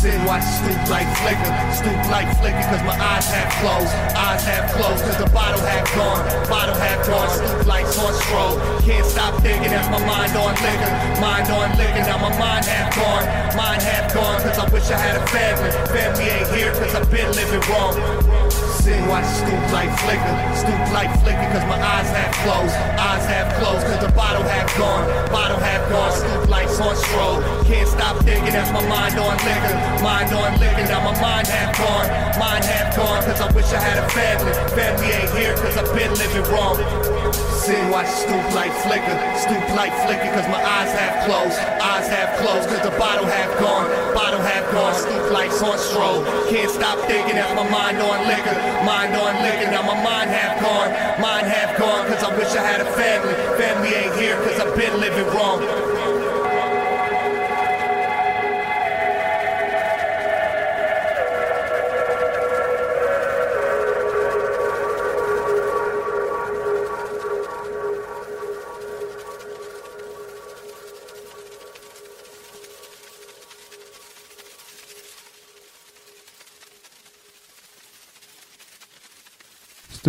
Sit 0.00 0.14
and 0.14 0.24
watch 0.24 0.42
stoop 0.42 0.80
light 0.88 1.10
flicker, 1.20 1.52
stoop 1.76 2.00
light 2.08 2.30
flicker, 2.40 2.64
cause 2.72 2.80
my 2.88 2.96
eyes 2.96 3.26
have 3.36 3.52
closed, 3.60 3.92
eyes 4.16 4.42
have 4.44 4.72
closed, 4.72 5.04
cause 5.04 5.18
the 5.18 5.28
bottle 5.28 5.60
half 5.60 5.84
gone, 5.94 6.24
bottle 6.48 6.74
half 6.74 7.04
gone, 7.06 7.28
stoop 7.28 7.66
lights 7.66 7.98
on 7.98 8.14
stroll. 8.24 8.56
Can't 8.80 9.04
stop 9.04 9.34
thinking, 9.42 9.70
that's 9.70 9.90
my 9.92 10.00
mind 10.06 10.32
on 10.40 10.56
liquor, 10.64 10.92
mind 11.20 11.52
on 11.52 11.76
liquor, 11.76 12.00
now 12.08 12.16
my 12.16 12.32
mind 12.38 12.64
half 12.64 12.96
gone, 12.96 13.24
mind 13.54 13.82
half 13.82 14.14
gone, 14.14 14.40
cause 14.40 14.58
I 14.58 14.72
wish 14.72 14.88
I 14.88 14.96
had 14.96 15.20
a 15.20 15.26
family, 15.26 15.70
family 15.92 16.24
ain't 16.32 16.48
here, 16.56 16.72
cause 16.72 16.94
I've 16.94 17.10
been 17.10 17.30
living 17.32 17.60
wrong. 17.68 18.39
Sit 18.50 18.96
and 18.96 19.08
watch 19.08 19.26
stoop 19.26 19.62
light 19.72 19.92
flicker, 20.02 20.34
stoop 20.56 20.80
light 20.92 21.12
flicker, 21.20 21.46
cause 21.52 21.66
my 21.68 21.78
eyes 21.78 22.08
have 22.10 22.32
closed, 22.42 22.74
eyes 22.98 23.24
have 23.26 23.48
closed, 23.60 23.86
cause 23.86 24.00
the 24.00 24.12
bottle 24.12 24.42
half 24.42 24.66
gone, 24.78 25.04
bottle 25.30 25.58
half 25.58 25.88
gone, 25.90 26.12
stoop 26.12 26.48
lights 26.48 26.80
on 26.80 26.96
stroll. 26.96 27.42
Can't 27.64 27.88
stop 27.88 28.16
thinking, 28.24 28.52
that's 28.52 28.72
my 28.72 28.86
mind 28.88 29.18
on 29.18 29.36
liquor, 29.44 29.76
mind 30.02 30.32
on 30.32 30.58
liquor, 30.58 30.84
now 30.88 31.04
my 31.04 31.14
mind 31.20 31.46
half 31.46 31.76
gone, 31.76 32.08
mind 32.40 32.64
half 32.64 32.96
gone, 32.96 33.22
cause 33.24 33.40
I 33.40 33.52
wish 33.52 33.70
I 33.72 33.80
had 33.80 33.98
a 34.02 34.08
family, 34.10 34.52
family 34.74 35.12
ain't 35.12 35.30
here, 35.36 35.54
cause 35.56 35.76
I've 35.76 35.94
been 35.94 36.12
living 36.14 36.44
wrong. 36.52 37.19
Sit 37.60 37.76
and 37.76 37.90
watch 37.92 38.08
the 38.08 38.16
stoop 38.24 38.54
light 38.56 38.72
flicker, 38.80 39.16
stoop 39.36 39.60
light 39.76 39.92
flicker, 40.08 40.32
cause 40.32 40.48
my 40.48 40.64
eyes 40.64 40.90
half 40.96 41.26
closed, 41.28 41.60
eyes 41.60 42.08
half 42.08 42.40
closed, 42.40 42.66
cause 42.70 42.80
the 42.80 42.96
bottle 42.96 43.26
half 43.26 43.52
gone, 43.60 43.84
bottle 44.14 44.40
half 44.40 44.64
gone, 44.72 44.94
stoop 44.94 45.30
lights 45.30 45.60
on 45.60 45.76
stroll. 45.76 46.24
Can't 46.48 46.70
stop 46.70 46.98
thinking, 47.04 47.36
that's 47.36 47.52
my 47.52 47.68
mind 47.68 47.98
on 48.00 48.26
liquor, 48.26 48.56
mind 48.88 49.12
on 49.12 49.36
liquor, 49.44 49.70
now 49.70 49.82
my 49.82 49.92
mind 50.02 50.30
half 50.30 50.56
gone, 50.56 50.88
mind 51.20 51.46
half 51.48 51.76
gone, 51.76 52.08
cause 52.08 52.24
I 52.24 52.34
wish 52.38 52.48
I 52.56 52.64
had 52.64 52.80
a 52.80 52.88
family, 52.96 53.34
family 53.60 53.92
ain't 53.92 54.16
here, 54.16 54.40
cause 54.40 54.58
I've 54.58 54.74
been 54.74 54.98
living 54.98 55.26
wrong. 55.36 55.99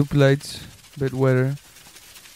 Stoop 0.02 0.14
Lights 0.18 0.62
Bedwetter. 0.96 1.54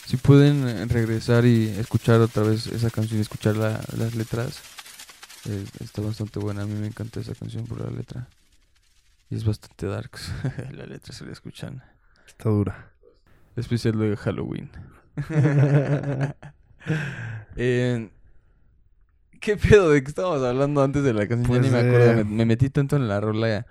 Si 0.05 0.17
pueden 0.17 0.67
eh, 0.67 0.85
regresar 0.85 1.45
y 1.45 1.67
escuchar 1.69 2.21
otra 2.21 2.43
vez 2.43 2.67
esa 2.67 2.91
canción 2.91 3.17
y 3.17 3.21
escuchar 3.23 3.55
la- 3.57 3.81
las 3.97 4.13
letras, 4.13 4.61
eh, 5.49 5.65
está 5.79 6.03
bastante 6.03 6.37
buena. 6.37 6.61
A 6.61 6.65
mí 6.67 6.75
me 6.75 6.85
encanta 6.85 7.19
esa 7.19 7.33
canción 7.33 7.65
por 7.65 7.81
la 7.81 7.89
letra. 7.89 8.27
Y 9.31 9.35
es 9.35 9.45
bastante 9.45 9.87
darks. 9.87 10.31
la 10.73 10.85
letra 10.85 11.11
se 11.11 11.25
la 11.25 11.31
escuchan. 11.31 11.81
Está 12.27 12.49
dura. 12.49 12.91
Especial 13.55 13.97
de 13.97 14.15
Halloween. 14.15 14.69
Eh, 17.55 18.11
¿Qué 19.39 19.57
pedo 19.57 19.89
de 19.89 20.03
qué 20.03 20.09
estábamos 20.09 20.43
hablando 20.43 20.83
antes 20.83 21.01
de 21.03 21.13
la 21.13 21.27
canción? 21.27 21.47
Pues 21.47 21.61
ya 21.63 21.67
ni 21.67 21.73
me 21.73 21.79
acuerdo. 21.89 22.13
Me, 22.17 22.23
me 22.25 22.45
metí 22.45 22.69
tanto 22.69 22.95
en 22.95 23.07
la 23.07 23.19
rola 23.19 23.65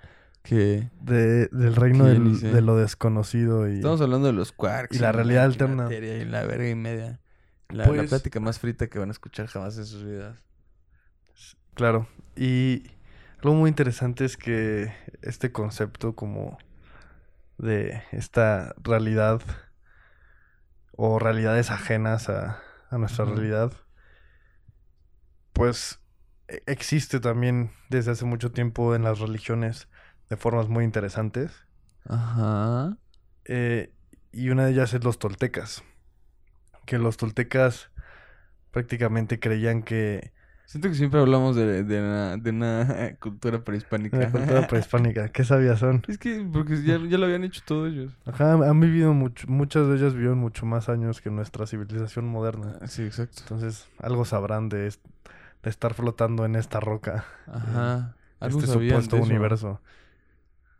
que... 0.45 0.89
De, 1.01 1.47
del 1.47 1.75
reino 1.75 2.05
Que 2.05 2.11
del- 2.11 2.39
de 2.39 2.61
lo 2.61 2.77
desconocido 2.77 3.67
y... 3.69 3.75
Estamos 3.75 3.99
hablando 4.01 4.27
de 4.27 4.33
los 4.33 4.51
quarks. 4.51 4.95
Y 4.95 4.99
la 4.99 5.11
realidad 5.11 5.43
alterna. 5.43 5.83
materia 5.83 6.17
y 6.17 6.25
la 6.25 6.45
verga 6.45 6.69
y 6.69 6.75
media. 6.75 7.19
La, 7.69 7.83
la 7.83 7.89
Pues- 7.89 8.09
plática 8.09 8.39
más 8.39 8.59
frita 8.59 8.87
que 8.87 8.99
van 8.99 9.09
a 9.09 9.11
escuchar 9.11 9.47
jamás 9.47 9.77
en 9.77 9.85
sus 9.85 10.03
vidas. 10.05 10.39
Claro. 11.73 12.07
Y 12.35 12.83
algo 13.43 13.55
muy 13.55 13.67
interesante 13.69 14.23
es 14.25 14.37
que 14.37 14.93
este 15.21 15.51
concepto 15.51 16.15
como 16.15 16.57
de 17.57 18.01
esta 18.11 18.75
realidad 18.81 19.41
o 20.91 21.19
realidades 21.19 21.71
ajenas 21.71 22.29
a, 22.29 22.59
a 22.89 22.97
nuestra 22.97 23.25
realidad, 23.25 23.71
pues 25.53 25.99
e- 26.47 26.63
existe 26.67 27.19
también 27.19 27.71
desde 27.89 28.11
hace 28.11 28.25
mucho 28.25 28.51
tiempo 28.51 28.95
en 28.95 29.03
las 29.03 29.19
religiones 29.19 29.87
de 30.29 30.37
formas 30.37 30.69
muy 30.69 30.83
interesantes. 30.83 31.51
Ajá. 32.09 32.97
Eh, 33.45 33.91
y 34.31 34.49
una 34.49 34.65
de 34.65 34.71
ellas 34.71 34.93
es 34.93 35.03
los 35.03 35.19
toltecas. 35.19 35.83
Que 36.85 36.97
los 36.97 37.17
toltecas 37.17 37.89
prácticamente 38.71 39.39
creían 39.39 39.83
que 39.83 40.33
Siento 40.67 40.89
que 40.89 40.95
siempre 40.95 41.19
hablamos 41.19 41.55
de, 41.55 41.83
de 41.83 41.99
una, 41.99 42.37
de 42.37 42.49
una 42.49 43.15
cultura 43.19 43.63
prehispánica. 43.63 44.17
la 44.17 44.31
cultura 44.31 44.67
prehispánica, 44.67 45.29
¿qué 45.29 45.43
sabias 45.43 45.79
son? 45.79 46.03
es 46.07 46.17
que 46.17 46.43
porque 46.51 46.81
ya, 46.83 46.97
ya 47.07 47.17
lo 47.19 47.25
habían 47.25 47.43
hecho 47.43 47.61
todos 47.65 47.91
ellos. 47.93 48.11
Ajá, 48.25 48.53
han 48.53 48.79
vivido 48.79 49.13
mucho, 49.13 49.47
muchas 49.47 49.87
de 49.87 49.95
ellas 49.97 50.13
vivieron 50.13 50.39
mucho 50.39 50.65
más 50.65 50.89
años 50.89 51.21
que 51.21 51.29
nuestra 51.29 51.67
civilización 51.67 52.27
moderna. 52.27 52.77
Ah, 52.81 52.87
Sí, 52.87 53.03
exacto. 53.03 53.41
Entonces, 53.41 53.87
algo 53.99 54.25
sabrán 54.25 54.69
de, 54.69 54.89
de 55.63 55.69
estar 55.69 55.93
flotando 55.93 56.45
en 56.45 56.55
esta 56.55 56.79
roca, 56.79 57.25
Ajá. 57.47 58.15
Algo 58.39 58.59
este 58.59 58.71
supuesto 58.71 59.17
de 59.17 59.47
eso. 59.53 59.81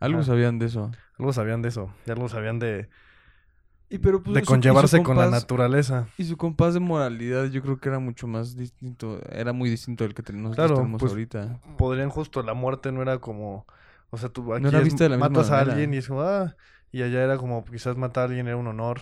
Algo 0.06 0.18
Ajá. 0.20 0.26
sabían 0.28 0.58
de 0.58 0.66
eso. 0.66 0.90
Algo 1.18 1.32
sabían 1.32 1.62
de 1.62 1.68
eso, 1.68 1.92
y 2.06 2.10
algo 2.10 2.28
sabían 2.28 2.58
de, 2.58 2.88
Y 3.88 3.98
pero 3.98 4.20
pues, 4.22 4.34
de 4.34 4.40
su- 4.40 4.42
y 4.42 4.46
su 4.46 4.50
conllevarse 4.52 5.02
con 5.02 5.16
la 5.16 5.30
naturaleza. 5.30 6.08
Y 6.18 6.24
su 6.24 6.36
compás 6.36 6.74
de 6.74 6.80
moralidad 6.80 7.44
yo 7.46 7.62
creo 7.62 7.78
que 7.78 7.88
era 7.88 7.98
mucho 8.00 8.26
más 8.26 8.56
distinto. 8.56 9.20
Era 9.30 9.52
muy 9.52 9.70
distinto 9.70 10.02
del 10.04 10.12
que 10.14 10.22
ten- 10.22 10.42
nosotros 10.42 10.66
Claro, 10.66 10.80
tenemos 10.80 11.00
pues, 11.00 11.12
ahorita. 11.12 11.60
Podrían 11.78 12.10
justo, 12.10 12.42
la 12.42 12.54
muerte 12.54 12.90
no 12.90 13.00
era 13.02 13.18
como, 13.18 13.64
o 14.10 14.18
sea, 14.18 14.28
tú 14.28 14.52
aquí 14.54 14.66
era 14.66 14.78
es- 14.78 14.84
vista 14.84 15.04
de 15.04 15.10
la 15.10 15.16
misma 15.16 15.28
matas 15.28 15.50
a 15.50 15.54
manera. 15.54 15.72
alguien 15.72 15.94
y 15.94 15.98
es 15.98 16.08
como, 16.08 16.22
ah, 16.22 16.56
y 16.90 17.02
allá 17.02 17.22
era 17.22 17.36
como, 17.38 17.64
quizás 17.64 17.96
matar 17.96 18.22
a 18.22 18.26
alguien 18.26 18.48
era 18.48 18.56
un 18.56 18.66
honor. 18.66 19.00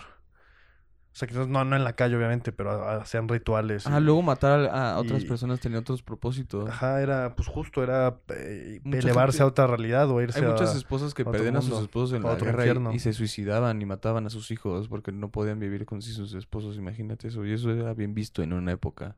O 1.15 1.17
sea, 1.17 1.29
quizás 1.29 1.47
no, 1.47 1.63
no 1.63 1.77
en 1.77 1.85
la 1.85 1.93
calle, 1.93 2.17
obviamente, 2.17 2.51
pero 2.51 2.89
hacían 2.89 3.29
rituales. 3.29 3.87
Ah, 3.87 3.99
y- 4.01 4.03
luego 4.03 4.21
matar 4.21 4.65
a, 4.69 4.95
a 4.95 4.99
otras 4.99 5.23
y- 5.23 5.25
personas 5.25 5.61
tenía 5.61 5.79
otros 5.79 6.03
propósitos. 6.03 6.69
Ajá, 6.69 7.01
era, 7.01 7.37
pues 7.37 7.47
justo 7.47 7.81
era 7.81 8.19
eh, 8.35 8.81
elevarse 8.83 9.37
gente- 9.37 9.43
a 9.43 9.45
otra 9.47 9.67
realidad 9.67 10.09
o 10.09 10.21
irse 10.21 10.39
Hay 10.43 10.45
muchas 10.51 10.75
a... 10.75 10.77
esposas 10.77 11.13
que 11.13 11.23
perdían 11.23 11.55
a 11.55 11.61
sus 11.61 11.79
esposos 11.79 12.17
en 12.17 12.23
a 12.25 12.27
la 12.27 12.33
otro 12.33 12.47
guerra 12.47 12.65
y- 12.65 12.67
infierno. 12.67 12.93
y, 12.93 12.99
se 12.99 13.13
suicidaban 13.13 13.81
y 13.81 13.85
mataban 13.85 14.25
a 14.25 14.29
sus 14.29 14.51
hijos 14.51 14.89
porque 14.89 15.13
no 15.13 15.31
podían 15.31 15.57
vivir 15.57 15.85
con 15.85 16.01
sí 16.01 16.11
sus 16.11 16.33
esposos. 16.33 16.75
Imagínate 16.75 17.29
eso. 17.29 17.45
Y 17.45 17.53
eso 17.53 17.71
era 17.71 17.93
bien 17.93 18.13
visto 18.13 18.43
en 18.43 18.51
una 18.51 18.73
época. 18.73 19.15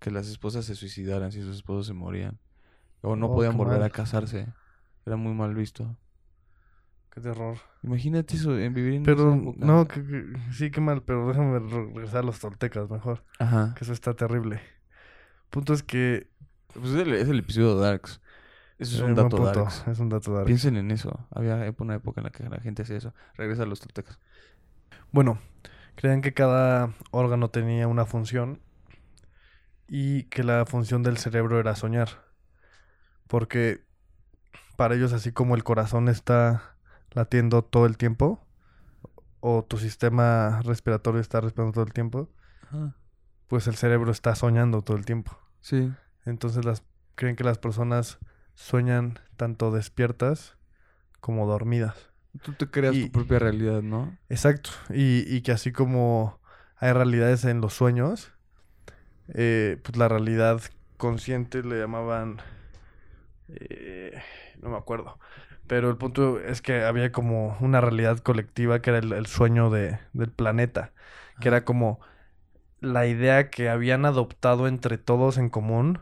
Que 0.00 0.10
las 0.10 0.26
esposas 0.28 0.64
se 0.64 0.74
suicidaran 0.74 1.30
si 1.30 1.40
sus 1.42 1.54
esposos 1.54 1.86
se 1.86 1.92
morían. 1.92 2.40
O 3.00 3.14
no 3.14 3.26
Oh, 3.26 3.34
podían 3.36 3.56
volver 3.56 3.80
a 3.84 3.90
casarse. 3.90 4.48
Era 5.06 5.14
muy 5.14 5.34
mal 5.34 5.54
visto. 5.54 5.96
Qué 7.18 7.28
terror. 7.30 7.56
Imagínate 7.82 8.36
eso, 8.36 8.56
en 8.58 8.74
vivir 8.74 8.94
en 8.94 9.02
Pero, 9.02 9.34
época. 9.34 9.64
no, 9.66 9.88
que, 9.88 10.04
que- 10.04 10.24
sí, 10.52 10.70
qué 10.70 10.80
mal, 10.80 11.02
pero 11.02 11.26
déjame 11.28 11.58
re- 11.58 11.86
regresar 11.94 12.18
a 12.18 12.22
los 12.22 12.38
toltecas 12.38 12.88
mejor, 12.90 13.24
Ajá. 13.38 13.74
que 13.76 13.84
eso 13.84 13.92
está 13.92 14.14
terrible. 14.14 14.60
Punto 15.50 15.72
es 15.72 15.82
que... 15.82 16.28
Pues 16.74 16.86
es 16.92 17.00
el, 17.06 17.12
es 17.14 17.28
el 17.28 17.38
episodio 17.40 17.74
de 17.76 17.86
Darks. 17.86 18.20
Eso 18.78 18.96
es 18.96 19.00
un 19.02 19.14
dato 19.14 19.36
punto, 19.36 19.52
Darks. 19.52 19.84
Es 19.88 19.98
un 19.98 20.08
dato 20.08 20.32
darks. 20.32 20.46
Piensen 20.46 20.76
en 20.76 20.90
eso. 20.92 21.26
Había 21.30 21.74
una 21.78 21.96
época 21.96 22.20
en 22.20 22.24
la 22.26 22.30
que 22.30 22.48
la 22.48 22.60
gente 22.60 22.82
hacía 22.82 22.96
eso. 22.98 23.12
Regresa 23.36 23.64
a 23.64 23.66
los 23.66 23.80
toltecas. 23.80 24.20
Bueno, 25.10 25.38
creían 25.96 26.20
que 26.20 26.32
cada 26.34 26.92
órgano 27.10 27.48
tenía 27.50 27.88
una 27.88 28.04
función 28.06 28.60
y 29.88 30.24
que 30.24 30.44
la 30.44 30.64
función 30.66 31.02
del 31.02 31.16
cerebro 31.18 31.58
era 31.58 31.74
soñar. 31.74 32.08
Porque 33.26 33.80
para 34.76 34.94
ellos, 34.94 35.12
así 35.12 35.32
como 35.32 35.56
el 35.56 35.64
corazón 35.64 36.08
está 36.08 36.76
latiendo 37.22 37.62
todo 37.62 37.84
el 37.86 37.96
tiempo, 37.96 38.40
o 39.40 39.64
tu 39.64 39.76
sistema 39.76 40.60
respiratorio 40.62 41.20
está 41.20 41.40
respirando 41.40 41.72
todo 41.72 41.84
el 41.84 41.92
tiempo, 41.92 42.28
Ajá. 42.68 42.94
pues 43.48 43.66
el 43.66 43.74
cerebro 43.74 44.12
está 44.12 44.34
soñando 44.36 44.82
todo 44.82 44.96
el 44.96 45.04
tiempo. 45.04 45.36
Sí. 45.60 45.92
Entonces 46.24 46.64
las 46.64 46.84
creen 47.16 47.34
que 47.34 47.42
las 47.42 47.58
personas 47.58 48.18
sueñan 48.54 49.18
tanto 49.36 49.72
despiertas 49.72 50.56
como 51.20 51.46
dormidas. 51.46 51.96
Tú 52.42 52.52
te 52.52 52.70
creas 52.70 52.94
Y- 52.94 53.06
tu 53.06 53.12
propia 53.12 53.40
realidad, 53.40 53.82
¿no? 53.82 54.16
Exacto. 54.28 54.70
Y, 54.90 55.24
y 55.34 55.42
que 55.42 55.50
así 55.50 55.72
como 55.72 56.38
hay 56.76 56.92
realidades 56.92 57.44
en 57.44 57.60
los 57.60 57.74
sueños, 57.74 58.30
eh, 59.34 59.80
pues 59.82 59.96
la 59.96 60.06
realidad 60.08 60.60
consciente 60.96 61.64
le 61.64 61.80
llamaban... 61.80 62.40
eh, 63.48 64.20
no 64.62 64.70
me 64.70 64.76
acuerdo. 64.76 65.18
Pero 65.68 65.90
el 65.90 65.96
punto 65.96 66.40
es 66.40 66.62
que 66.62 66.82
había 66.82 67.12
como 67.12 67.56
una 67.60 67.80
realidad 67.80 68.18
colectiva 68.18 68.80
que 68.80 68.90
era 68.90 68.98
el, 68.98 69.12
el 69.12 69.26
sueño 69.26 69.70
de, 69.70 69.98
del 70.12 70.30
planeta. 70.30 70.92
Que 71.40 71.48
era 71.48 71.64
como 71.64 72.00
la 72.80 73.06
idea 73.06 73.50
que 73.50 73.68
habían 73.68 74.04
adoptado 74.04 74.66
entre 74.66 74.98
todos 74.98 75.38
en 75.38 75.50
común 75.50 76.00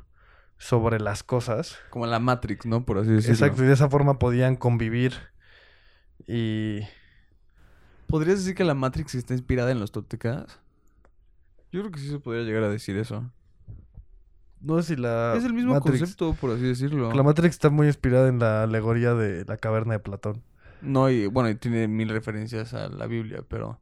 sobre 0.59 1.01
las 1.01 1.23
cosas. 1.23 1.79
Como 1.91 2.07
la 2.07 2.19
Matrix, 2.19 2.67
¿no? 2.67 2.85
Por 2.85 2.99
así 2.99 3.11
decirlo. 3.11 3.35
Exacto, 3.35 3.65
y 3.65 3.67
de 3.67 3.75
esa 3.75 3.91
forma 3.91 4.19
podían 4.19 4.57
convivir 4.57 5.15
y... 6.27 6.81
¿Podrías 8.07 8.39
decir 8.39 8.55
que 8.55 8.65
la 8.65 8.75
Matrix 8.75 9.17
está 9.17 9.35
inspirada 9.35 9.73
en 9.73 9.81
los 9.81 9.91
toltecas? 9.91 10.61
Yo 11.73 11.81
creo 11.81 11.91
que 11.91 11.99
sí 11.99 12.09
se 12.09 12.21
podría 12.21 12.45
llegar 12.45 12.63
a 12.63 12.69
decir 12.69 12.97
eso. 12.97 13.31
No 14.67 14.83
sé 14.83 14.95
si 14.95 15.01
la 15.01 15.35
es 15.37 15.45
el 15.45 15.53
mismo 15.55 15.75
Matrix- 15.75 15.99
concepto, 16.01 16.35
por 16.41 16.51
así 16.51 16.63
decirlo. 16.65 17.13
La 17.15 17.23
Matrix 17.23 17.55
está 17.55 17.71
muy 17.71 17.87
inspirada 17.87 18.29
en 18.29 18.39
la 18.39 18.65
alegoría 18.65 19.15
de 19.15 19.45
la 19.45 19.57
caverna 19.57 19.95
de 19.95 20.01
Platón. 20.01 20.43
No, 20.83 21.09
y 21.09 21.27
bueno, 21.27 21.49
y 21.49 21.55
tiene 21.55 21.89
mil 21.89 22.09
referencias 22.09 22.75
a 22.75 22.89
la 22.89 23.07
Biblia, 23.07 23.43
pero 23.49 23.79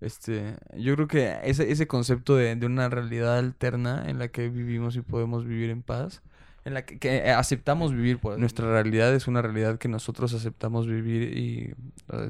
este, 0.00 0.56
yo 0.76 0.94
creo 0.96 1.06
que 1.06 1.38
ese, 1.44 1.70
ese 1.70 1.86
concepto 1.86 2.34
de, 2.34 2.56
de 2.56 2.66
una 2.66 2.88
realidad 2.88 3.38
alterna 3.38 4.04
en 4.08 4.18
la 4.18 4.28
que 4.28 4.48
vivimos 4.48 4.96
y 4.96 5.02
podemos 5.02 5.44
vivir 5.46 5.70
en 5.70 5.82
paz, 5.82 6.22
en 6.64 6.74
la 6.74 6.84
que, 6.84 6.98
que 6.98 7.30
aceptamos 7.30 7.92
vivir, 7.92 8.18
pues 8.18 8.38
nuestra 8.38 8.70
realidad 8.70 9.14
es 9.14 9.28
una 9.28 9.42
realidad 9.42 9.78
que 9.78 9.88
nosotros 9.88 10.32
aceptamos 10.34 10.86
vivir 10.86 11.36
y 11.36 11.74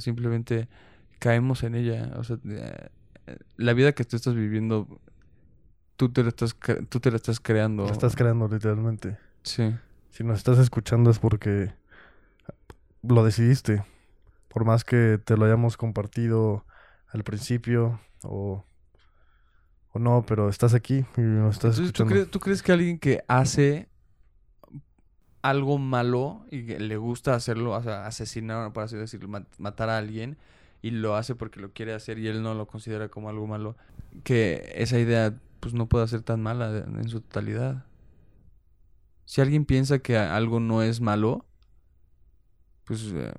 simplemente 0.01 0.69
caemos 1.19 1.63
en 1.63 1.75
ella. 1.75 2.13
O 2.17 2.25
sea, 2.25 2.37
eh, 2.47 2.89
la 3.57 3.73
vida 3.75 3.93
que 3.93 4.05
tú 4.05 4.17
estás 4.17 4.35
viviendo, 4.35 4.87
tú 6.03 6.13
te 6.13 6.23
la 6.25 6.31
estás, 6.31 6.57
tú 6.89 6.99
te 6.99 7.11
la 7.11 7.17
estás 7.17 7.39
creando. 7.39 7.85
Lo 7.85 7.93
estás 7.93 8.17
creando 8.17 8.49
literalmente. 8.49 9.19
Sí. 9.45 9.73
Si 10.11 10.25
nos 10.25 10.39
estás 10.39 10.59
escuchando 10.59 11.11
es 11.11 11.21
porque 11.21 11.73
lo 13.03 13.25
decidiste. 13.25 13.85
Por 14.49 14.65
más 14.65 14.85
que 14.85 15.19
te 15.25 15.37
lo 15.37 15.45
hayamos 15.45 15.77
compartido 15.77 16.65
al 17.09 17.23
principio 17.23 18.01
o, 18.25 18.65
o 19.93 19.99
no, 20.01 20.25
pero 20.27 20.49
estás 20.49 20.75
aquí 20.75 21.05
y 21.17 21.21
nos 21.21 21.55
estás 21.57 21.79
Entonces, 21.79 21.93
¿tú 21.93 22.05
escuchando. 22.05 22.15
crees, 22.15 22.31
¿tú 22.31 22.41
crees 22.41 22.63
que 22.63 22.73
alguien 22.73 22.99
que 22.99 23.23
hace 23.29 23.89
algo 25.43 25.79
malo 25.79 26.45
y 26.51 26.67
que 26.67 26.79
le 26.79 26.97
gusta 26.97 27.35
hacerlo, 27.35 27.73
o 27.73 27.83
sea, 27.83 28.07
asesinar, 28.07 28.73
por 28.73 28.85
así 28.85 28.97
decirlo, 28.97 29.29
ma- 29.29 29.47
matar 29.59 29.89
a 29.91 29.99
alguien 29.99 30.37
y 30.83 30.91
lo 30.91 31.17
hace 31.17 31.35
porque 31.35 31.61
lo 31.61 31.73
quiere 31.73 31.95
hacer 31.95 32.19
y 32.19 32.29
él 32.29 32.43
no 32.43 32.55
lo 32.55 32.67
considera 32.67 33.09
como 33.09 33.29
algo 33.29 33.47
malo, 33.47 33.77
que 34.25 34.73
esa 34.77 34.99
idea 34.99 35.35
pues 35.63 35.75
no 35.75 35.89
puede 35.89 36.09
ser 36.09 36.23
tan 36.23 36.43
mala 36.43 36.77
en 36.77 37.09
su 37.09 37.21
totalidad? 37.21 37.87
Si 39.25 39.41
alguien 39.41 39.65
piensa 39.65 40.01
que 40.01 40.19
algo 40.19 40.59
no 40.59 40.83
es 40.83 41.01
malo, 41.01 41.47
pues 42.83 43.13
eh, 43.15 43.33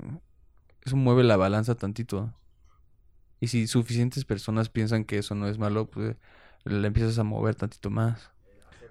eso 0.86 0.96
mueve 0.96 1.26
la 1.26 1.36
balanza 1.36 1.76
tantito. 1.76 2.34
Y 3.42 3.48
si 3.48 3.68
suficientes 3.68 4.24
personas 4.24 4.70
piensan 4.70 5.04
que 5.04 5.18
eso 5.18 5.36
no 5.36 5.50
es 5.50 5.60
malo, 5.60 5.88
pues 5.88 6.16
la 6.64 6.88
empiezas 6.88 7.20
a 7.20 7.26
mover 7.26 7.56
tantito 7.56 7.90
más. 7.90 8.32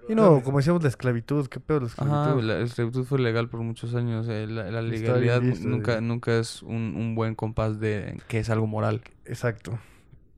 Y 0.07 0.13
no, 0.13 0.43
como 0.43 0.57
decíamos, 0.57 0.83
la 0.83 0.89
esclavitud. 0.89 1.47
¿Qué 1.47 1.59
pedo 1.59 1.79
la 1.79 1.87
esclavitud? 1.87 2.17
Ajá, 2.17 2.35
la 2.35 2.59
esclavitud 2.59 3.03
fue 3.03 3.17
legal 3.19 3.49
por 3.49 3.61
muchos 3.61 3.95
años. 3.95 4.27
eh, 4.29 4.45
La, 4.45 4.83
legalidad 4.83 5.41
visto, 5.41 5.67
nunca, 5.67 5.97
eh. 5.97 6.01
nunca 6.01 6.37
es 6.37 6.61
un, 6.61 6.93
un 6.95 7.15
buen 7.15 7.33
compás 7.33 7.79
de 7.79 8.21
que 8.27 8.37
es 8.37 8.51
algo 8.51 8.67
moral. 8.67 9.01
Exacto. 9.25 9.79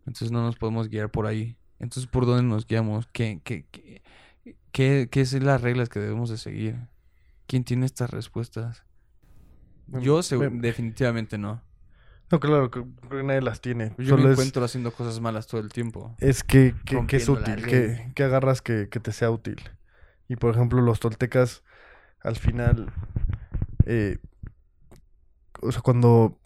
Entonces 0.06 0.32
no 0.32 0.44
nos 0.44 0.56
podemos 0.56 0.88
guiar 0.88 1.12
por 1.12 1.26
ahí. 1.28 1.58
Entonces, 1.80 2.08
¿por 2.08 2.26
dónde 2.26 2.44
nos 2.44 2.68
guiamos? 2.68 3.08
¿Qué, 3.12 3.42
qué, 3.44 3.66
qué, 3.72 4.02
qué, 4.72 5.10
qué 5.12 5.26
son 5.26 5.46
las 5.46 5.62
reglas 5.62 5.90
que 5.90 6.00
debemos 6.00 6.30
de 6.30 6.38
seguir? 6.38 6.78
¿Quién 7.48 7.64
tiene 7.64 7.86
estas 7.86 8.12
respuestas? 8.12 8.84
Yo 9.88 10.22
definitivamente 10.22 11.38
no. 11.38 11.62
No, 12.32 12.40
claro, 12.40 12.72
creo 12.72 12.88
que 13.10 13.24
nadie 13.24 13.42
las 13.42 13.62
tiene. 13.62 13.96
Yo 13.98 14.10
Solo 14.10 14.24
me 14.24 14.32
es, 14.32 14.32
encuentro 14.34 14.64
haciendo 14.66 14.92
cosas 14.92 15.20
malas 15.20 15.48
todo 15.48 15.62
el 15.62 15.70
tiempo. 15.70 16.16
es 16.20 16.44
que, 16.44 16.74
que- 16.86 17.06
que 17.06 17.18
es 17.18 17.30
útil, 17.30 17.66
que 18.14 18.24
agarras 18.24 18.62
que, 18.62 18.90
que 18.90 19.00
te 19.00 19.12
sea 19.12 19.32
útil. 19.32 19.62
Y 20.28 20.38
por 20.38 20.54
ejemplo, 20.54 20.82
los 20.82 21.00
toltecas, 21.00 21.64
al 22.22 22.36
final, 22.38 22.92
eh, 23.86 24.20
o 25.62 25.72
sea, 25.72 25.82
cuando 25.82 26.40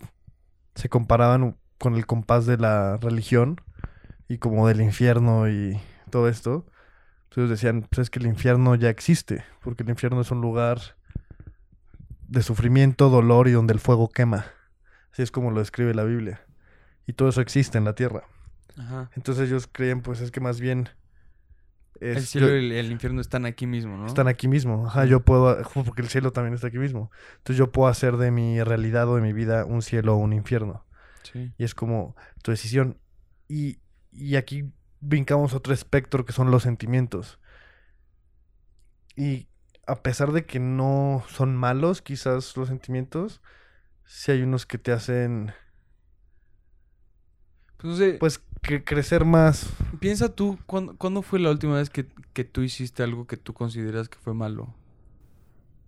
se 0.76 0.90
comparaban 0.90 1.58
con 1.80 1.96
el 1.96 2.06
compás 2.06 2.46
de 2.46 2.58
la 2.58 2.98
religión 2.98 3.62
y 4.30 4.38
como 4.38 4.66
del 4.68 4.80
infierno 4.80 5.50
y 5.50 5.78
todo 6.10 6.30
esto, 6.30 6.66
pues 7.28 7.40
ellos 7.40 7.50
decían, 7.50 7.86
pues 7.90 8.00
es 8.00 8.10
que 8.10 8.20
el 8.20 8.28
infierno 8.28 8.76
ya 8.76 8.90
existe, 8.90 9.44
porque 9.62 9.84
el 9.84 9.90
infierno 9.90 10.22
es 10.22 10.32
un 10.32 10.40
lugar 10.40 10.80
de 12.28 12.42
sufrimiento, 12.44 13.10
dolor 13.10 13.48
y 13.48 13.52
donde 13.52 13.74
el 13.74 13.80
fuego 13.80 14.08
quema. 14.10 14.46
Así 15.12 15.24
es 15.24 15.32
como 15.32 15.52
lo 15.52 15.60
describe 15.60 15.94
la 15.94 16.04
Biblia. 16.04 16.42
Y 17.08 17.14
todo 17.14 17.30
eso 17.30 17.42
existe 17.42 17.78
en 17.78 17.86
la 17.86 17.94
tierra. 17.96 18.24
Ajá. 18.78 19.10
Entonces 19.16 19.48
ellos 19.50 19.68
creían, 19.72 20.02
pues 20.02 20.22
es 20.22 20.30
que 20.32 20.40
más 20.40 20.60
bien... 20.60 20.90
es- 22.00 22.18
El 22.18 22.24
cielo 22.28 22.48
yo- 22.50 22.56
y 22.56 22.66
el, 22.68 22.72
el 22.74 22.92
infierno 22.92 23.20
están 23.20 23.46
aquí 23.48 23.66
mismo, 23.66 23.98
¿no? 23.98 24.06
están 24.06 24.28
aquí 24.28 24.48
mismo. 24.48 24.86
Ajá, 24.88 25.06
yo 25.06 25.22
puedo, 25.22 25.58
porque 25.74 26.04
el 26.04 26.08
cielo 26.10 26.32
también 26.32 26.54
está 26.54 26.68
aquí 26.68 26.78
mismo. 26.78 27.10
Entonces 27.38 27.58
yo 27.58 27.72
puedo 27.72 27.88
hacer 27.90 28.18
de 28.18 28.30
mi 28.30 28.62
realidad 28.64 29.08
o 29.10 29.16
de 29.16 29.22
mi 29.24 29.34
vida 29.34 29.66
un 29.66 29.82
cielo 29.82 30.14
o 30.14 30.18
un 30.18 30.34
infierno. 30.34 30.86
Sí. 31.24 31.52
Y 31.58 31.64
es 31.64 31.74
como 31.74 32.16
tu 32.44 32.52
decisión. 32.52 32.98
Y, 33.48 33.80
y 34.12 34.36
aquí 34.36 34.72
brincamos 35.02 35.54
otro 35.54 35.74
espectro 35.74 36.26
que 36.26 36.34
son 36.34 36.52
los 36.52 36.64
sentimientos. 36.64 37.40
Y 39.16 39.48
a 39.88 40.02
pesar 40.02 40.32
de 40.32 40.46
que 40.46 40.60
no 40.60 41.24
son 41.30 41.56
malos, 41.56 42.02
quizás 42.02 42.56
los 42.58 42.70
sentimientos, 42.70 43.42
sí 44.06 44.32
hay 44.32 44.44
unos 44.44 44.66
que 44.66 44.78
te 44.78 44.92
hacen, 44.94 45.54
Pues 47.78 47.92
no 47.92 47.98
sé, 47.98 48.20
pues, 48.20 48.40
que 48.62 48.84
crecer 48.84 49.26
más. 49.26 49.68
piensa 50.00 50.34
tú, 50.36 50.60
¿cuándo, 50.66 50.98
cuándo 50.98 51.22
fue 51.22 51.40
la 51.40 51.52
última 51.52 51.76
vez 51.78 51.90
que, 51.90 52.08
que 52.34 52.44
tú 52.44 52.62
hiciste 52.62 53.04
algo 53.04 53.28
que 53.28 53.38
tú 53.38 53.54
consideras 53.54 54.10
que 54.10 54.18
fue 54.20 54.34
malo? 54.34 54.76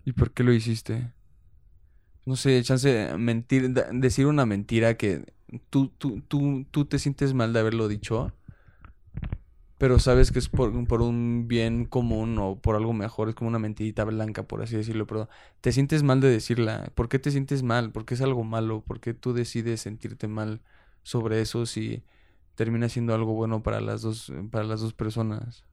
¿Y 0.05 0.13
por 0.13 0.31
qué 0.31 0.43
lo 0.43 0.53
hiciste? 0.53 1.11
No 2.25 2.35
sé, 2.35 2.61
chance 2.63 3.15
mentir, 3.17 3.71
decir 3.73 4.27
una 4.27 4.45
mentira 4.45 4.95
que 4.95 5.33
tú, 5.69 5.89
tú, 5.89 6.21
tú, 6.27 6.65
tú 6.71 6.85
te 6.85 6.99
sientes 6.99 7.33
mal 7.33 7.53
de 7.53 7.59
haberlo 7.59 7.87
dicho, 7.87 8.33
pero 9.77 9.97
sabes 9.99 10.31
que 10.31 10.37
es 10.39 10.47
por, 10.49 10.87
por 10.87 11.01
un 11.01 11.47
bien 11.47 11.85
común 11.85 12.37
o 12.39 12.59
por 12.61 12.75
algo 12.75 12.93
mejor, 12.93 13.29
es 13.29 13.35
como 13.35 13.47
una 13.49 13.57
mentirita 13.59 14.03
blanca, 14.03 14.43
por 14.43 14.61
así 14.61 14.75
decirlo, 14.77 15.07
pero 15.07 15.27
te 15.61 15.71
sientes 15.71 16.03
mal 16.03 16.21
de 16.21 16.29
decirla. 16.29 16.91
¿Por 16.95 17.09
qué 17.09 17.17
te 17.19 17.31
sientes 17.31 17.63
mal? 17.63 17.91
¿Por 17.91 18.05
qué 18.05 18.13
es 18.13 18.21
algo 18.21 18.43
malo? 18.43 18.81
¿Por 18.81 18.99
qué 18.99 19.13
tú 19.15 19.33
decides 19.33 19.81
sentirte 19.81 20.27
mal 20.27 20.61
sobre 21.03 21.41
eso 21.41 21.65
si 21.65 22.03
termina 22.55 22.89
siendo 22.89 23.15
algo 23.15 23.33
bueno 23.33 23.63
para 23.63 23.81
las 23.81 24.03
dos, 24.03 24.31
para 24.51 24.65
las 24.65 24.81
dos 24.81 24.93
personas? 24.93 25.65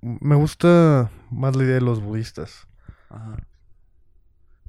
Me 0.00 0.36
gusta 0.36 1.10
más 1.30 1.56
la 1.56 1.64
idea 1.64 1.74
de 1.74 1.80
los 1.82 2.00
budistas. 2.00 2.66
Ajá. 3.08 3.36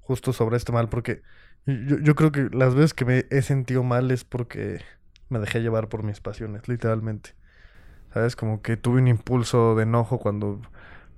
justo 0.01 0.33
sobre 0.33 0.57
este 0.57 0.71
mal, 0.71 0.89
porque 0.89 1.21
yo, 1.67 1.97
yo 1.99 2.15
creo 2.15 2.31
que 2.31 2.49
las 2.51 2.75
veces 2.75 2.93
que 2.93 3.05
me 3.05 3.25
he 3.29 3.41
sentido 3.41 3.83
mal 3.83 4.11
es 4.11 4.23
porque 4.23 4.81
me 5.29 5.39
dejé 5.39 5.59
llevar 5.61 5.89
por 5.89 6.03
mis 6.03 6.19
pasiones, 6.21 6.67
literalmente. 6.67 7.31
¿Sabes? 8.13 8.35
Como 8.35 8.61
que 8.61 8.77
tuve 8.77 8.99
un 9.01 9.07
impulso 9.07 9.75
de 9.75 9.83
enojo 9.83 10.19
cuando 10.19 10.61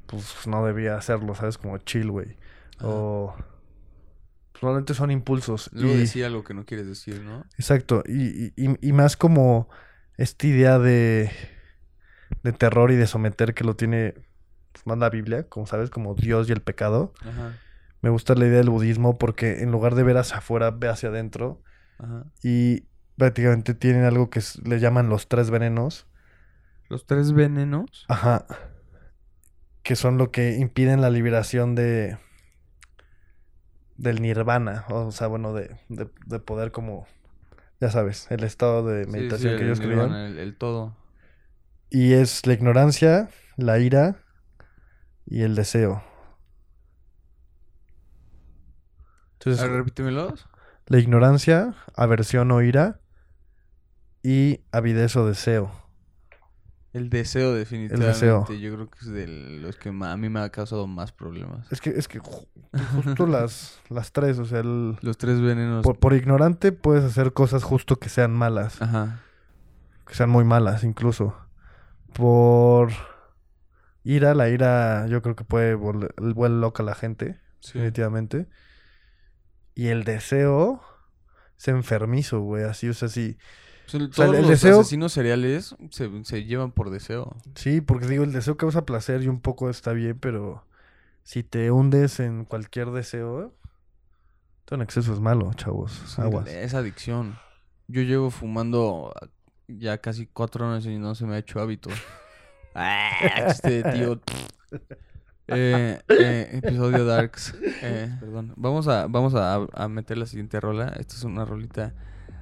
pues 0.08 0.48
no 0.48 0.66
debía 0.66 0.96
hacerlo, 0.98 1.36
¿sabes? 1.36 1.58
Como 1.58 1.78
chill, 1.78 2.10
güey. 2.12 2.36
O 2.82 3.34
pues, 4.52 4.64
normalmente 4.64 4.94
son 4.94 5.12
impulsos. 5.12 5.70
Luego 5.74 5.96
y- 5.96 6.00
decir 6.00 6.26
algo 6.26 6.44
que 6.44 6.54
no 6.54 6.66
quieres 6.66 6.88
decir, 6.88 7.22
¿no? 7.22 7.46
Exacto, 7.58 8.04
y, 8.08 8.48
y- 8.48 8.54
y- 8.58 8.90
y 8.90 8.94
más 8.94 9.16
como 9.18 9.70
esta 10.18 10.48
idea 10.48 10.80
de, 10.80 11.32
de 12.44 12.52
terror 12.54 12.92
y 12.92 12.96
de 12.96 13.08
someter 13.08 13.54
que 13.54 13.64
lo 13.64 13.76
tiene 13.76 14.16
pues, 14.72 14.86
más 14.86 14.98
la 14.98 15.10
Biblia, 15.10 15.44
como 15.48 15.66
sabes, 15.66 15.90
como 15.90 16.16
Dios 16.16 16.50
y 16.50 16.52
el 16.52 16.62
pecado. 16.62 17.14
Ajá. 17.22 17.54
Me 18.02 18.10
gusta 18.10 18.36
la 18.36 18.46
idea 18.46 18.60
del 18.60 18.70
budismo 18.70 19.18
porque 19.18 19.62
en 19.62 19.72
lugar 19.72 19.96
de 19.96 20.04
ver 20.04 20.18
hacia 20.18 20.38
afuera, 20.38 20.72
ve 20.72 20.88
hacia 20.88 21.10
adentro. 21.10 21.62
Ajá. 21.98 22.26
Y 22.44 22.86
prácticamente 23.18 23.74
tienen 23.74 24.06
algo 24.06 24.30
que 24.30 24.42
le 24.64 24.80
llaman 24.80 25.10
los 25.10 25.28
tres 25.28 25.50
venenos. 25.52 26.08
Los 26.88 27.06
tres 27.06 27.34
venenos. 27.34 28.06
Ajá. 28.08 28.46
Que 29.84 29.96
son 29.96 30.18
lo 30.18 30.32
que 30.32 30.58
impiden 30.58 31.02
la 31.02 31.10
liberación 31.10 31.76
de. 31.76 32.18
del 33.98 34.22
nirvana. 34.22 34.86
O 34.90 35.12
sea, 35.12 35.28
bueno, 35.28 35.54
de, 35.54 35.78
de, 35.90 36.10
de 36.26 36.40
poder 36.40 36.72
como. 36.72 37.06
Ya 37.82 37.90
sabes, 37.92 38.30
el 38.30 38.44
estado 38.44 38.86
de 38.86 39.06
meditación 39.06 39.54
sí, 39.54 39.58
que 39.58 39.64
el 39.64 39.68
ellos 39.70 39.80
creían. 39.80 40.14
El, 40.14 40.38
el 40.40 40.58
todo. 40.58 40.98
Y 41.90 42.14
es 42.14 42.46
la 42.46 42.54
ignorancia, 42.54 43.30
la 43.58 43.80
ira 43.80 44.18
y 45.26 45.42
el 45.44 45.56
deseo. 45.56 46.04
Entonces, 49.40 49.62
A 49.62 49.68
ver, 49.68 49.78
repítemelos. 49.78 50.48
La 50.88 51.00
ignorancia, 51.00 51.76
aversión 51.96 52.52
o 52.52 52.62
ira 52.62 53.00
y 54.24 54.62
avidez 54.72 55.16
o 55.16 55.26
deseo. 55.26 55.72
El 56.92 57.10
deseo, 57.12 57.54
definitivamente. 57.54 58.08
deseo. 58.14 58.48
Yo 58.52 58.74
creo 58.74 58.90
que 58.90 59.00
es 59.00 59.06
de 59.08 59.28
los 59.62 59.76
que 59.78 59.90
a 59.90 60.18
mí 60.18 60.30
me 60.30 60.40
ha 60.40 60.50
causado 60.50 60.88
más 60.88 61.12
problemas. 61.12 61.72
Es 61.72 61.80
que, 61.82 61.92
es 61.92 62.08
que 62.08 62.20
ju- 62.20 62.48
justo 62.96 63.28
las, 63.28 63.80
las 63.90 64.12
tres, 64.12 64.40
o 64.40 64.46
sea, 64.46 64.60
el- 64.62 64.98
Los 65.02 65.18
tres 65.20 65.40
venenos. 65.40 65.84
por, 65.84 66.00
por 66.00 66.14
ignorante 66.14 66.72
puedes 66.72 67.04
hacer 67.04 67.32
cosas 67.34 67.64
justo 67.64 67.98
que 67.98 68.10
sean 68.10 68.32
malas, 68.34 68.82
Ajá. 68.82 69.20
que 70.08 70.16
sean 70.16 70.32
muy 70.32 70.44
malas 70.46 70.84
incluso. 70.84 71.36
Por 72.14 72.90
ira, 74.04 74.34
la 74.34 74.50
ira 74.50 75.06
yo 75.08 75.22
creo 75.22 75.36
que 75.36 75.44
puede 75.44 75.78
vol- 75.78 76.12
vuelve 76.34 76.60
loca 76.60 76.82
a 76.82 76.86
la 76.88 76.96
gente, 76.96 77.40
Sí. 77.60 77.74
definitivamente. 77.78 78.50
Y 79.80 79.88
el 79.88 80.04
deseo 80.04 80.82
es 81.58 81.68
enfermizo, 81.70 82.42
güey, 82.42 82.64
así, 82.66 82.90
o 82.90 82.94
sea, 82.94 83.08
sí. 83.08 83.38
O 83.88 83.90
sea, 83.90 84.00
el- 84.02 84.10
O 84.10 84.14
sea, 84.14 84.26
todos 84.26 84.36
el 84.36 84.42
los 84.42 84.52
deseo- 84.52 84.80
asesinos 84.82 85.14
seriales 85.14 85.76
se, 85.92 86.10
se 86.26 86.44
llevan 86.44 86.72
por 86.74 86.90
deseo. 86.90 87.36
Sí, 87.56 87.80
porque 87.82 88.08
digo, 88.08 88.24
el 88.26 88.34
deseo 88.34 88.58
causa 88.58 88.86
placer 88.86 89.24
y 89.24 89.28
un 89.30 89.40
poco 89.40 89.70
está 89.70 89.94
bien, 89.94 90.20
pero 90.20 90.66
si 91.24 91.44
te 91.44 91.72
hundes 91.72 92.20
en 92.20 92.44
cualquier 92.44 92.92
deseo, 92.92 93.56
todo 94.66 94.76
en 94.76 94.82
exceso 94.82 95.14
es 95.14 95.20
malo, 95.22 95.52
chavos. 95.54 95.94
Sí, 96.08 96.22
Aguas. 96.22 96.48
Es 96.50 96.74
adicción. 96.74 97.38
Yo 97.88 98.02
llevo 98.02 98.30
fumando 98.32 99.14
ya 99.68 99.98
casi 100.00 100.28
cuatro 100.28 100.68
años 100.68 100.86
y 100.88 100.98
no 100.98 101.16
se 101.16 101.26
me 101.26 101.36
ha 101.36 101.38
hecho 101.40 101.60
hábito. 101.62 101.90
Ah, 102.76 103.10
este 103.48 103.82
tío. 103.84 104.22
Eh, 105.52 106.00
eh, 106.10 106.60
episodio 106.64 107.06
Darks. 107.06 107.56
Eh, 107.82 108.16
perdón. 108.20 108.54
Vamos 108.56 108.88
a, 108.88 109.08
vamos 109.08 109.36
a, 109.36 109.68
a 109.74 109.88
meter 109.88 110.18
la 110.18 110.26
siguiente 110.26 110.60
rola. 110.60 110.94
Esta 110.98 111.16
es 111.16 111.24
una 111.24 111.46
rolita 111.46 111.94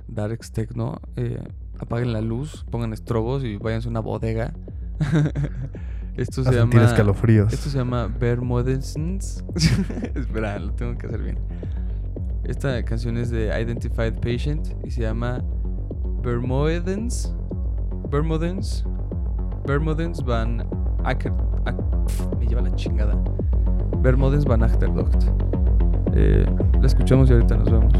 Darks 0.08 0.51
Techno. 0.51 1.01
Eh, 1.16 1.41
apaguen 1.80 2.14
la 2.14 2.22
luz, 2.22 2.66
pongan 2.70 2.93
estrobos 2.93 3.43
y 3.43 3.58
váyanse 3.58 3.88
a 3.88 3.91
una 3.91 3.99
bodega. 3.99 4.53
Esto 6.18 6.43
se 6.43 6.51
llama. 6.51 6.84
escalofríos. 6.84 7.53
Esto 7.53 7.70
se 7.70 7.78
llama 7.78 8.08
Bermudensons. 8.08 9.43
Espera, 10.16 10.58
lo 10.58 10.74
tengo 10.74 10.97
que 10.97 11.05
hacer 11.05 11.22
bien. 11.22 11.38
Esta 12.43 12.84
canción 12.84 13.18
es 13.18 13.30
de 13.30 13.47
Identified 13.47 14.16
Patient 14.16 14.70
y 14.84 14.89
se 14.89 15.01
llama 15.01 15.43
Bermudens. 16.24 17.34
Bermudens. 18.10 18.84
Bermudens 19.66 20.24
van 20.24 20.68
Acker. 21.03 21.34
Ac- 21.70 22.38
me 22.39 22.47
lleva 22.47 22.61
la 22.61 22.74
chingada. 22.76 23.15
Bermudens 24.01 24.45
van 24.45 24.63
Achterdocht. 24.63 25.24
Eh, 26.13 26.45
la 26.80 26.88
escuchamos 26.88 27.30
y 27.30 27.34
ahorita 27.34 27.57
nos 27.57 27.70
vemos. 27.72 27.93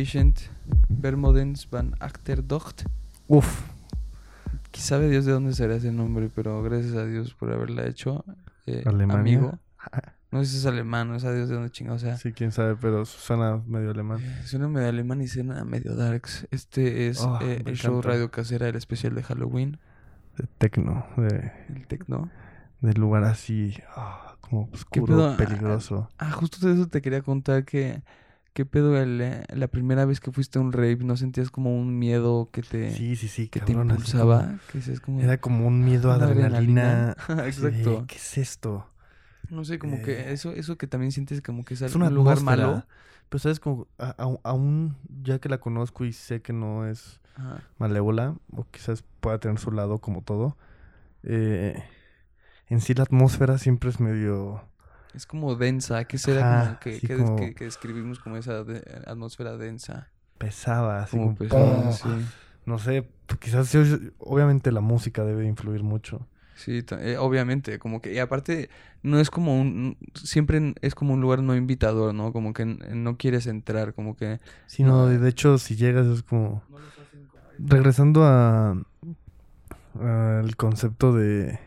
Patient, 0.00 0.38
Vermodens 0.88 1.68
van 1.70 1.94
Achterdocht. 2.00 2.84
Uf. 3.28 3.62
Quizá 4.70 4.88
sabe 4.96 5.08
Dios 5.08 5.24
de 5.24 5.32
dónde 5.32 5.54
será 5.54 5.76
ese 5.76 5.90
nombre, 5.90 6.28
pero 6.34 6.62
gracias 6.62 6.94
a 6.96 7.06
Dios 7.06 7.32
por 7.34 7.50
haberla 7.52 7.86
hecho. 7.86 8.24
Eh, 8.66 8.82
Alemania. 8.86 9.20
Amigo. 9.20 9.58
No 10.32 10.44
sé 10.44 10.50
si 10.50 10.56
es 10.58 10.66
alemán, 10.66 11.08
no 11.08 11.18
sé 11.20 11.28
a 11.28 11.32
Dios 11.32 11.48
de 11.48 11.54
dónde 11.54 11.70
chingado. 11.70 11.98
Sea, 12.00 12.16
Sí, 12.18 12.32
quién 12.32 12.50
sabe, 12.50 12.76
pero 12.76 13.06
suena 13.06 13.62
medio 13.64 13.92
alemán. 13.92 14.18
suena 14.44 14.68
medio 14.68 14.88
alemán 14.88 15.22
y 15.22 15.28
suena 15.28 15.64
medio 15.64 15.94
darks. 15.94 16.46
Este 16.50 17.06
es 17.08 17.20
Oh, 17.22 17.38
eh, 17.40 17.62
el 17.64 17.76
show. 17.76 18.02
Radio 18.02 18.30
Casera, 18.30 18.68
el 18.68 18.74
especial 18.74 19.14
de 19.14 19.22
Halloween, 19.22 19.78
De 20.36 20.46
tecno, 20.58 21.06
de, 21.16 21.52
el 21.74 21.86
techno. 21.86 22.28
de 22.82 22.92
lugar 22.94 23.22
así, 23.24 23.78
ah, 23.96 24.34
como 24.40 24.68
oscuro, 24.72 25.06
pedo? 25.06 25.30
Ah, 25.30 25.36
peligroso. 25.38 26.10
Ah, 26.18 26.32
justo 26.32 26.66
de 26.66 26.74
eso 26.74 26.88
te 26.88 27.00
quería 27.00 27.22
contar 27.22 27.64
que. 27.64 28.02
¿Qué 28.56 28.64
pedo? 28.64 28.96
El, 28.96 29.20
eh, 29.20 29.44
la 29.54 29.68
primera 29.68 30.06
vez 30.06 30.18
que 30.18 30.32
fuiste 30.32 30.58
a 30.58 30.62
un 30.62 30.72
rave, 30.72 30.96
¿no 31.02 31.14
sentías 31.18 31.50
como 31.50 31.76
un 31.78 31.98
miedo 31.98 32.48
que 32.50 32.62
te, 32.62 32.90
Sí, 32.90 33.14
sí, 33.14 33.28
sí, 33.28 33.48
que 33.48 33.60
te 33.60 33.72
cabrón, 33.72 33.90
impulsaba? 33.90 34.46
como- 34.46 34.58
Que 34.72 34.78
dices 34.78 34.98
como... 35.00 35.20
Era 35.20 35.38
como 35.38 35.66
un 35.66 35.84
miedo 35.84 36.10
a 36.10 36.14
adrenalina. 36.14 37.14
Exacto. 37.44 38.04
¿Qué 38.08 38.16
es 38.16 38.38
esto? 38.38 38.86
No 39.50 39.62
sé, 39.62 39.78
como 39.78 40.00
que 40.02 40.12
Eh, 40.20 40.32
eso, 40.32 40.52
eso 40.52 40.78
que 40.78 40.86
también 40.86 41.12
sientes 41.12 41.42
como 41.42 41.66
que 41.66 41.74
es, 41.74 41.82
Es 41.82 41.94
un 41.94 42.14
lugar 42.14 42.40
malo. 42.40 42.82
Pero 43.28 43.40
sabes, 43.40 43.60
como 43.60 43.88
aún 44.42 44.96
ya 45.22 45.38
que 45.38 45.50
la 45.50 45.58
conozco 45.58 46.06
y 46.06 46.14
sé 46.14 46.40
que 46.40 46.54
no 46.54 46.86
es 46.86 47.20
Ajá. 47.36 47.60
malévola, 47.78 48.36
o 48.56 48.64
quizás 48.70 49.04
pueda 49.20 49.38
tener 49.38 49.58
su 49.58 49.70
lado 49.70 49.98
como 49.98 50.22
todo, 50.22 50.56
eh, 51.24 51.82
en 52.68 52.80
sí 52.80 52.94
la 52.94 53.02
atmósfera 53.02 53.58
siempre 53.58 53.90
es 53.90 54.00
medio... 54.00 54.62
Es 55.16 55.26
como 55.26 55.54
densa, 55.56 56.04
que 56.04 56.18
será 56.18 56.46
como 56.46 56.78
que, 56.78 57.00
que, 57.00 57.16
como- 57.16 57.36
que- 57.36 57.54
que 57.54 57.64
describimos 57.64 58.18
como 58.20 58.36
esa 58.36 58.64
de- 58.64 58.82
atmósfera 59.06 59.56
densa. 59.56 60.08
pesada, 60.38 61.02
así 61.02 61.12
Como 61.12 61.34
como, 61.34 61.36
pesada, 61.36 61.90
¡pum! 61.90 61.92
sí. 61.92 62.08
No 62.66 62.78
sé, 62.78 63.08
quizás 63.40 63.72
obviamente 64.18 64.72
la 64.72 64.80
música 64.80 65.24
debe 65.24 65.46
influir 65.46 65.82
mucho. 65.82 66.26
Sí, 66.54 66.82
eh, 67.00 67.16
obviamente, 67.18 67.78
como 67.78 68.00
que, 68.00 68.14
y 68.14 68.18
aparte, 68.18 68.70
no 69.02 69.20
es 69.20 69.30
como 69.30 69.60
un, 69.60 69.98
siempre 70.14 70.74
es 70.80 70.94
como 70.94 71.12
un 71.12 71.20
lugar 71.20 71.42
no 71.42 71.54
invitador, 71.54 72.14
¿no? 72.14 72.32
Como 72.32 72.54
que 72.54 72.64
no 72.64 73.16
quieres 73.18 73.46
entrar, 73.46 73.92
como 73.94 74.16
que... 74.16 74.40
Sí, 74.66 74.82
no, 74.82 75.06
No, 75.06 75.06
de 75.06 75.28
hecho, 75.28 75.58
si 75.58 75.76
llegas 75.76 76.06
es 76.06 76.22
como... 76.22 76.62
Regresando 77.58 78.24
a 78.24 78.76
al 80.00 80.56
concepto 80.56 81.12
de, 81.14 81.58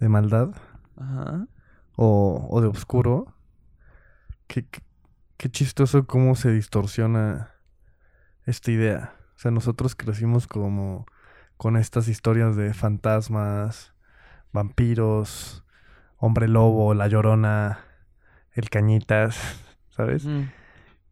de 0.00 0.08
maldad 0.08 0.50
Ajá. 0.96 1.46
O, 1.98 2.48
o 2.50 2.62
de 2.62 2.68
oscuro, 2.68 3.34
qué, 4.46 4.66
qué- 4.66 4.82
qué 5.36 5.50
chistoso 5.50 6.06
cómo 6.06 6.34
se 6.36 6.52
distorsiona 6.52 7.52
esta 8.46 8.70
idea. 8.72 9.14
O 9.36 9.40
sea, 9.40 9.50
nosotros 9.50 9.94
crecimos 9.96 10.46
como 10.46 11.06
con 11.56 11.76
estas 11.76 12.08
historias 12.08 12.56
de 12.56 12.74
fantasmas, 12.74 13.94
vampiros, 14.52 15.64
hombre 16.18 16.48
lobo, 16.48 16.94
la 16.94 17.08
llorona, 17.08 17.80
el 18.52 18.70
cañitas, 18.70 19.38
¿sabes? 19.90 20.26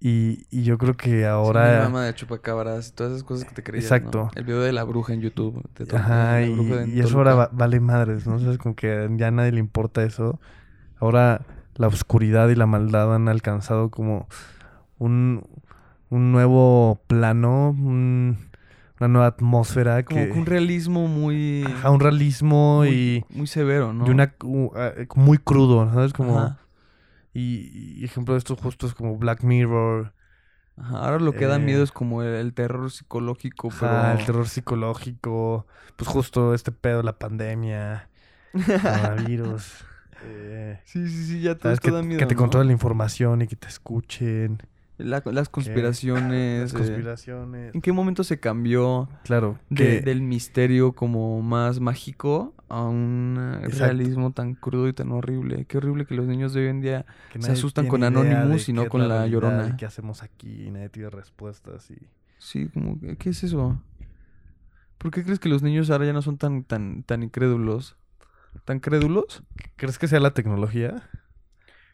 Y, 0.00 0.46
y 0.50 0.64
yo 0.64 0.78
creo 0.78 0.96
que 0.96 1.06
Sí, 1.08 1.14
mi 1.16 1.24
ahora... 1.26 1.78
mamá 1.78 2.04
de 2.04 2.14
chupacabras 2.14 2.88
y 2.88 2.92
todas 2.92 3.12
esas 3.12 3.24
cosas 3.24 3.44
que 3.48 3.54
te 3.54 3.62
creías, 3.62 3.84
Exacto. 3.84 4.24
¿no? 4.24 4.30
El 4.34 4.44
video 4.44 4.60
de 4.62 4.72
la 4.72 4.84
bruja 4.84 5.14
en 5.14 5.20
YouTube. 5.20 5.62
Ajá, 5.92 6.42
la 6.42 6.46
y, 6.48 6.96
y 6.96 7.00
eso 7.00 7.18
ahora 7.18 7.34
va- 7.34 7.50
vale 7.52 7.80
madres, 7.80 8.26
¿no? 8.26 8.36
O 8.36 8.38
sea, 8.38 8.50
es 8.50 8.58
como 8.58 8.74
que 8.74 9.08
ya 9.16 9.28
a 9.28 9.30
nadie 9.30 9.52
le 9.52 9.60
importa 9.60 10.02
eso. 10.04 10.40
Ahora 10.98 11.42
la 11.74 11.88
oscuridad 11.88 12.48
y 12.48 12.54
la 12.54 12.66
maldad 12.66 13.14
han 13.14 13.28
alcanzado 13.28 13.90
como 13.90 14.28
un, 14.98 15.46
un 16.10 16.32
nuevo 16.32 17.00
plano, 17.06 17.70
un- 17.70 18.38
una 18.98 19.08
nueva 19.08 19.26
atmósfera 19.26 20.04
Como 20.04 20.20
que... 20.20 20.32
que 20.32 20.38
un 20.38 20.46
realismo 20.46 21.06
muy... 21.06 21.64
Ajá, 21.66 21.90
un 21.90 22.00
realismo 22.00 22.78
muy, 22.78 22.88
y, 22.88 23.24
muy 23.28 23.46
severo, 23.46 23.92
¿no? 23.92 24.06
y 24.06 24.10
una 24.10 24.34
ah, 24.74 24.92
eh, 24.96 25.06
muy 25.14 25.38
crudo, 25.38 25.90
¿sabes? 25.92 26.12
Como... 26.12 26.38
Ajá. 26.38 26.58
Y, 27.34 28.00
y 28.00 28.04
ejemplo 28.04 28.32
de 28.34 28.38
esto 28.38 28.56
justo 28.56 28.86
es 28.86 28.94
como 28.94 29.18
Black 29.18 29.42
Mirror, 29.42 30.14
Ajá, 30.78 30.98
Ahora 31.06 31.18
lo 31.20 31.32
que 31.32 31.46
da 31.46 31.56
Eh, 31.56 31.58
miedo 31.58 31.82
es 31.82 31.90
como 31.92 32.22
el, 32.22 32.34
el 32.34 32.52
terror 32.54 32.90
psicológico, 32.90 33.68
pero... 33.80 33.92
ajá, 33.92 34.12
el 34.12 34.24
terror 34.26 34.48
psicológico, 34.48 35.66
pues 35.96 36.08
justo 36.08 36.52
este 36.54 36.72
pedo, 36.72 37.02
la 37.02 37.18
pandemia, 37.18 38.08
coronavirus. 38.52 39.84
Eh, 40.26 40.80
Sí, 40.84 41.08
sí, 41.08 41.24
sí, 41.24 41.40
ya 41.40 41.56
todo 41.56 41.72
esto 41.72 41.88
Que, 41.88 41.94
da 41.94 42.02
miedo, 42.02 42.18
que 42.18 42.26
te 42.26 42.34
¿no? 42.34 42.40
controlen 42.40 42.66
la 42.68 42.72
información 42.72 43.42
y 43.42 43.46
que 43.46 43.56
te 43.56 43.68
escuchen. 43.68 44.58
La- 44.98 45.22
las 45.26 45.48
conspiraciones. 45.50 46.72
Las 46.72 46.74
eh, 46.74 46.76
conspiraciones. 46.84 47.74
¿En 47.74 47.82
qué 47.82 47.92
momento 47.92 48.24
se 48.24 48.40
cambió 48.40 49.08
Claro, 49.24 49.58
de- 49.68 49.76
que 49.76 50.00
del 50.00 50.22
misterio 50.22 50.92
como 50.92 51.42
más 51.42 51.80
mágico 51.80 52.54
a 52.68 52.82
un 52.84 53.36
Exacto. 53.62 53.84
realismo 53.84 54.32
tan 54.32 54.54
crudo 54.54 54.88
y 54.88 54.92
tan 54.94 55.12
horrible? 55.12 55.66
Qué 55.66 55.76
horrible 55.76 56.06
que 56.06 56.14
los 56.14 56.26
niños 56.26 56.54
de 56.54 56.62
hoy 56.62 56.68
en 56.68 56.80
día... 56.80 57.04
se 57.38 57.52
asustan 57.52 57.88
con 57.88 58.04
Anonymous 58.04 58.68
y 58.70 58.72
no 58.72 58.88
con 58.88 59.06
la 59.06 59.26
Llorona. 59.26 59.76
¿Qué 59.76 59.84
hacemos 59.84 60.22
aquí? 60.22 60.70
Nadie 60.70 60.88
tiene 60.88 61.10
respuestas. 61.10 61.90
Y... 61.90 61.98
Sí, 62.38 62.68
como, 62.72 62.98
¿qué 63.18 63.30
es 63.30 63.44
eso? 63.44 63.78
¿Por 64.98 65.10
qué 65.10 65.22
crees 65.24 65.38
que 65.38 65.50
los 65.50 65.62
niños 65.62 65.90
ahora 65.90 66.06
ya 66.06 66.12
no 66.14 66.22
son 66.22 66.38
tan, 66.38 66.64
tan, 66.64 67.02
tan 67.02 67.22
incrédulos? 67.22 67.96
¿Tan 68.64 68.80
crédulos? 68.80 69.42
¿Crees 69.76 69.98
que 69.98 70.08
sea 70.08 70.20
la 70.20 70.32
tecnología? 70.32 71.02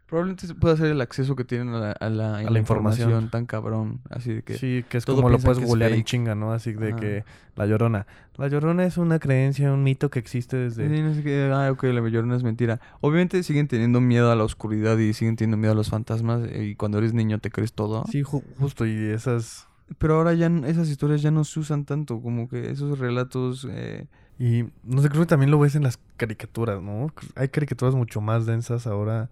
Probablemente 0.07 0.47
pueda 0.55 0.77
ser 0.77 0.89
el 0.89 1.01
acceso 1.01 1.35
que 1.37 1.45
tienen 1.45 1.71
a 1.71 1.79
la, 1.81 1.93
a 1.93 2.11
la- 2.11 2.37
a 2.37 2.43
la 2.43 2.59
información. 2.59 3.09
información 3.09 3.31
tan 3.31 3.47
cabrón. 3.47 4.01
Así 4.11 4.35
de 4.35 4.43
que... 4.43 4.59
sí, 4.59 4.85
que 4.91 4.99
es 4.99 5.07
como 5.07 5.31
lo 5.31 5.39
puedes 5.39 5.59
googlear 5.59 5.93
en 5.93 6.05
chinga, 6.05 6.35
¿no? 6.35 6.53
Así 6.53 6.75
de 6.75 6.95
que 6.97 7.25
la 7.57 7.65
llorona. 7.65 8.07
La 8.37 8.49
llorona 8.49 8.85
es 8.85 8.99
una 8.99 9.19
creencia, 9.19 9.73
un 9.73 9.83
mito 9.83 10.11
que 10.11 10.19
existe 10.19 10.59
desde. 10.59 10.87
Sí, 10.95 11.03
no 11.03 11.15
sé 11.15 11.23
qué, 11.23 11.51
ah, 11.51 11.71
ok, 11.73 11.85
la 11.85 12.07
llorona 12.07 12.37
es 12.37 12.43
mentira. 12.43 12.79
Obviamente 13.01 13.43
siguen 13.43 13.69
teniendo 13.69 14.03
miedo 14.03 14.31
a 14.31 14.37
la 14.37 14.45
oscuridad 14.45 14.99
y 14.99 15.15
siguen 15.15 15.37
teniendo 15.37 15.57
miedo 15.57 15.73
a 15.73 15.77
los 15.77 15.89
fantasmas 15.89 16.43
eh, 16.47 16.65
y 16.65 16.75
cuando 16.75 16.99
eres 16.99 17.15
niño 17.15 17.39
te 17.39 17.51
crees 17.51 17.73
todo. 17.73 18.05
Sí, 18.11 18.23
ju- 18.23 18.45
justo, 18.59 18.85
y 18.85 18.93
esas. 19.07 19.67
Pero 19.97 20.17
ahora 20.17 20.35
ya 20.35 20.49
esas 20.67 20.91
historias 20.91 21.23
ya 21.23 21.31
no 21.31 21.45
se 21.45 21.59
usan 21.59 21.87
tanto, 21.87 22.21
como 22.21 22.49
que 22.51 22.71
esos 22.71 22.99
relatos... 22.99 23.67
eh, 23.71 24.09
Y 24.45 24.65
no 24.83 25.01
sé, 25.03 25.09
creo 25.09 25.23
que 25.23 25.27
también 25.29 25.53
lo 25.53 25.59
ves 25.61 25.77
en 25.77 25.85
las 25.85 26.01
caricaturas, 26.17 26.83
¿no? 26.83 27.13
Hay 27.37 27.49
caricaturas 27.49 27.95
mucho 27.95 28.21
más 28.21 28.45
densas 28.45 28.89
ahora. 28.89 29.31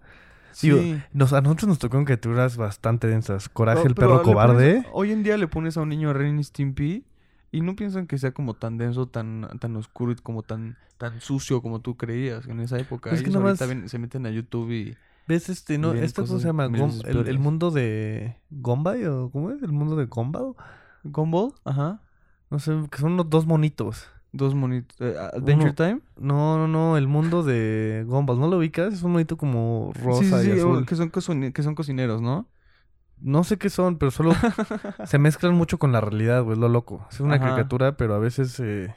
Digo, 0.61 0.77
sí. 0.77 1.01
Nos, 1.11 1.33
a 1.33 1.41
nosotros 1.41 1.67
nos 1.67 1.79
tocaron 1.79 2.05
caricaturas 2.05 2.55
bastante 2.55 3.07
densas. 3.07 3.49
Coraje, 3.49 3.79
Pero- 3.81 3.89
el 3.89 3.95
perro 3.95 4.21
pones- 4.21 4.23
cobarde. 4.23 4.85
hoy 4.93 5.11
en 5.11 5.23
día 5.23 5.35
le 5.37 5.49
pones 5.49 5.75
a 5.75 5.81
un 5.81 5.89
niño 5.89 6.11
a 6.11 6.13
Ren 6.13 6.39
y 6.39 6.43
Stimpy 6.45 7.03
y 7.51 7.59
no 7.59 7.75
piensan 7.75 8.07
que 8.07 8.17
sea 8.17 8.31
como 8.31 8.53
tan 8.53 8.77
denso, 8.77 9.05
tan, 9.07 9.49
tan 9.59 9.75
oscuro 9.75 10.13
y 10.13 10.15
como 10.15 10.43
tan, 10.43 10.77
tan 10.97 11.19
sucio 11.19 11.61
como 11.61 11.81
tú 11.81 11.97
creías 11.97 12.47
en 12.47 12.61
esa 12.61 12.79
época. 12.79 13.09
Pues 13.09 13.19
es 13.19 13.23
que 13.25 13.31
Ellos 13.31 13.41
nada 13.41 13.49
ahorita 13.51 13.65
más- 13.65 13.75
ven- 13.75 13.89
se 13.89 13.99
meten 13.99 14.25
a 14.25 14.29
YouTube 14.29 14.71
y... 14.71 14.95
¿Ves 15.27 15.49
este, 15.49 15.77
no? 15.77 15.93
¿Este 15.93 16.21
cómo 16.23 16.39
se 16.39 16.47
llama? 16.47 16.65
el, 16.65 17.39
mundo 17.39 17.69
de 17.69 18.37
Gombay 18.49 19.05
o 19.05 19.29
cómo 19.29 19.51
es? 19.51 19.61
¿El 19.61 19.71
mundo 19.73 19.95
de 19.97 20.05
Gumball? 20.05 20.55
¿Gumball? 21.03 21.53
Ajá. 21.65 21.99
No 22.49 22.59
sé, 22.59 22.71
que 22.89 22.97
son 22.97 23.13
unos 23.13 23.29
dos 23.29 23.45
monitos. 23.45 24.07
Dos 24.33 24.55
monitos. 24.55 24.95
eh, 25.01 25.15
¿Adventure 25.33 25.71
Uno- 25.71 25.75
Time? 25.75 25.99
No, 26.17 26.57
no, 26.57 26.67
no, 26.67 26.97
el 26.97 27.07
mundo 27.07 27.43
de 27.43 28.05
Gumball. 28.07 28.39
¿No 28.39 28.47
lo 28.47 28.57
ubicas? 28.57 28.93
Es 28.93 29.03
un 29.03 29.11
monito 29.11 29.35
como 29.35 29.91
rosa 30.01 30.39
sí, 30.41 30.45
sí, 30.45 30.51
y 30.51 30.53
sí, 30.55 30.59
o 30.61 30.71
azul. 30.73 30.85
que 30.85 30.95
son, 30.95 31.51
que 31.51 31.63
son 31.63 31.75
cocineros, 31.75 32.21
¿no? 32.21 32.47
No 33.19 33.43
sé 33.43 33.57
qué 33.57 33.69
son, 33.69 33.97
pero 33.97 34.09
solo 34.09 34.31
se 35.05 35.19
mezclan 35.19 35.53
mucho 35.53 35.77
con 35.77 35.91
la 35.91 36.01
realidad, 36.01 36.43
güey, 36.43 36.57
lo 36.57 36.69
loco. 36.69 37.05
Es 37.11 37.19
una 37.19 37.35
Ajá. 37.35 37.49
caricatura, 37.49 37.97
pero 37.97 38.15
a 38.15 38.19
veces 38.19 38.57
eh, 38.61 38.95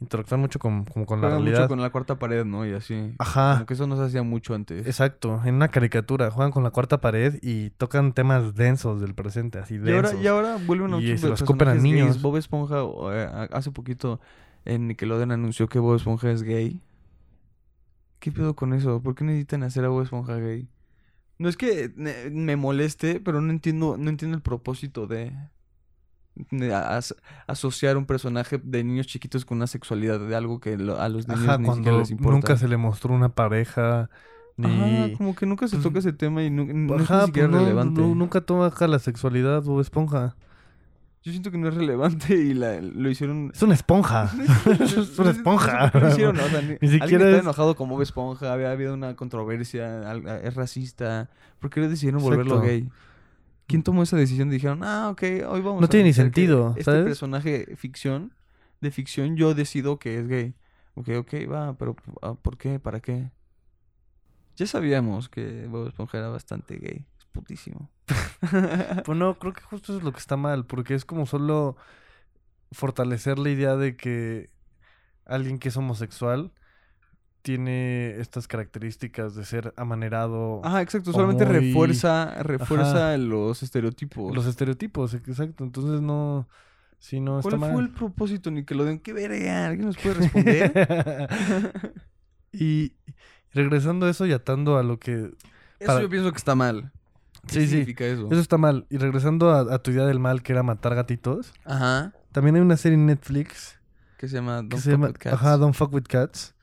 interactúan 0.00 0.40
mucho 0.40 0.58
con, 0.58 0.84
como 0.84 1.06
con 1.06 1.20
la 1.20 1.28
Juegan 1.28 1.42
realidad. 1.44 1.60
mucho 1.60 1.68
con 1.68 1.80
la 1.80 1.90
cuarta 1.90 2.18
pared, 2.18 2.44
¿no? 2.44 2.66
Y 2.66 2.72
así. 2.74 3.14
Ajá. 3.18 3.54
Como 3.54 3.66
que 3.66 3.74
eso 3.74 3.86
no 3.86 3.96
se 3.96 4.02
hacía 4.02 4.22
mucho 4.24 4.54
antes. 4.54 4.84
Exacto, 4.86 5.40
en 5.44 5.54
una 5.54 5.68
caricatura 5.68 6.30
juegan 6.32 6.50
con 6.52 6.64
la 6.64 6.70
cuarta 6.70 7.00
pared 7.00 7.38
y 7.40 7.70
tocan 7.70 8.12
temas 8.12 8.54
densos 8.56 9.00
del 9.00 9.14
presente, 9.14 9.58
así 9.60 9.76
Y 9.76 9.78
ahora, 9.92 10.08
densos. 10.08 10.22
y 10.22 10.26
ahora 10.26 10.56
vuelven 10.66 10.92
a 10.94 10.98
Y 11.00 11.16
se 11.16 11.28
los 11.28 11.42
copian 11.44 11.68
a 11.70 11.72
gays. 11.74 11.82
niños. 11.84 12.20
Bob 12.20 12.36
Esponja, 12.36 12.82
o, 12.82 13.10
eh, 13.12 13.26
hace 13.52 13.70
poquito 13.70 14.20
en 14.64 14.88
Nickelodeon 14.88 15.32
anunció 15.32 15.68
que 15.68 15.78
Bob 15.78 15.96
Esponja 15.96 16.30
es 16.30 16.42
gay. 16.42 16.80
¿Qué 18.18 18.30
pedo 18.30 18.54
con 18.54 18.72
eso? 18.72 19.02
¿Por 19.02 19.14
qué 19.14 19.24
necesitan 19.24 19.62
hacer 19.64 19.84
a 19.84 19.88
Bob 19.88 20.02
Esponja 20.02 20.36
gay? 20.36 20.68
No 21.38 21.48
es 21.48 21.56
que 21.56 21.92
me 22.30 22.56
moleste, 22.56 23.20
pero 23.20 23.40
no 23.40 23.50
entiendo, 23.50 23.96
no 23.98 24.10
entiendo 24.10 24.36
el 24.36 24.42
propósito 24.42 25.08
de, 25.08 25.32
de 26.50 26.74
as- 26.74 27.14
asociar 27.46 27.96
un 27.96 28.06
personaje 28.06 28.60
de 28.62 28.84
niños 28.84 29.06
chiquitos 29.06 29.44
con 29.44 29.58
una 29.58 29.66
sexualidad 29.66 30.20
de 30.20 30.34
algo 30.36 30.60
que 30.60 30.78
lo- 30.78 31.00
a 31.00 31.08
los 31.08 31.26
niños 31.28 31.42
Ajá, 31.44 31.58
ni 31.58 31.64
cuando 31.66 31.98
les 31.98 32.10
importa. 32.10 32.34
nunca 32.36 32.56
se 32.56 32.68
le 32.68 32.76
mostró 32.76 33.12
una 33.14 33.34
pareja 33.34 34.08
ni 34.56 34.66
Ajá, 34.66 35.16
como 35.16 35.34
que 35.34 35.46
nunca 35.46 35.66
se 35.66 35.76
pues, 35.76 35.82
toca 35.82 35.98
ese 35.98 36.12
tema 36.12 36.42
y 36.44 36.50
nu- 36.50 36.66
no, 36.72 36.94
es 36.96 37.02
Ajá, 37.02 37.20
ni 37.20 37.26
siquiera 37.26 37.48
pues 37.48 37.60
no, 37.60 37.66
relevante. 37.66 38.00
no, 38.02 38.14
nunca 38.14 38.40
toca 38.42 38.86
la 38.86 38.98
sexualidad 38.98 39.62
Bob 39.62 39.80
Esponja. 39.80 40.36
Yo 41.24 41.30
siento 41.30 41.50
que 41.52 41.58
no 41.58 41.68
es 41.68 41.74
relevante 41.74 42.34
y 42.34 42.52
la, 42.52 42.80
lo 42.80 43.08
hicieron... 43.08 43.52
Es 43.54 43.62
una 43.62 43.74
esponja. 43.74 44.28
es 44.80 45.18
una 45.18 45.30
esponja. 45.30 45.90
Lo 45.94 46.08
hicieron, 46.08 46.38
o 46.40 46.48
sea, 46.48 46.62
ni, 46.62 46.74
Ni 46.80 46.88
siquiera 46.88 47.30
es- 47.30 47.40
enojado 47.42 47.76
con 47.76 47.88
Bob 47.88 48.02
Esponja, 48.02 48.52
había 48.52 48.72
habido 48.72 48.92
una 48.94 49.14
controversia, 49.14 50.12
es 50.42 50.54
racista. 50.54 51.30
¿Por 51.60 51.70
qué 51.70 51.80
decidieron 51.82 52.20
volverlo 52.22 52.60
gay? 52.60 52.88
¿Quién 53.68 53.84
tomó 53.84 54.02
esa 54.02 54.16
decisión? 54.16 54.50
Dijeron, 54.50 54.80
ah, 54.82 55.10
ok, 55.10 55.22
hoy 55.48 55.60
vamos 55.60 55.80
No 55.80 55.86
a 55.86 55.88
tiene 55.88 56.06
ni 56.06 56.12
sentido, 56.12 56.70
Este 56.70 56.84
¿sabes? 56.84 57.04
personaje 57.04 57.76
ficción, 57.76 58.34
de 58.80 58.90
ficción, 58.90 59.36
yo 59.36 59.54
decido 59.54 59.98
que 60.00 60.18
es 60.18 60.26
gay. 60.26 60.54
Ok, 60.94 61.08
ok, 61.20 61.34
va, 61.50 61.74
pero 61.78 61.94
ah, 62.20 62.34
¿por 62.34 62.58
qué? 62.58 62.80
¿Para 62.80 62.98
qué? 63.00 63.30
Ya 64.56 64.66
sabíamos 64.66 65.28
que 65.28 65.66
Bob 65.68 65.86
Esponja 65.86 66.18
era 66.18 66.28
bastante 66.28 66.76
gay. 66.78 67.06
Putísimo. 67.32 67.90
Pues 69.04 69.16
no, 69.18 69.38
creo 69.38 69.52
que 69.52 69.62
justo 69.62 69.92
eso 69.92 69.98
es 69.98 70.04
lo 70.04 70.12
que 70.12 70.18
está 70.18 70.36
mal, 70.36 70.66
porque 70.66 70.94
es 70.94 71.04
como 71.04 71.26
solo 71.26 71.76
fortalecer 72.72 73.38
la 73.38 73.50
idea 73.50 73.76
de 73.76 73.96
que 73.96 74.50
alguien 75.24 75.58
que 75.58 75.68
es 75.68 75.76
homosexual 75.76 76.52
tiene 77.42 78.18
estas 78.20 78.46
características 78.48 79.34
de 79.34 79.44
ser 79.44 79.72
amanerado, 79.76 80.60
Ajá, 80.64 80.80
exacto. 80.82 81.12
Solamente 81.12 81.44
muy- 81.46 81.54
refuerza, 81.54 82.42
refuerza 82.42 83.16
los 83.18 83.62
estereotipos. 83.62 84.34
los 84.34 84.46
estereotipos, 84.46 85.14
exacto. 85.14 85.64
Entonces 85.64 86.00
no, 86.00 86.48
sí, 86.98 87.20
no 87.20 87.38
está 87.38 87.50
¿Cuál 87.50 87.60
mal. 87.60 87.72
fue 87.72 87.82
el 87.82 87.90
propósito, 87.90 88.50
Nickelodeon? 88.50 88.98
¿Qué 89.00 89.12
verga? 89.12 89.66
¿Alguien 89.68 89.86
nos 89.86 89.96
puede 89.96 90.14
responder? 90.16 91.28
y 92.52 92.92
regresando 93.52 94.06
a 94.06 94.10
eso 94.10 94.26
y 94.26 94.32
atando 94.32 94.78
a 94.78 94.82
lo 94.82 94.98
que... 94.98 95.12
Eso 95.78 95.86
Para- 95.86 96.00
yo 96.02 96.08
pienso 96.08 96.30
que 96.30 96.38
está 96.38 96.54
mal. 96.54 96.92
¿Qué 97.46 97.54
Sí, 97.54 97.60
sí. 97.62 97.68
significa 97.68 98.04
eso? 98.06 98.28
Eso 98.30 98.40
está 98.40 98.56
mal. 98.58 98.86
Y 98.90 98.98
regresando 98.98 99.50
a, 99.50 99.74
a 99.74 99.78
tu 99.82 99.90
idea 99.90 100.06
del 100.06 100.20
mal, 100.20 100.42
que 100.42 100.52
era 100.52 100.62
matar 100.62 100.94
gatitos, 100.94 101.52
Ajá. 101.64 102.12
también 102.32 102.56
hay 102.56 102.62
una 102.62 102.76
serie 102.76 102.96
en 102.96 103.06
Netflix 103.06 103.78
Que 104.16 104.28
se 104.28 104.36
llama 104.36 104.62
Don't 104.62 104.78
Fuck 104.78 104.90
llama 104.92 105.06
with 105.08 105.16
Cats. 105.18 105.34
Ajá, 105.34 105.56
Don't 105.56 105.74
Fuck 105.74 105.92
With 105.92 106.04
Cats. 106.08 106.54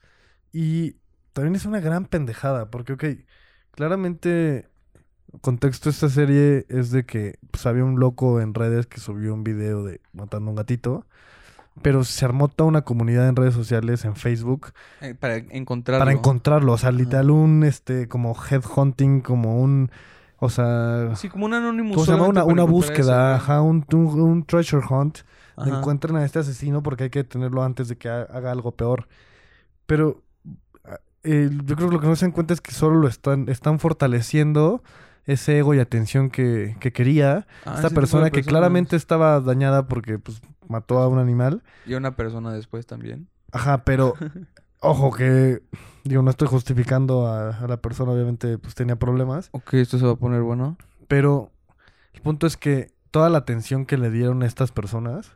Y 0.52 0.96
también 1.32 1.54
es 1.54 1.64
una 1.66 1.80
gran 1.80 2.06
pendejada, 2.06 2.70
porque, 2.70 2.94
ok, 2.94 3.04
claramente, 3.72 4.68
contexto 5.42 5.88
de 5.90 5.94
esta 5.94 6.08
serie 6.08 6.66
es 6.68 6.90
de 6.90 7.04
que 7.06 7.38
pues, 7.50 7.66
había 7.66 7.84
un 7.84 8.00
loco 8.00 8.40
en 8.40 8.54
redes 8.54 8.86
que 8.86 9.00
subió 9.00 9.32
un 9.34 9.44
video 9.44 9.84
de 9.84 10.00
matando 10.12 10.48
a 10.48 10.50
un 10.50 10.56
gatito, 10.56 11.06
pero 11.82 12.04
se 12.04 12.24
armó 12.24 12.48
toda 12.48 12.68
una 12.68 12.82
comunidad 12.82 13.28
en 13.28 13.36
redes 13.36 13.54
sociales, 13.54 14.04
en 14.04 14.16
Facebook, 14.16 14.72
Eh, 15.00 15.14
para 15.14 15.36
encontrarlo. 15.36 16.00
para 16.04 16.12
encontrarlo. 16.12 16.72
O 16.72 16.78
sea, 16.78 16.90
literal, 16.92 17.30
un, 17.30 17.64
este, 17.64 18.08
como 18.08 18.34
headhunting, 18.50 19.20
como 19.20 19.60
un, 19.60 19.90
o 20.40 20.48
sea... 20.48 21.14
Sí, 21.16 21.28
como 21.28 21.44
un 21.46 21.54
anónimo. 21.54 21.94
¿Cómo 21.94 22.04
se 22.06 22.12
llama? 22.12 22.26
Una, 22.26 22.44
una 22.44 22.64
búsqueda, 22.64 23.36
ajá, 23.36 23.60
un, 23.62 23.84
un- 23.92 24.20
un 24.20 24.44
treasure 24.44 24.84
hunt. 24.88 25.18
Ajá. 25.56 25.78
Encuentren 25.78 26.16
a 26.16 26.24
este 26.24 26.38
asesino 26.38 26.82
porque 26.82 27.04
hay 27.04 27.10
que 27.10 27.20
detenerlo 27.20 27.62
antes 27.62 27.88
de 27.88 27.96
que 27.98 28.08
ha- 28.08 28.22
haga 28.22 28.50
algo 28.50 28.72
peor. 28.72 29.06
Pero 29.86 30.22
ah, 30.84 30.98
eh, 31.22 31.50
yo 31.64 31.76
creo 31.76 31.88
que 31.88 31.94
lo 31.94 32.00
que 32.00 32.06
no 32.06 32.16
se 32.16 32.24
dan 32.24 32.32
cuenta 32.32 32.54
es 32.54 32.60
que 32.60 32.72
solo 32.72 32.96
lo 32.98 33.08
están, 33.08 33.48
están 33.48 33.78
fortaleciendo 33.78 34.82
ese 35.26 35.58
ego 35.58 35.74
y 35.74 35.78
atención 35.78 36.30
que, 36.30 36.76
que 36.80 36.92
quería. 36.92 37.46
Ah, 37.66 37.74
Esta 37.76 37.90
persona 37.90 38.30
que 38.30 38.42
claramente 38.42 38.96
estaba 38.96 39.40
dañada 39.40 39.86
porque 39.86 40.18
pues 40.18 40.40
mató 40.66 40.98
a 40.98 41.08
un 41.08 41.18
animal. 41.18 41.62
Y 41.86 41.94
a 41.94 41.98
una 41.98 42.16
persona 42.16 42.52
después 42.52 42.86
también. 42.86 43.28
Ajá, 43.52 43.84
pero 43.84 44.14
ojo 44.80 45.12
que 45.12 45.62
digo, 46.04 46.22
no 46.22 46.30
estoy 46.30 46.48
justificando 46.48 47.26
a, 47.26 47.50
a 47.58 47.66
la 47.68 47.76
persona, 47.78 48.12
obviamente 48.12 48.58
pues 48.58 48.74
tenía 48.74 48.96
problemas. 48.96 49.48
Ok, 49.52 49.74
esto 49.74 49.98
se 49.98 50.06
va 50.06 50.12
a 50.12 50.16
poner 50.16 50.42
bueno. 50.42 50.76
Pero 51.08 51.50
el 52.14 52.22
punto 52.22 52.46
es 52.46 52.56
que 52.56 52.92
toda 53.10 53.28
la 53.30 53.38
atención 53.38 53.86
que 53.86 53.98
le 53.98 54.10
dieron 54.10 54.42
a 54.42 54.46
estas 54.46 54.70
personas 54.72 55.32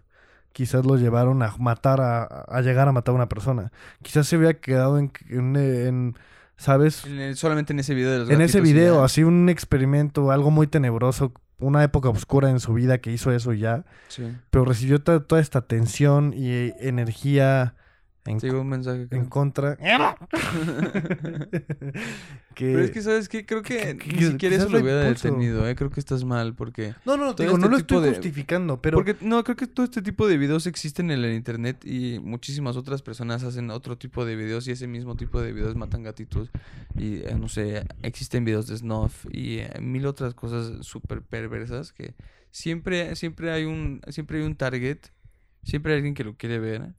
quizás 0.52 0.86
lo 0.86 0.96
llevaron 0.96 1.42
a 1.42 1.52
matar, 1.58 2.00
a, 2.00 2.22
a 2.24 2.60
llegar 2.60 2.86
a 2.88 2.92
matar 2.92 3.12
a 3.12 3.16
una 3.16 3.28
persona. 3.28 3.72
Quizás 4.02 4.28
se 4.28 4.36
hubiera 4.36 4.54
quedado 4.54 4.98
en, 4.98 5.10
en, 5.28 5.56
en, 5.56 6.14
¿sabes? 6.56 7.04
En 7.06 7.18
el- 7.18 7.36
solamente 7.36 7.72
en 7.72 7.80
ese 7.80 7.92
video 7.94 8.12
de 8.12 8.18
los 8.20 8.30
En 8.30 8.40
ese 8.40 8.60
video, 8.60 9.02
así 9.02 9.24
un 9.24 9.48
experimento, 9.48 10.30
algo 10.30 10.52
muy 10.52 10.68
tenebroso, 10.68 11.32
una 11.58 11.82
época 11.82 12.08
oscura 12.08 12.50
en 12.50 12.60
su 12.60 12.72
vida 12.72 12.98
que 12.98 13.10
hizo 13.10 13.32
eso 13.32 13.52
y 13.52 13.58
ya. 13.58 13.84
Sí. 14.06 14.32
Pero 14.50 14.64
recibió 14.64 15.00
to- 15.02 15.22
toda 15.22 15.40
esta 15.40 15.62
tensión 15.62 16.32
y 16.36 16.72
energía 16.78 17.74
en, 18.26 18.40
Sí, 18.40 18.48
un 18.48 18.68
mensaje. 18.68 19.06
creo. 19.08 19.22
en 19.22 19.28
contra. 19.28 19.76
que... 22.54 22.66
Pero 22.72 22.80
es 22.80 22.90
que, 22.90 23.02
¿sabes 23.02 23.28
qué? 23.28 23.44
Creo 23.44 23.62
que, 23.62 23.96
que- 23.98 24.12
ni 24.12 24.22
siquiera 24.22 24.56
eso 24.56 24.66
lo 24.66 24.78
lo 24.78 24.84
hubiera 24.84 25.00
detenido, 25.02 25.68
¿eh? 25.68 25.74
Creo 25.74 25.90
que 25.90 26.00
estás 26.00 26.24
mal 26.24 26.54
porque... 26.54 26.94
No, 27.04 27.16
no, 27.16 27.34
todo 27.34 27.46
digo, 27.46 27.58
no 27.58 27.66
este 27.66 27.70
lo 27.70 27.76
tipo 27.78 27.94
estoy 27.96 28.08
de- 28.10 28.16
justificando, 28.16 28.80
pero... 28.80 28.96
Porque, 28.96 29.16
no, 29.20 29.42
creo 29.44 29.56
que 29.56 29.66
todo 29.66 29.84
este 29.84 30.02
tipo 30.02 30.26
de 30.26 30.38
videos 30.38 30.66
existen 30.66 31.10
en 31.10 31.24
el 31.24 31.34
internet 31.34 31.84
y 31.84 32.18
muchísimas 32.20 32.76
otras 32.76 33.02
personas 33.02 33.42
hacen 33.42 33.70
otro 33.70 33.98
tipo 33.98 34.24
de 34.24 34.36
videos 34.36 34.66
y 34.68 34.72
ese 34.72 34.86
mismo 34.86 35.16
tipo 35.16 35.40
de 35.40 35.52
videos 35.52 35.74
matan 35.76 36.02
gatitos 36.02 36.50
y, 36.96 37.16
eh, 37.18 37.36
no 37.38 37.48
sé, 37.48 37.84
existen 38.02 38.44
videos 38.44 38.66
de 38.68 38.76
snuff 38.76 39.26
y 39.30 39.58
eh, 39.58 39.70
mil 39.80 40.06
otras 40.06 40.34
cosas 40.34 40.84
súper 40.86 41.22
perversas 41.22 41.92
que 41.92 42.14
siempre, 42.50 43.16
siempre 43.16 43.50
hay 43.50 43.64
un, 43.64 44.00
siempre 44.08 44.38
hay 44.38 44.44
un 44.44 44.54
target, 44.54 44.98
siempre 45.62 45.92
hay 45.92 45.98
alguien 45.98 46.14
que 46.14 46.24
lo 46.24 46.36
quiere 46.36 46.58
ver 46.58 46.94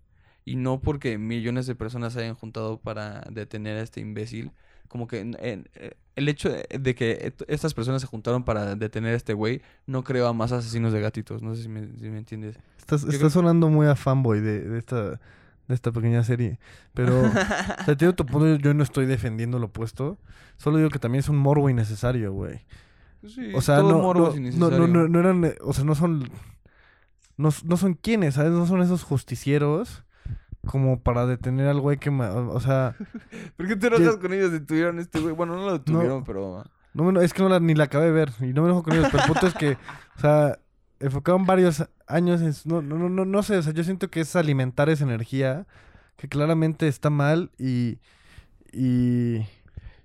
y 0.45 0.55
no 0.55 0.79
porque 0.79 1.17
millones 1.17 1.67
de 1.67 1.75
personas 1.75 2.13
se 2.13 2.19
hayan 2.21 2.35
juntado 2.35 2.79
para 2.79 3.21
detener 3.31 3.77
a 3.77 3.81
este 3.81 3.99
imbécil, 4.01 4.51
como 4.87 5.07
que 5.07 5.29
eh, 5.39 5.63
el 6.15 6.29
hecho 6.29 6.49
de, 6.49 6.95
que 6.95 7.33
estas 7.47 7.73
personas 7.73 8.01
se 8.01 8.07
juntaron 8.07 8.43
para 8.43 8.75
detener 8.75 9.13
a 9.13 9.17
este 9.17 9.33
güey 9.33 9.61
no 9.87 10.03
creo 10.03 10.27
a 10.27 10.33
más 10.33 10.51
asesinos 10.51 10.93
de 10.93 11.01
gatitos, 11.01 11.41
no 11.41 11.55
sé 11.55 11.63
si 11.63 11.69
me, 11.69 11.87
si 11.97 12.09
me 12.09 12.19
entiendes. 12.19 12.57
Estás, 12.77 13.01
estás 13.03 13.17
creo- 13.17 13.29
sonando 13.31 13.69
muy 13.69 13.87
a 13.87 13.95
fanboy 13.95 14.39
de, 14.41 14.61
de 14.61 14.77
esta 14.79 15.19
de 15.67 15.73
esta 15.73 15.91
pequeña 15.91 16.23
serie. 16.23 16.59
Pero, 16.93 17.19
o 17.25 17.31
sea, 17.31 17.93
entiendo 17.93 18.13
tu 18.13 18.25
punto, 18.27 18.55
yo 18.57 18.73
no 18.75 18.83
estoy 18.83 19.07
defendiendo 19.07 19.57
lo 19.57 19.65
opuesto. 19.65 20.19
Solo 20.57 20.77
digo 20.77 20.91
que 20.91 20.99
también 20.99 21.21
es 21.21 21.29
un 21.29 21.37
morbo 21.37 21.71
innecesario, 21.71 22.31
güey. 22.33 22.61
Sí, 23.27 23.49
O 23.55 23.61
sea, 23.61 23.77
todo 23.77 23.93
no, 23.93 23.99
morbo 23.99 24.21
no, 24.25 24.29
es 24.29 24.35
no, 24.53 24.69
no, 24.69 24.87
innecesario. 24.87 24.87
no, 24.87 25.07
no 25.07 25.19
eran, 25.19 25.43
eh, 25.45 25.55
o 25.61 25.73
sea, 25.73 25.83
no 25.83 25.95
son, 25.95 26.29
no, 27.37 27.49
no 27.63 27.77
son 27.77 27.93
quienes, 27.95 28.35
¿sabes? 28.35 28.51
No 28.51 28.65
son 28.65 28.81
esos 28.81 29.03
justicieros 29.03 30.04
como 30.65 30.99
para 30.99 31.25
detener 31.25 31.67
al 31.67 31.79
güey 31.79 31.97
que, 31.97 32.11
ma- 32.11 32.31
o 32.33 32.59
sea, 32.59 32.95
¿Por 33.57 33.67
qué 33.67 33.75
te 33.75 33.87
enojas 33.87 34.17
con 34.17 34.33
ellos? 34.33 34.51
Detuvieron 34.51 34.99
este 34.99 35.19
güey. 35.19 35.33
Bueno, 35.33 35.55
no 35.55 35.65
lo 35.65 35.73
detuvieron, 35.73 36.23
pero... 36.23 36.63
no 36.93 37.03
me 37.03 37.09
eno- 37.11 37.21
es 37.21 37.33
que 37.33 37.41
no 37.43 37.49
la, 37.49 37.59
ni 37.59 37.73
la 37.75 37.85
acabé 37.85 38.05
de 38.07 38.11
ver 38.11 38.31
y 38.41 38.53
no 38.53 38.61
me 38.61 38.67
enojo 38.69 38.83
con 38.83 38.93
ellos, 38.93 39.07
pero 39.11 39.23
el 39.23 39.29
punto 39.29 39.47
es 39.47 39.53
que, 39.53 39.77
o 40.17 40.19
sea, 40.19 40.59
enfocaron 40.99 41.45
varios 41.45 41.85
años 42.07 42.41
en, 42.41 42.53
no, 42.71 42.81
no, 42.81 42.97
no, 42.97 43.09
no, 43.09 43.25
no 43.25 43.43
sé, 43.43 43.57
o 43.57 43.61
sea, 43.61 43.73
yo 43.73 43.83
siento 43.83 44.09
que 44.09 44.21
es 44.21 44.35
alimentar 44.35 44.89
esa 44.89 45.03
energía 45.03 45.65
que 46.17 46.27
claramente 46.29 46.87
está 46.87 47.09
mal 47.09 47.51
y, 47.57 47.99
y, 48.71 49.45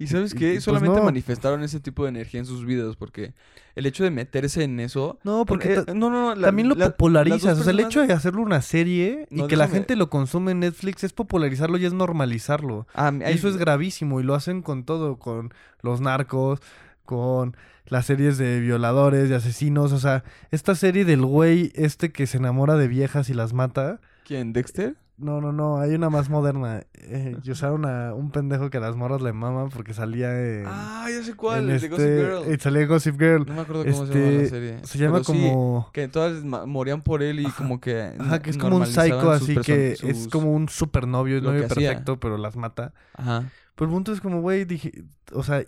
¿Y 0.00 0.06
sabes 0.06 0.34
qué? 0.34 0.52
pues 0.52 0.64
Solamente 0.64 0.98
no. 0.98 1.04
manifestaron 1.04 1.62
ese 1.62 1.78
tipo 1.78 2.02
de 2.04 2.08
energía 2.08 2.40
en 2.40 2.46
sus 2.46 2.64
videos 2.64 2.96
porque 2.96 3.34
el 3.76 3.84
hecho 3.84 4.02
de 4.02 4.10
meterse 4.10 4.64
en 4.64 4.80
eso... 4.80 5.18
No, 5.24 5.44
porque 5.44 5.74
eh, 5.74 5.84
no, 5.88 6.08
no, 6.08 6.10
no, 6.10 6.34
la- 6.34 6.48
también 6.48 6.68
lo 6.70 6.74
la- 6.74 6.86
popularizas. 6.90 7.58
O 7.60 7.62
sea, 7.62 7.72
el 7.72 7.80
hecho 7.80 8.04
de 8.06 8.12
hacerlo 8.14 8.40
una 8.42 8.62
serie 8.62 9.26
y 9.30 9.36
No, 9.36 9.46
que 9.46 9.56
la 9.56 9.68
gente 9.68 9.96
lo 9.96 10.08
consume 10.10 10.52
en 10.52 10.60
Netflix 10.60 11.04
es 11.04 11.12
popularizarlo 11.12 11.76
y 11.76 11.84
es 11.84 11.92
normalizarlo. 11.92 12.86
Ah, 12.94 13.12
Y 13.14 13.22
hay- 13.24 13.34
eso 13.34 13.48
es 13.48 13.58
gravísimo 13.58 14.20
y 14.20 14.24
lo 14.24 14.34
hacen 14.34 14.62
con 14.62 14.84
todo, 14.84 15.18
con 15.18 15.52
los 15.82 16.00
narcos, 16.00 16.60
con 17.04 17.54
las 17.86 18.06
series 18.06 18.38
de 18.38 18.60
violadores, 18.60 19.28
de 19.28 19.34
asesinos. 19.36 19.92
O 19.92 19.98
sea, 19.98 20.24
esta 20.50 20.74
serie 20.74 21.04
del 21.04 21.26
güey 21.26 21.72
este 21.74 22.10
que 22.10 22.26
se 22.26 22.38
enamora 22.38 22.76
de 22.76 22.88
viejas 22.88 23.28
y 23.28 23.34
las 23.34 23.52
mata. 23.52 24.00
¿Quién? 24.24 24.52
¿Dexter? 24.54 24.96
No, 25.20 25.40
no, 25.42 25.52
no, 25.52 25.78
hay 25.78 25.94
una 25.94 26.08
más 26.08 26.30
moderna. 26.30 26.82
Eh, 26.94 27.36
y 27.42 27.50
usaron 27.50 27.84
a 27.84 28.14
un 28.14 28.30
pendejo 28.30 28.70
que 28.70 28.78
a 28.78 28.80
las 28.80 28.96
morras 28.96 29.20
le 29.20 29.32
mama 29.34 29.68
porque 29.68 29.92
salía 29.92 30.30
en... 30.38 30.64
Ah, 30.66 31.06
ya 31.10 31.22
sé 31.22 31.34
cuál. 31.34 31.68
el 31.68 31.78
de 31.80 31.88
Gossip 31.88 31.92
este- 32.08 32.20
Girl. 32.22 32.52
eh, 32.54 32.58
salía 32.58 32.80
en 32.82 32.88
Gossip 32.88 33.18
Girl. 33.20 33.44
No 33.46 33.54
me 33.54 33.60
acuerdo 33.60 33.84
cómo 33.84 34.06
se 34.06 34.12
llama 34.14 34.24
la 34.24 34.30
Este, 34.42 34.48
serie. 34.48 34.78
se 34.84 34.98
llama 34.98 35.12
pero 35.20 35.24
sí, 35.24 35.32
como... 35.32 35.90
que 35.92 36.08
todas 36.08 36.42
morían 36.42 37.02
por 37.02 37.22
él 37.22 37.40
y 37.40 37.50
como 37.50 37.80
que... 37.80 38.12
Ajá, 38.18 38.40
que 38.40 38.50
es 38.50 38.56
como 38.56 38.76
un 38.76 38.86
psycho 38.86 39.30
así 39.30 39.56
que 39.56 39.92
es 40.02 40.28
como 40.28 40.52
un 40.52 40.68
super 40.68 41.06
novio, 41.06 41.36
el 41.36 41.44
novio 41.44 41.68
perfecto, 41.68 42.18
pero 42.18 42.38
las 42.38 42.56
mata. 42.56 42.94
Ajá. 43.14 43.44
Pero 43.74 43.88
el 43.90 43.94
punto 43.94 44.12
es 44.12 44.20
como, 44.20 44.40
güey, 44.40 44.64
dije, 44.64 45.04
o 45.32 45.42
sea, 45.42 45.62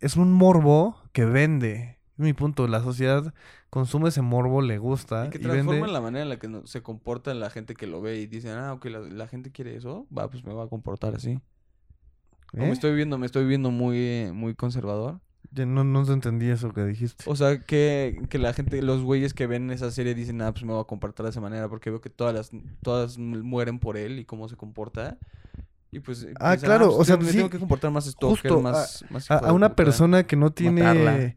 es 0.00 0.16
un 0.16 0.32
morbo 0.32 0.96
que 1.12 1.24
vende. 1.24 1.98
Mi 2.16 2.34
punto, 2.34 2.68
la 2.68 2.82
sociedad 2.82 3.32
consume 3.72 4.10
ese 4.10 4.20
morbo, 4.20 4.60
le 4.60 4.76
gusta 4.76 5.28
Y 5.28 5.30
que 5.30 5.38
y 5.38 5.40
transforman 5.40 5.80
vende. 5.80 5.92
la 5.94 6.00
manera 6.02 6.22
en 6.24 6.28
la 6.28 6.38
que 6.38 6.46
no- 6.46 6.66
se 6.66 6.82
comporta 6.82 7.32
la 7.32 7.48
gente 7.48 7.74
que 7.74 7.86
lo 7.86 8.02
ve 8.02 8.18
y 8.20 8.26
dicen, 8.26 8.50
ah, 8.58 8.74
ok, 8.74 8.84
la, 8.84 8.98
la 9.00 9.26
gente 9.26 9.50
quiere 9.50 9.74
eso, 9.74 10.06
va, 10.16 10.28
pues 10.28 10.44
me 10.44 10.52
va 10.52 10.64
a 10.64 10.68
comportar 10.68 11.14
así. 11.14 11.38
O 12.52 12.58
¿Eh? 12.58 12.66
me 12.66 12.70
estoy 12.72 12.94
viendo, 12.94 13.16
me 13.16 13.24
estoy 13.24 13.46
viendo 13.46 13.70
muy, 13.70 14.30
muy 14.34 14.54
conservador. 14.54 15.20
Ya 15.52 15.64
no, 15.64 15.84
no 15.84 16.04
te 16.04 16.12
entendí 16.12 16.50
eso 16.50 16.70
que 16.74 16.84
dijiste. 16.84 17.24
O 17.26 17.34
sea, 17.34 17.60
que, 17.60 18.20
que 18.28 18.38
la 18.38 18.52
gente, 18.52 18.82
los 18.82 19.02
güeyes 19.02 19.32
que 19.32 19.46
ven 19.46 19.70
esa 19.70 19.90
serie 19.90 20.14
dicen, 20.14 20.42
ah, 20.42 20.52
pues 20.52 20.64
me 20.66 20.72
voy 20.74 20.82
a 20.82 20.84
comportar 20.84 21.24
de 21.24 21.30
esa 21.30 21.40
manera 21.40 21.66
porque 21.70 21.88
veo 21.88 22.02
que 22.02 22.10
todas 22.10 22.34
las, 22.34 22.50
todas 22.82 23.16
mu- 23.16 23.42
mueren 23.42 23.78
por 23.78 23.96
él 23.96 24.18
y 24.18 24.26
cómo 24.26 24.48
se 24.50 24.56
comporta. 24.56 25.16
Y 25.90 26.00
pues... 26.00 26.26
Ah, 26.38 26.50
piensan, 26.50 26.58
claro, 26.68 26.86
pues 26.88 26.98
o 27.00 27.04
sea, 27.04 27.16
tengo- 27.16 27.24
me 27.26 27.32
sí, 27.32 27.36
tengo 27.38 27.50
que 27.50 27.58
comportar 27.58 27.90
más 27.90 28.04
stalker, 28.04 28.28
justo, 28.50 28.60
más, 28.60 29.02
más 29.10 29.30
A, 29.30 29.38
a 29.38 29.52
una 29.54 29.74
persona 29.74 30.26
que 30.26 30.36
no 30.36 30.50
tiene 30.52 31.36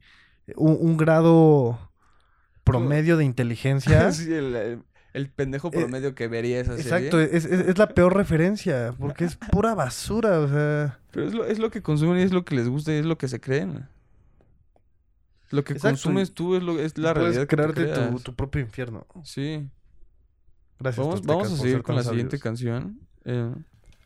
un 0.57 0.97
grado 0.97 1.79
promedio 2.65 3.15
de 3.17 3.23
inteligencia. 3.23 4.11
Sí, 4.11 4.33
el, 4.33 4.55
el- 4.55 4.83
el 5.13 5.29
pendejo 5.29 5.69
Eh, 5.69 5.79
promedio 5.79 6.13
que 6.13 6.27
vería 6.27 6.59
esa 6.59 6.73
Exacto, 6.75 7.17
serie. 7.19 7.37
es, 7.37 7.45
es- 7.45 7.67
es 7.69 7.77
la 7.77 7.87
peor 7.87 8.13
referencia, 8.13 8.93
porque 8.99 9.23
es 9.23 9.37
pura 9.37 9.73
basura, 9.73 10.41
o 10.41 10.49
sea... 10.49 10.99
Pero 11.11 11.25
es 11.27 11.33
lo, 11.33 11.45
es 11.45 11.57
lo 11.57 11.71
que 11.71 11.81
consumen 11.81 12.19
y 12.19 12.23
es 12.23 12.33
lo 12.33 12.43
que 12.43 12.55
les 12.55 12.67
gusta 12.67 12.91
y 12.91 12.97
es 12.97 13.05
lo 13.05 13.17
que 13.17 13.29
se 13.29 13.39
creen. 13.39 13.87
Lo 15.51 15.63
que 15.63 15.71
Exacto, 15.73 15.93
consumes 15.93 16.33
tú 16.33 16.55
es, 16.55 16.63
lo, 16.63 16.77
es 16.79 16.97
la 16.97 17.13
Puedes 17.13 17.35
realidad 17.35 17.47
crearte 17.47 18.19
tu, 18.23 18.35
propio 18.35 18.61
infierno. 18.61 19.05
Sí. 19.23 19.69
Gracias. 20.79 21.05
Vamos, 21.05 21.21
vamos 21.25 21.51
a 21.53 21.55
seguir 21.55 21.81
con 21.81 21.95
la 21.95 22.03
siguiente 22.03 22.37
canción. 22.39 22.99
eh, 23.23 23.53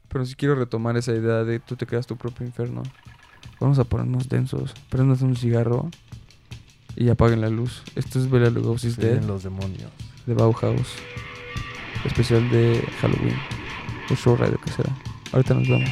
pero 0.10 0.26
sí 0.26 0.36
quiero 0.36 0.56
retomar 0.56 0.95
esa 0.98 1.14
idea 1.14 1.44
de 1.44 1.60
tú 1.60 1.76
te 1.76 1.86
creas 1.88 2.06
tu 2.06 2.18
propio 2.18 2.45
infierno. 2.45 2.84
Vamos 3.60 3.80
a 3.80 3.84
ponernos 3.84 4.27
densos. 4.30 4.73
Prendas 4.90 5.22
un 5.23 5.36
cigarro 5.36 5.90
y 6.99 7.09
apaguen 7.09 7.41
la 7.41 7.49
luz. 7.49 7.81
Esto 7.95 8.19
es 8.19 8.30
Bela 8.30 8.49
Lugosi's 8.49 8.95
Se 8.95 9.01
Dead 9.01 9.23
los 9.23 9.41
demonios. 9.43 9.89
de 10.27 10.34
Bauhaus. 10.35 10.88
Especial 12.05 12.47
de 12.51 12.84
Halloween. 13.01 13.35
El 14.09 14.17
show 14.17 14.35
radio 14.35 14.59
que 14.63 14.71
será. 14.71 14.89
Ahorita 15.31 15.53
nos 15.55 15.67
vemos. 15.67 15.89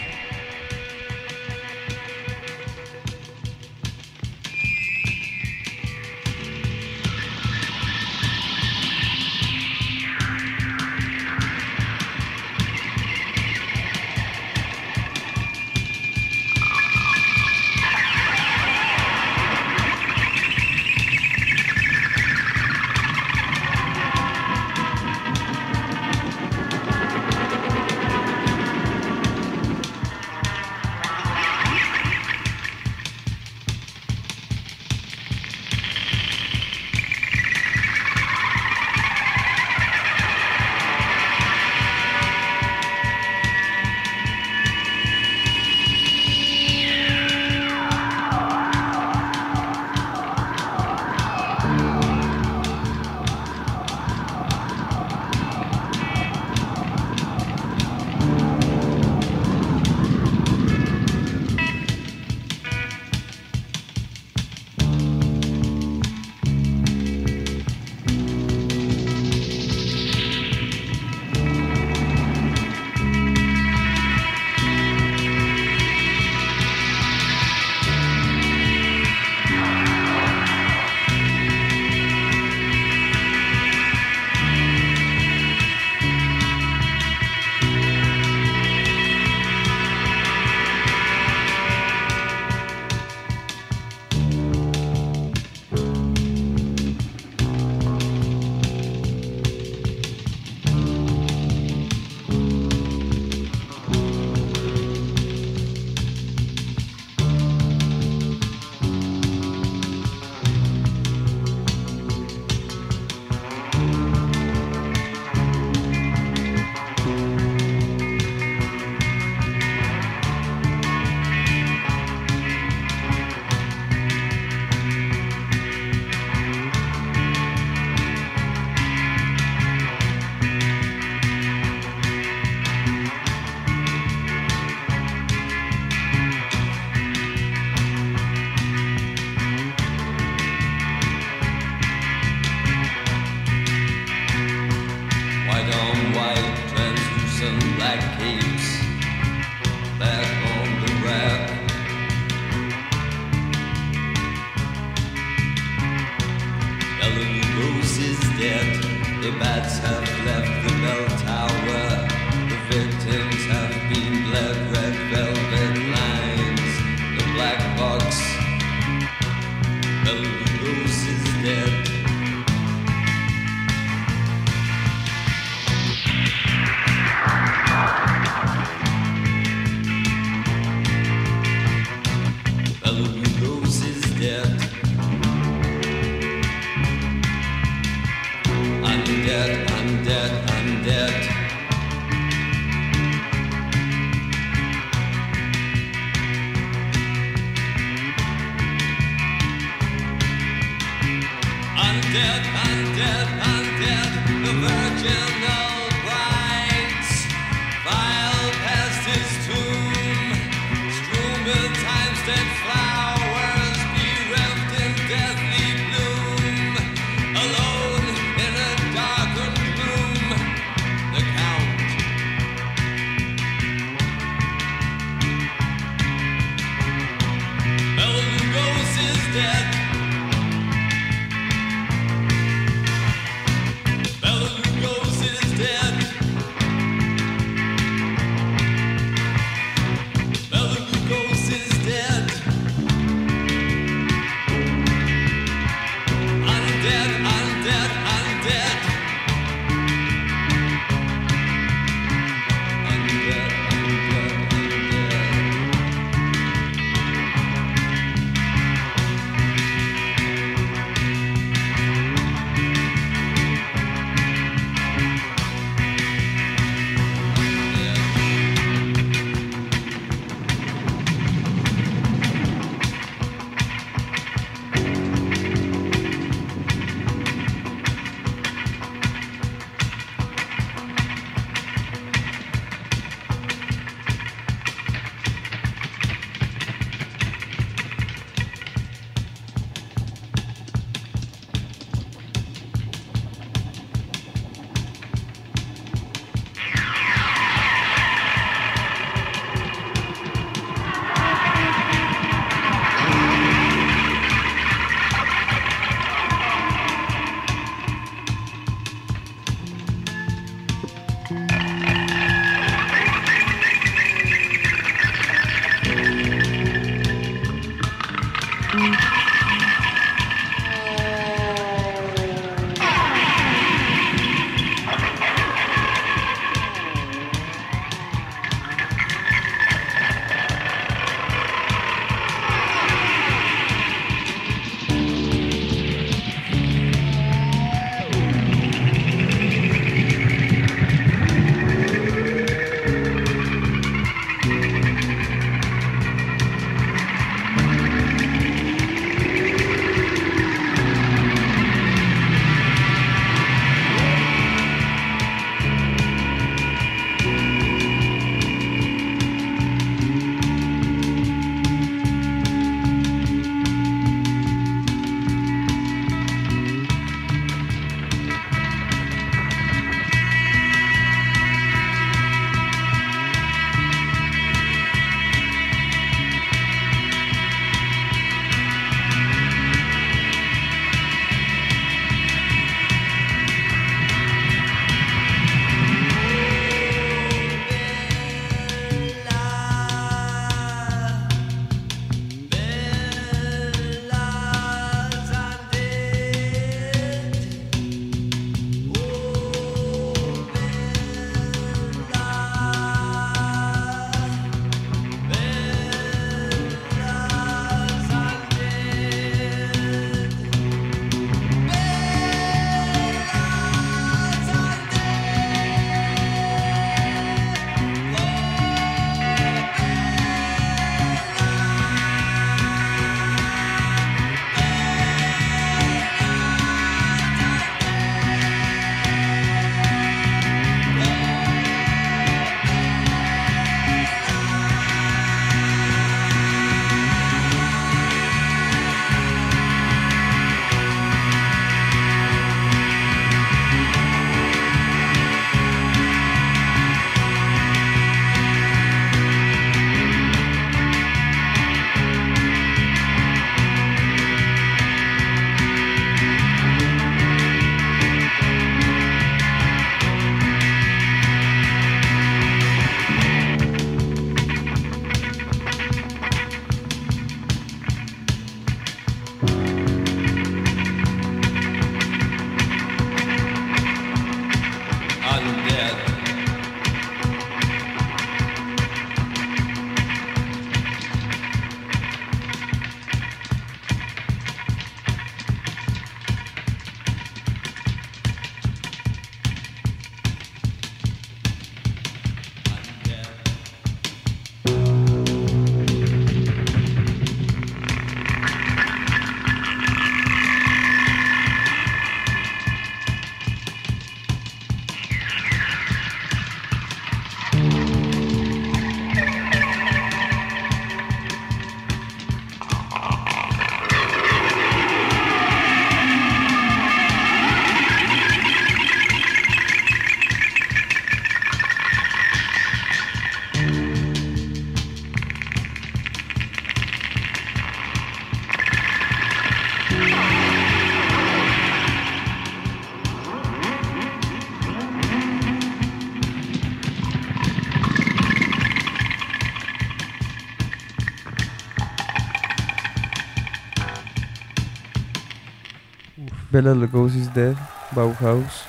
Bella 546.57 546.73
Lugosi 546.73 547.19
is 547.19 547.31
Dead, 547.35 547.55
Bauhaus. 547.91 548.65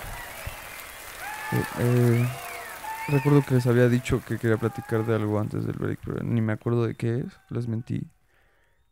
Eh, 1.52 1.64
eh, 1.80 2.28
recuerdo 3.08 3.40
que 3.40 3.54
les 3.54 3.66
había 3.66 3.88
dicho 3.88 4.20
que 4.28 4.36
quería 4.36 4.58
platicar 4.58 5.06
de 5.06 5.14
algo 5.14 5.40
antes 5.40 5.64
del 5.64 5.76
break, 5.76 6.00
pero 6.04 6.22
ni 6.22 6.42
me 6.42 6.52
acuerdo 6.52 6.84
de 6.84 6.94
qué 6.94 7.20
es, 7.20 7.40
les 7.48 7.66
mentí. 7.66 8.10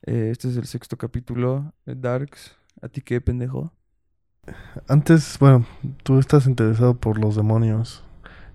Eh, 0.06 0.30
este 0.32 0.48
es 0.48 0.56
el 0.56 0.64
sexto 0.64 0.96
capítulo, 0.96 1.74
Darks. 1.84 2.56
¿A 2.80 2.88
ti 2.88 3.02
qué, 3.02 3.20
pendejo? 3.20 3.70
Antes, 4.88 5.38
bueno, 5.38 5.66
tú 6.02 6.18
estás 6.18 6.46
interesado 6.46 6.94
por 6.94 7.18
los 7.18 7.36
demonios 7.36 8.02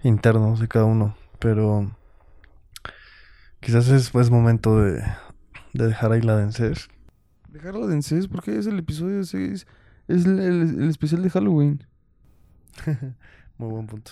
internos 0.01 0.59
de 0.59 0.67
cada 0.67 0.85
uno, 0.85 1.15
pero 1.37 1.95
quizás 3.59 3.89
es, 3.89 4.15
es 4.15 4.31
momento 4.31 4.81
de, 4.81 5.03
de 5.73 5.85
dejar 5.85 6.13
ahí 6.13 6.21
la 6.21 6.37
densez. 6.37 6.87
Dejarlo 7.47 7.85
de 7.85 7.93
encés, 7.93 8.27
porque 8.27 8.57
es 8.57 8.65
el 8.65 8.79
episodio 8.79 9.23
6. 9.23 9.67
Es 10.15 10.25
el, 10.25 10.39
el- 10.39 10.81
el 10.83 10.89
especial 10.89 11.21
de 11.23 11.29
Halloween. 11.29 11.83
Muy 13.57 13.69
buen 13.69 13.87
punto. 13.87 14.11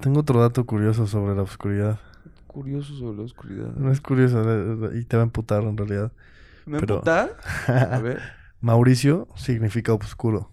Tengo 0.00 0.20
otro 0.20 0.40
dato 0.40 0.64
curioso 0.66 1.06
sobre 1.06 1.34
la 1.34 1.42
oscuridad. 1.42 1.98
Curioso 2.46 2.94
sobre 2.96 3.18
la 3.18 3.22
oscuridad. 3.24 3.74
No 3.76 3.90
es 3.90 4.00
curioso 4.00 4.94
y 4.94 5.04
te 5.04 5.16
va 5.16 5.22
a 5.22 5.26
emputar 5.26 5.62
en 5.64 5.76
realidad. 5.76 6.12
¿Me 6.66 6.78
pero- 6.80 6.94
emputa? 6.96 7.30
A 7.94 7.98
ver. 7.98 8.20
Mauricio 8.60 9.28
significa 9.36 9.92
oscuro, 9.94 10.52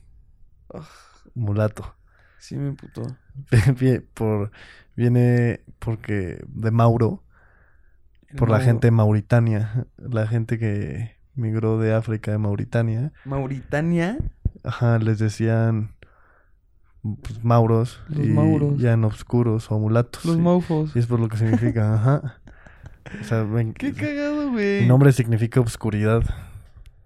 Ah, 0.73 0.87
mulato. 1.33 1.95
sí 2.37 2.55
me 2.55 2.67
emputó. 2.69 3.01
Por, 4.13 4.51
viene 4.95 5.61
porque 5.79 6.43
de 6.47 6.71
Mauro, 6.71 7.23
El 8.29 8.35
por 8.37 8.49
la 8.51 8.59
gente 8.59 8.91
mauritania, 8.91 9.87
la 9.97 10.27
gente 10.27 10.59
que 10.59 11.15
migró 11.33 11.79
de 11.79 11.93
África 11.95 12.31
de 12.31 12.37
Mauritania. 12.37 13.11
Mauritania. 13.25 14.17
Ajá, 14.65 14.97
les 14.99 15.19
decían 15.19 15.91
pues, 17.01 17.43
mauros 17.43 18.01
Los 18.09 18.25
y 18.25 18.29
mauros. 18.29 18.77
ya 18.79 18.93
en 18.93 19.03
oscuros 19.03 19.71
o 19.71 19.79
mulatos. 19.79 20.25
Los 20.25 20.37
y- 20.37 20.41
maufos. 20.41 20.95
Y 20.95 20.99
es 20.99 21.07
por 21.07 21.19
lo 21.19 21.27
que 21.29 21.37
significa, 21.37 21.93
ajá. 21.95 22.39
O 23.21 23.23
sea, 23.23 23.43
ven, 23.43 23.73
Qué 23.73 23.93
cagado, 23.93 24.51
güey. 24.51 24.79
el 24.79 24.87
nombre 24.87 25.11
significa 25.11 25.59
obscuridad. 25.59 26.23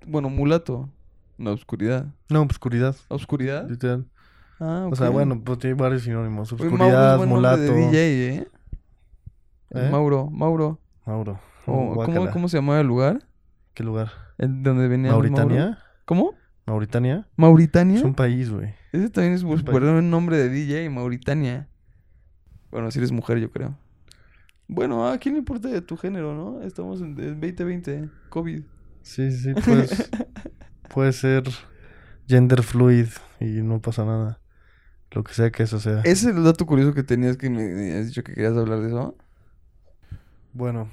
Bueno, 0.07 0.29
mulato. 0.29 0.89
No, 1.37 1.51
oscuridad. 1.51 2.05
No, 2.29 2.41
obscuridad, 2.41 2.95
¿Oscuridad? 3.09 3.69
literal. 3.69 4.05
Ah, 4.59 4.83
ok. 4.87 4.93
O 4.93 4.95
sea, 4.95 5.09
bueno, 5.09 5.41
pues 5.43 5.59
tiene 5.59 5.75
varios 5.75 6.03
sinónimos. 6.03 6.51
Oye, 6.53 6.63
Mauro 6.65 6.75
es 6.75 6.81
Obscuridad, 6.93 7.17
buen 7.17 7.29
mulato. 7.29 7.61
de 7.61 7.73
DJ, 7.75 8.27
¿eh? 8.35 8.47
¿Eh? 9.71 9.89
Mauro, 9.91 10.29
Mauro. 10.29 10.79
Mauro. 11.05 11.39
O, 11.65 11.95
¿cómo. 12.05 12.29
¿Cómo 12.31 12.49
se 12.49 12.57
llamaba 12.57 12.79
el 12.81 12.87
lugar? 12.87 13.21
¿Qué 13.73 13.83
lugar? 13.83 14.11
El 14.37 14.63
donde 14.63 14.87
los 14.89 14.97
Mauros. 14.97 15.11
¿Mauritania? 15.31 15.77
¿Cómo? 16.05 16.33
¿Mauritania? 16.69 17.27
¿Mauritania? 17.35 17.97
Es 17.97 18.03
un 18.03 18.13
país, 18.13 18.51
güey. 18.51 18.73
Ese 18.91 19.09
también 19.09 19.33
es 19.33 19.41
un 19.41 19.49
un 19.49 19.63
buen 19.63 20.09
nombre 20.11 20.37
de 20.37 20.49
DJ, 20.49 20.89
Mauritania. 20.91 21.67
Bueno, 22.69 22.91
si 22.91 22.99
eres 22.99 23.11
mujer, 23.11 23.39
yo 23.39 23.49
creo. 23.49 23.75
Bueno, 24.67 25.07
¿a 25.07 25.17
quién 25.17 25.33
le 25.33 25.39
importa 25.39 25.67
de 25.67 25.81
tu 25.81 25.97
género, 25.97 26.35
no? 26.35 26.61
Estamos 26.61 27.01
en 27.01 27.19
en 27.19 27.39
2020, 27.39 28.09
COVID. 28.29 28.61
Sí, 29.01 29.31
sí, 29.31 29.37
sí. 29.37 29.53
Pues, 29.65 30.11
puede 30.93 31.11
ser 31.11 31.43
gender 32.27 32.61
fluid 32.61 33.07
y 33.39 33.63
no 33.63 33.81
pasa 33.81 34.05
nada. 34.05 34.39
Lo 35.09 35.23
que 35.23 35.33
sea 35.33 35.49
que 35.51 35.63
eso 35.63 35.79
sea. 35.79 36.01
Ese 36.01 36.29
es 36.29 36.35
el 36.35 36.43
dato 36.43 36.67
curioso 36.67 36.93
que 36.93 37.01
tenías 37.01 37.35
que 37.35 37.49
me 37.49 37.93
has 37.97 38.05
dicho 38.05 38.23
que 38.23 38.35
querías 38.35 38.55
hablar 38.55 38.81
de 38.81 38.89
eso. 38.89 39.17
Bueno, 40.53 40.87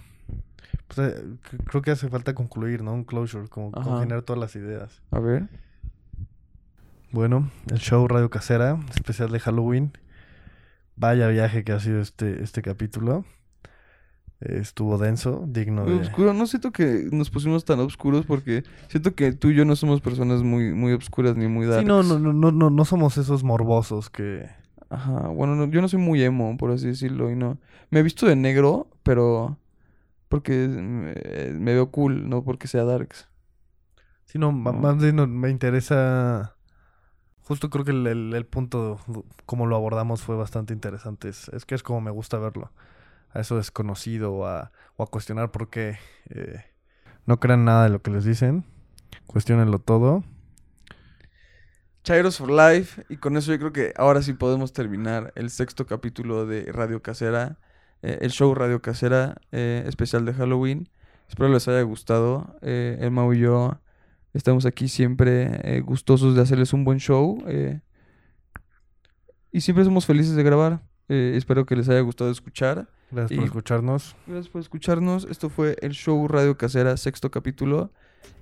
pues 0.89 0.98
eh, 1.11 1.23
creo 1.66 1.82
que 1.82 1.90
hace 1.90 2.09
falta 2.09 2.35
concluir, 2.35 2.82
¿no? 2.82 2.94
Un 2.94 3.05
closure, 3.05 3.48
como 3.48 3.73
Ajá. 3.74 3.85
confinar 3.85 4.23
todas 4.23 4.40
las 4.40 4.57
ideas. 4.57 5.03
A 5.11 5.20
ver. 5.20 5.48
Bueno, 7.12 7.50
el 7.70 7.78
show 7.78 8.06
Radio 8.08 8.30
Casera, 8.30 8.78
especial 8.94 9.30
de 9.30 9.40
Halloween. 9.40 9.92
Vaya 10.96 11.28
viaje 11.28 11.64
que 11.64 11.72
ha 11.72 11.80
sido 11.80 12.00
este, 12.00 12.42
este 12.42 12.62
capítulo. 12.62 13.24
Eh, 14.40 14.58
Estuvo 14.60 14.98
denso, 14.98 15.44
digno 15.46 15.84
Muy 15.84 15.94
de... 15.94 16.00
oscuro. 16.00 16.34
No 16.34 16.46
siento 16.46 16.72
que 16.72 17.08
nos 17.12 17.30
pusimos 17.30 17.64
tan 17.64 17.80
oscuros 17.80 18.26
porque 18.26 18.64
siento 18.88 19.14
que 19.14 19.32
tú 19.32 19.50
y 19.50 19.54
yo 19.54 19.64
no 19.64 19.76
somos 19.76 20.00
personas 20.00 20.42
muy, 20.42 20.72
muy 20.74 20.92
oscuras 20.92 21.36
ni 21.36 21.48
muy 21.48 21.66
darks. 21.66 21.82
Sí, 21.82 21.86
no, 21.86 22.02
no, 22.02 22.18
no, 22.18 22.32
no, 22.32 22.52
no, 22.52 22.70
no 22.70 22.84
somos 22.84 23.16
esos 23.18 23.44
morbosos 23.44 24.10
que... 24.10 24.48
Ajá, 24.88 25.28
bueno, 25.28 25.56
no- 25.56 25.66
yo 25.66 25.80
no 25.82 25.88
soy 25.88 25.98
muy 25.98 26.22
emo, 26.22 26.56
por 26.56 26.70
así 26.70 26.86
decirlo, 26.86 27.30
y 27.30 27.34
no. 27.34 27.58
Me 27.90 28.00
he 28.00 28.02
visto 28.04 28.26
de 28.26 28.36
negro, 28.36 28.88
pero 29.02 29.58
porque 30.28 30.68
me, 30.68 31.14
me 31.58 31.72
veo 31.74 31.90
cool, 31.90 32.28
no 32.28 32.44
porque 32.44 32.68
sea 32.68 32.84
darks. 32.84 33.28
Sí, 34.26 34.38
No. 34.38 34.52
más 34.52 34.98
bien 34.98 35.16
no- 35.16 35.26
me 35.26 35.50
interesa... 35.50 36.55
Justo 37.47 37.70
creo 37.70 37.85
que 37.85 37.93
el, 37.93 38.06
el- 38.35 38.47
punto, 38.47 38.98
como 39.47 39.66
lo 39.66 39.77
abordamos, 39.77 40.23
fue 40.23 40.36
bastante 40.36 40.74
interesante. 40.74 41.28
Es, 41.28 41.48
es 41.51 41.64
que 41.64 41.74
es 41.77 41.82
como 41.82 42.01
me 42.01 42.10
gusta 42.10 42.39
verlo. 42.39 42.73
A 43.31 43.40
eso 43.40 43.56
desconocido 43.56 44.32
o 44.35 44.47
a, 44.47 44.73
o 44.97 45.05
a 45.05 45.06
cuestionar 45.09 45.52
por 45.52 45.70
qué. 45.70 45.98
eh, 46.31 46.64
no 47.27 47.40
crean 47.40 47.64
nada 47.64 47.85
de 47.85 47.90
lo 47.90 48.02
que 48.02 48.10
les 48.10 48.24
dicen. 48.24 48.64
Cuestionenlo 49.27 49.78
todo. 49.81 50.24
Chairos 52.05 52.39
for 52.39 52.51
Life, 52.51 53.05
y 53.09 53.16
con 53.16 53.36
eso 53.36 53.51
yo 53.52 53.59
creo 53.59 53.73
que 53.73 53.93
ahora 53.97 54.23
sí 54.23 54.32
podemos 54.32 54.73
terminar 54.73 55.32
el 55.35 55.51
sexto 55.51 55.86
capítulo 55.86 56.47
de 56.47 56.70
Radio 56.73 57.02
Casera, 57.02 57.59
eh, 58.02 58.18
el 58.20 58.31
show 58.31 58.55
Radio 58.55 58.81
Casera 58.81 59.36
eh, 59.51 59.85
especial 59.89 60.24
de 60.24 60.32
Halloween. 60.35 60.89
Espero 61.28 61.48
les 61.48 61.66
haya 61.66 61.82
gustado. 61.82 62.56
Eh, 62.62 62.98
el 63.01 63.10
Mau 63.10 63.32
y 63.32 63.40
yo 63.40 63.81
estamos 64.36 64.66
aquí 64.66 64.88
siempre 64.88 65.60
eh, 65.64 65.80
gustosos 65.80 66.34
de 66.34 66.42
hacerles 66.42 66.72
un 66.72 66.84
buen 66.84 66.98
show. 66.98 67.42
eh, 67.46 67.80
y 69.52 69.62
siempre 69.62 69.84
somos 69.84 70.04
felices 70.04 70.36
de 70.36 70.42
grabar. 70.42 70.82
Eh, 71.08 71.32
espero 71.36 71.64
que 71.64 71.76
les 71.76 71.88
haya 71.88 72.00
gustado 72.00 72.30
escuchar. 72.30 72.88
Gracias 73.10 73.38
por 73.38 73.46
escucharnos. 73.46 74.16
Gracias 74.26 74.48
por 74.48 74.60
escucharnos. 74.60 75.26
Esto 75.30 75.48
fue 75.48 75.76
el 75.80 75.92
show 75.92 76.26
Radio 76.28 76.58
Casera, 76.58 76.96
sexto 76.96 77.30
capítulo. 77.30 77.90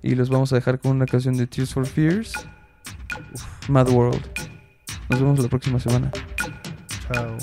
Y 0.01 0.15
los 0.15 0.29
vamos 0.29 0.51
a 0.51 0.55
dejar 0.55 0.79
con 0.79 0.91
una 0.91 1.05
canción 1.05 1.37
de 1.37 1.47
Tears 1.47 1.73
for 1.73 1.85
Fears. 1.85 2.33
Mad 3.69 3.89
World. 3.89 4.21
Nos 5.09 5.21
vemos 5.21 5.39
la 5.39 5.47
próxima 5.47 5.79
semana. 5.79 6.11
Chao. 7.07 7.37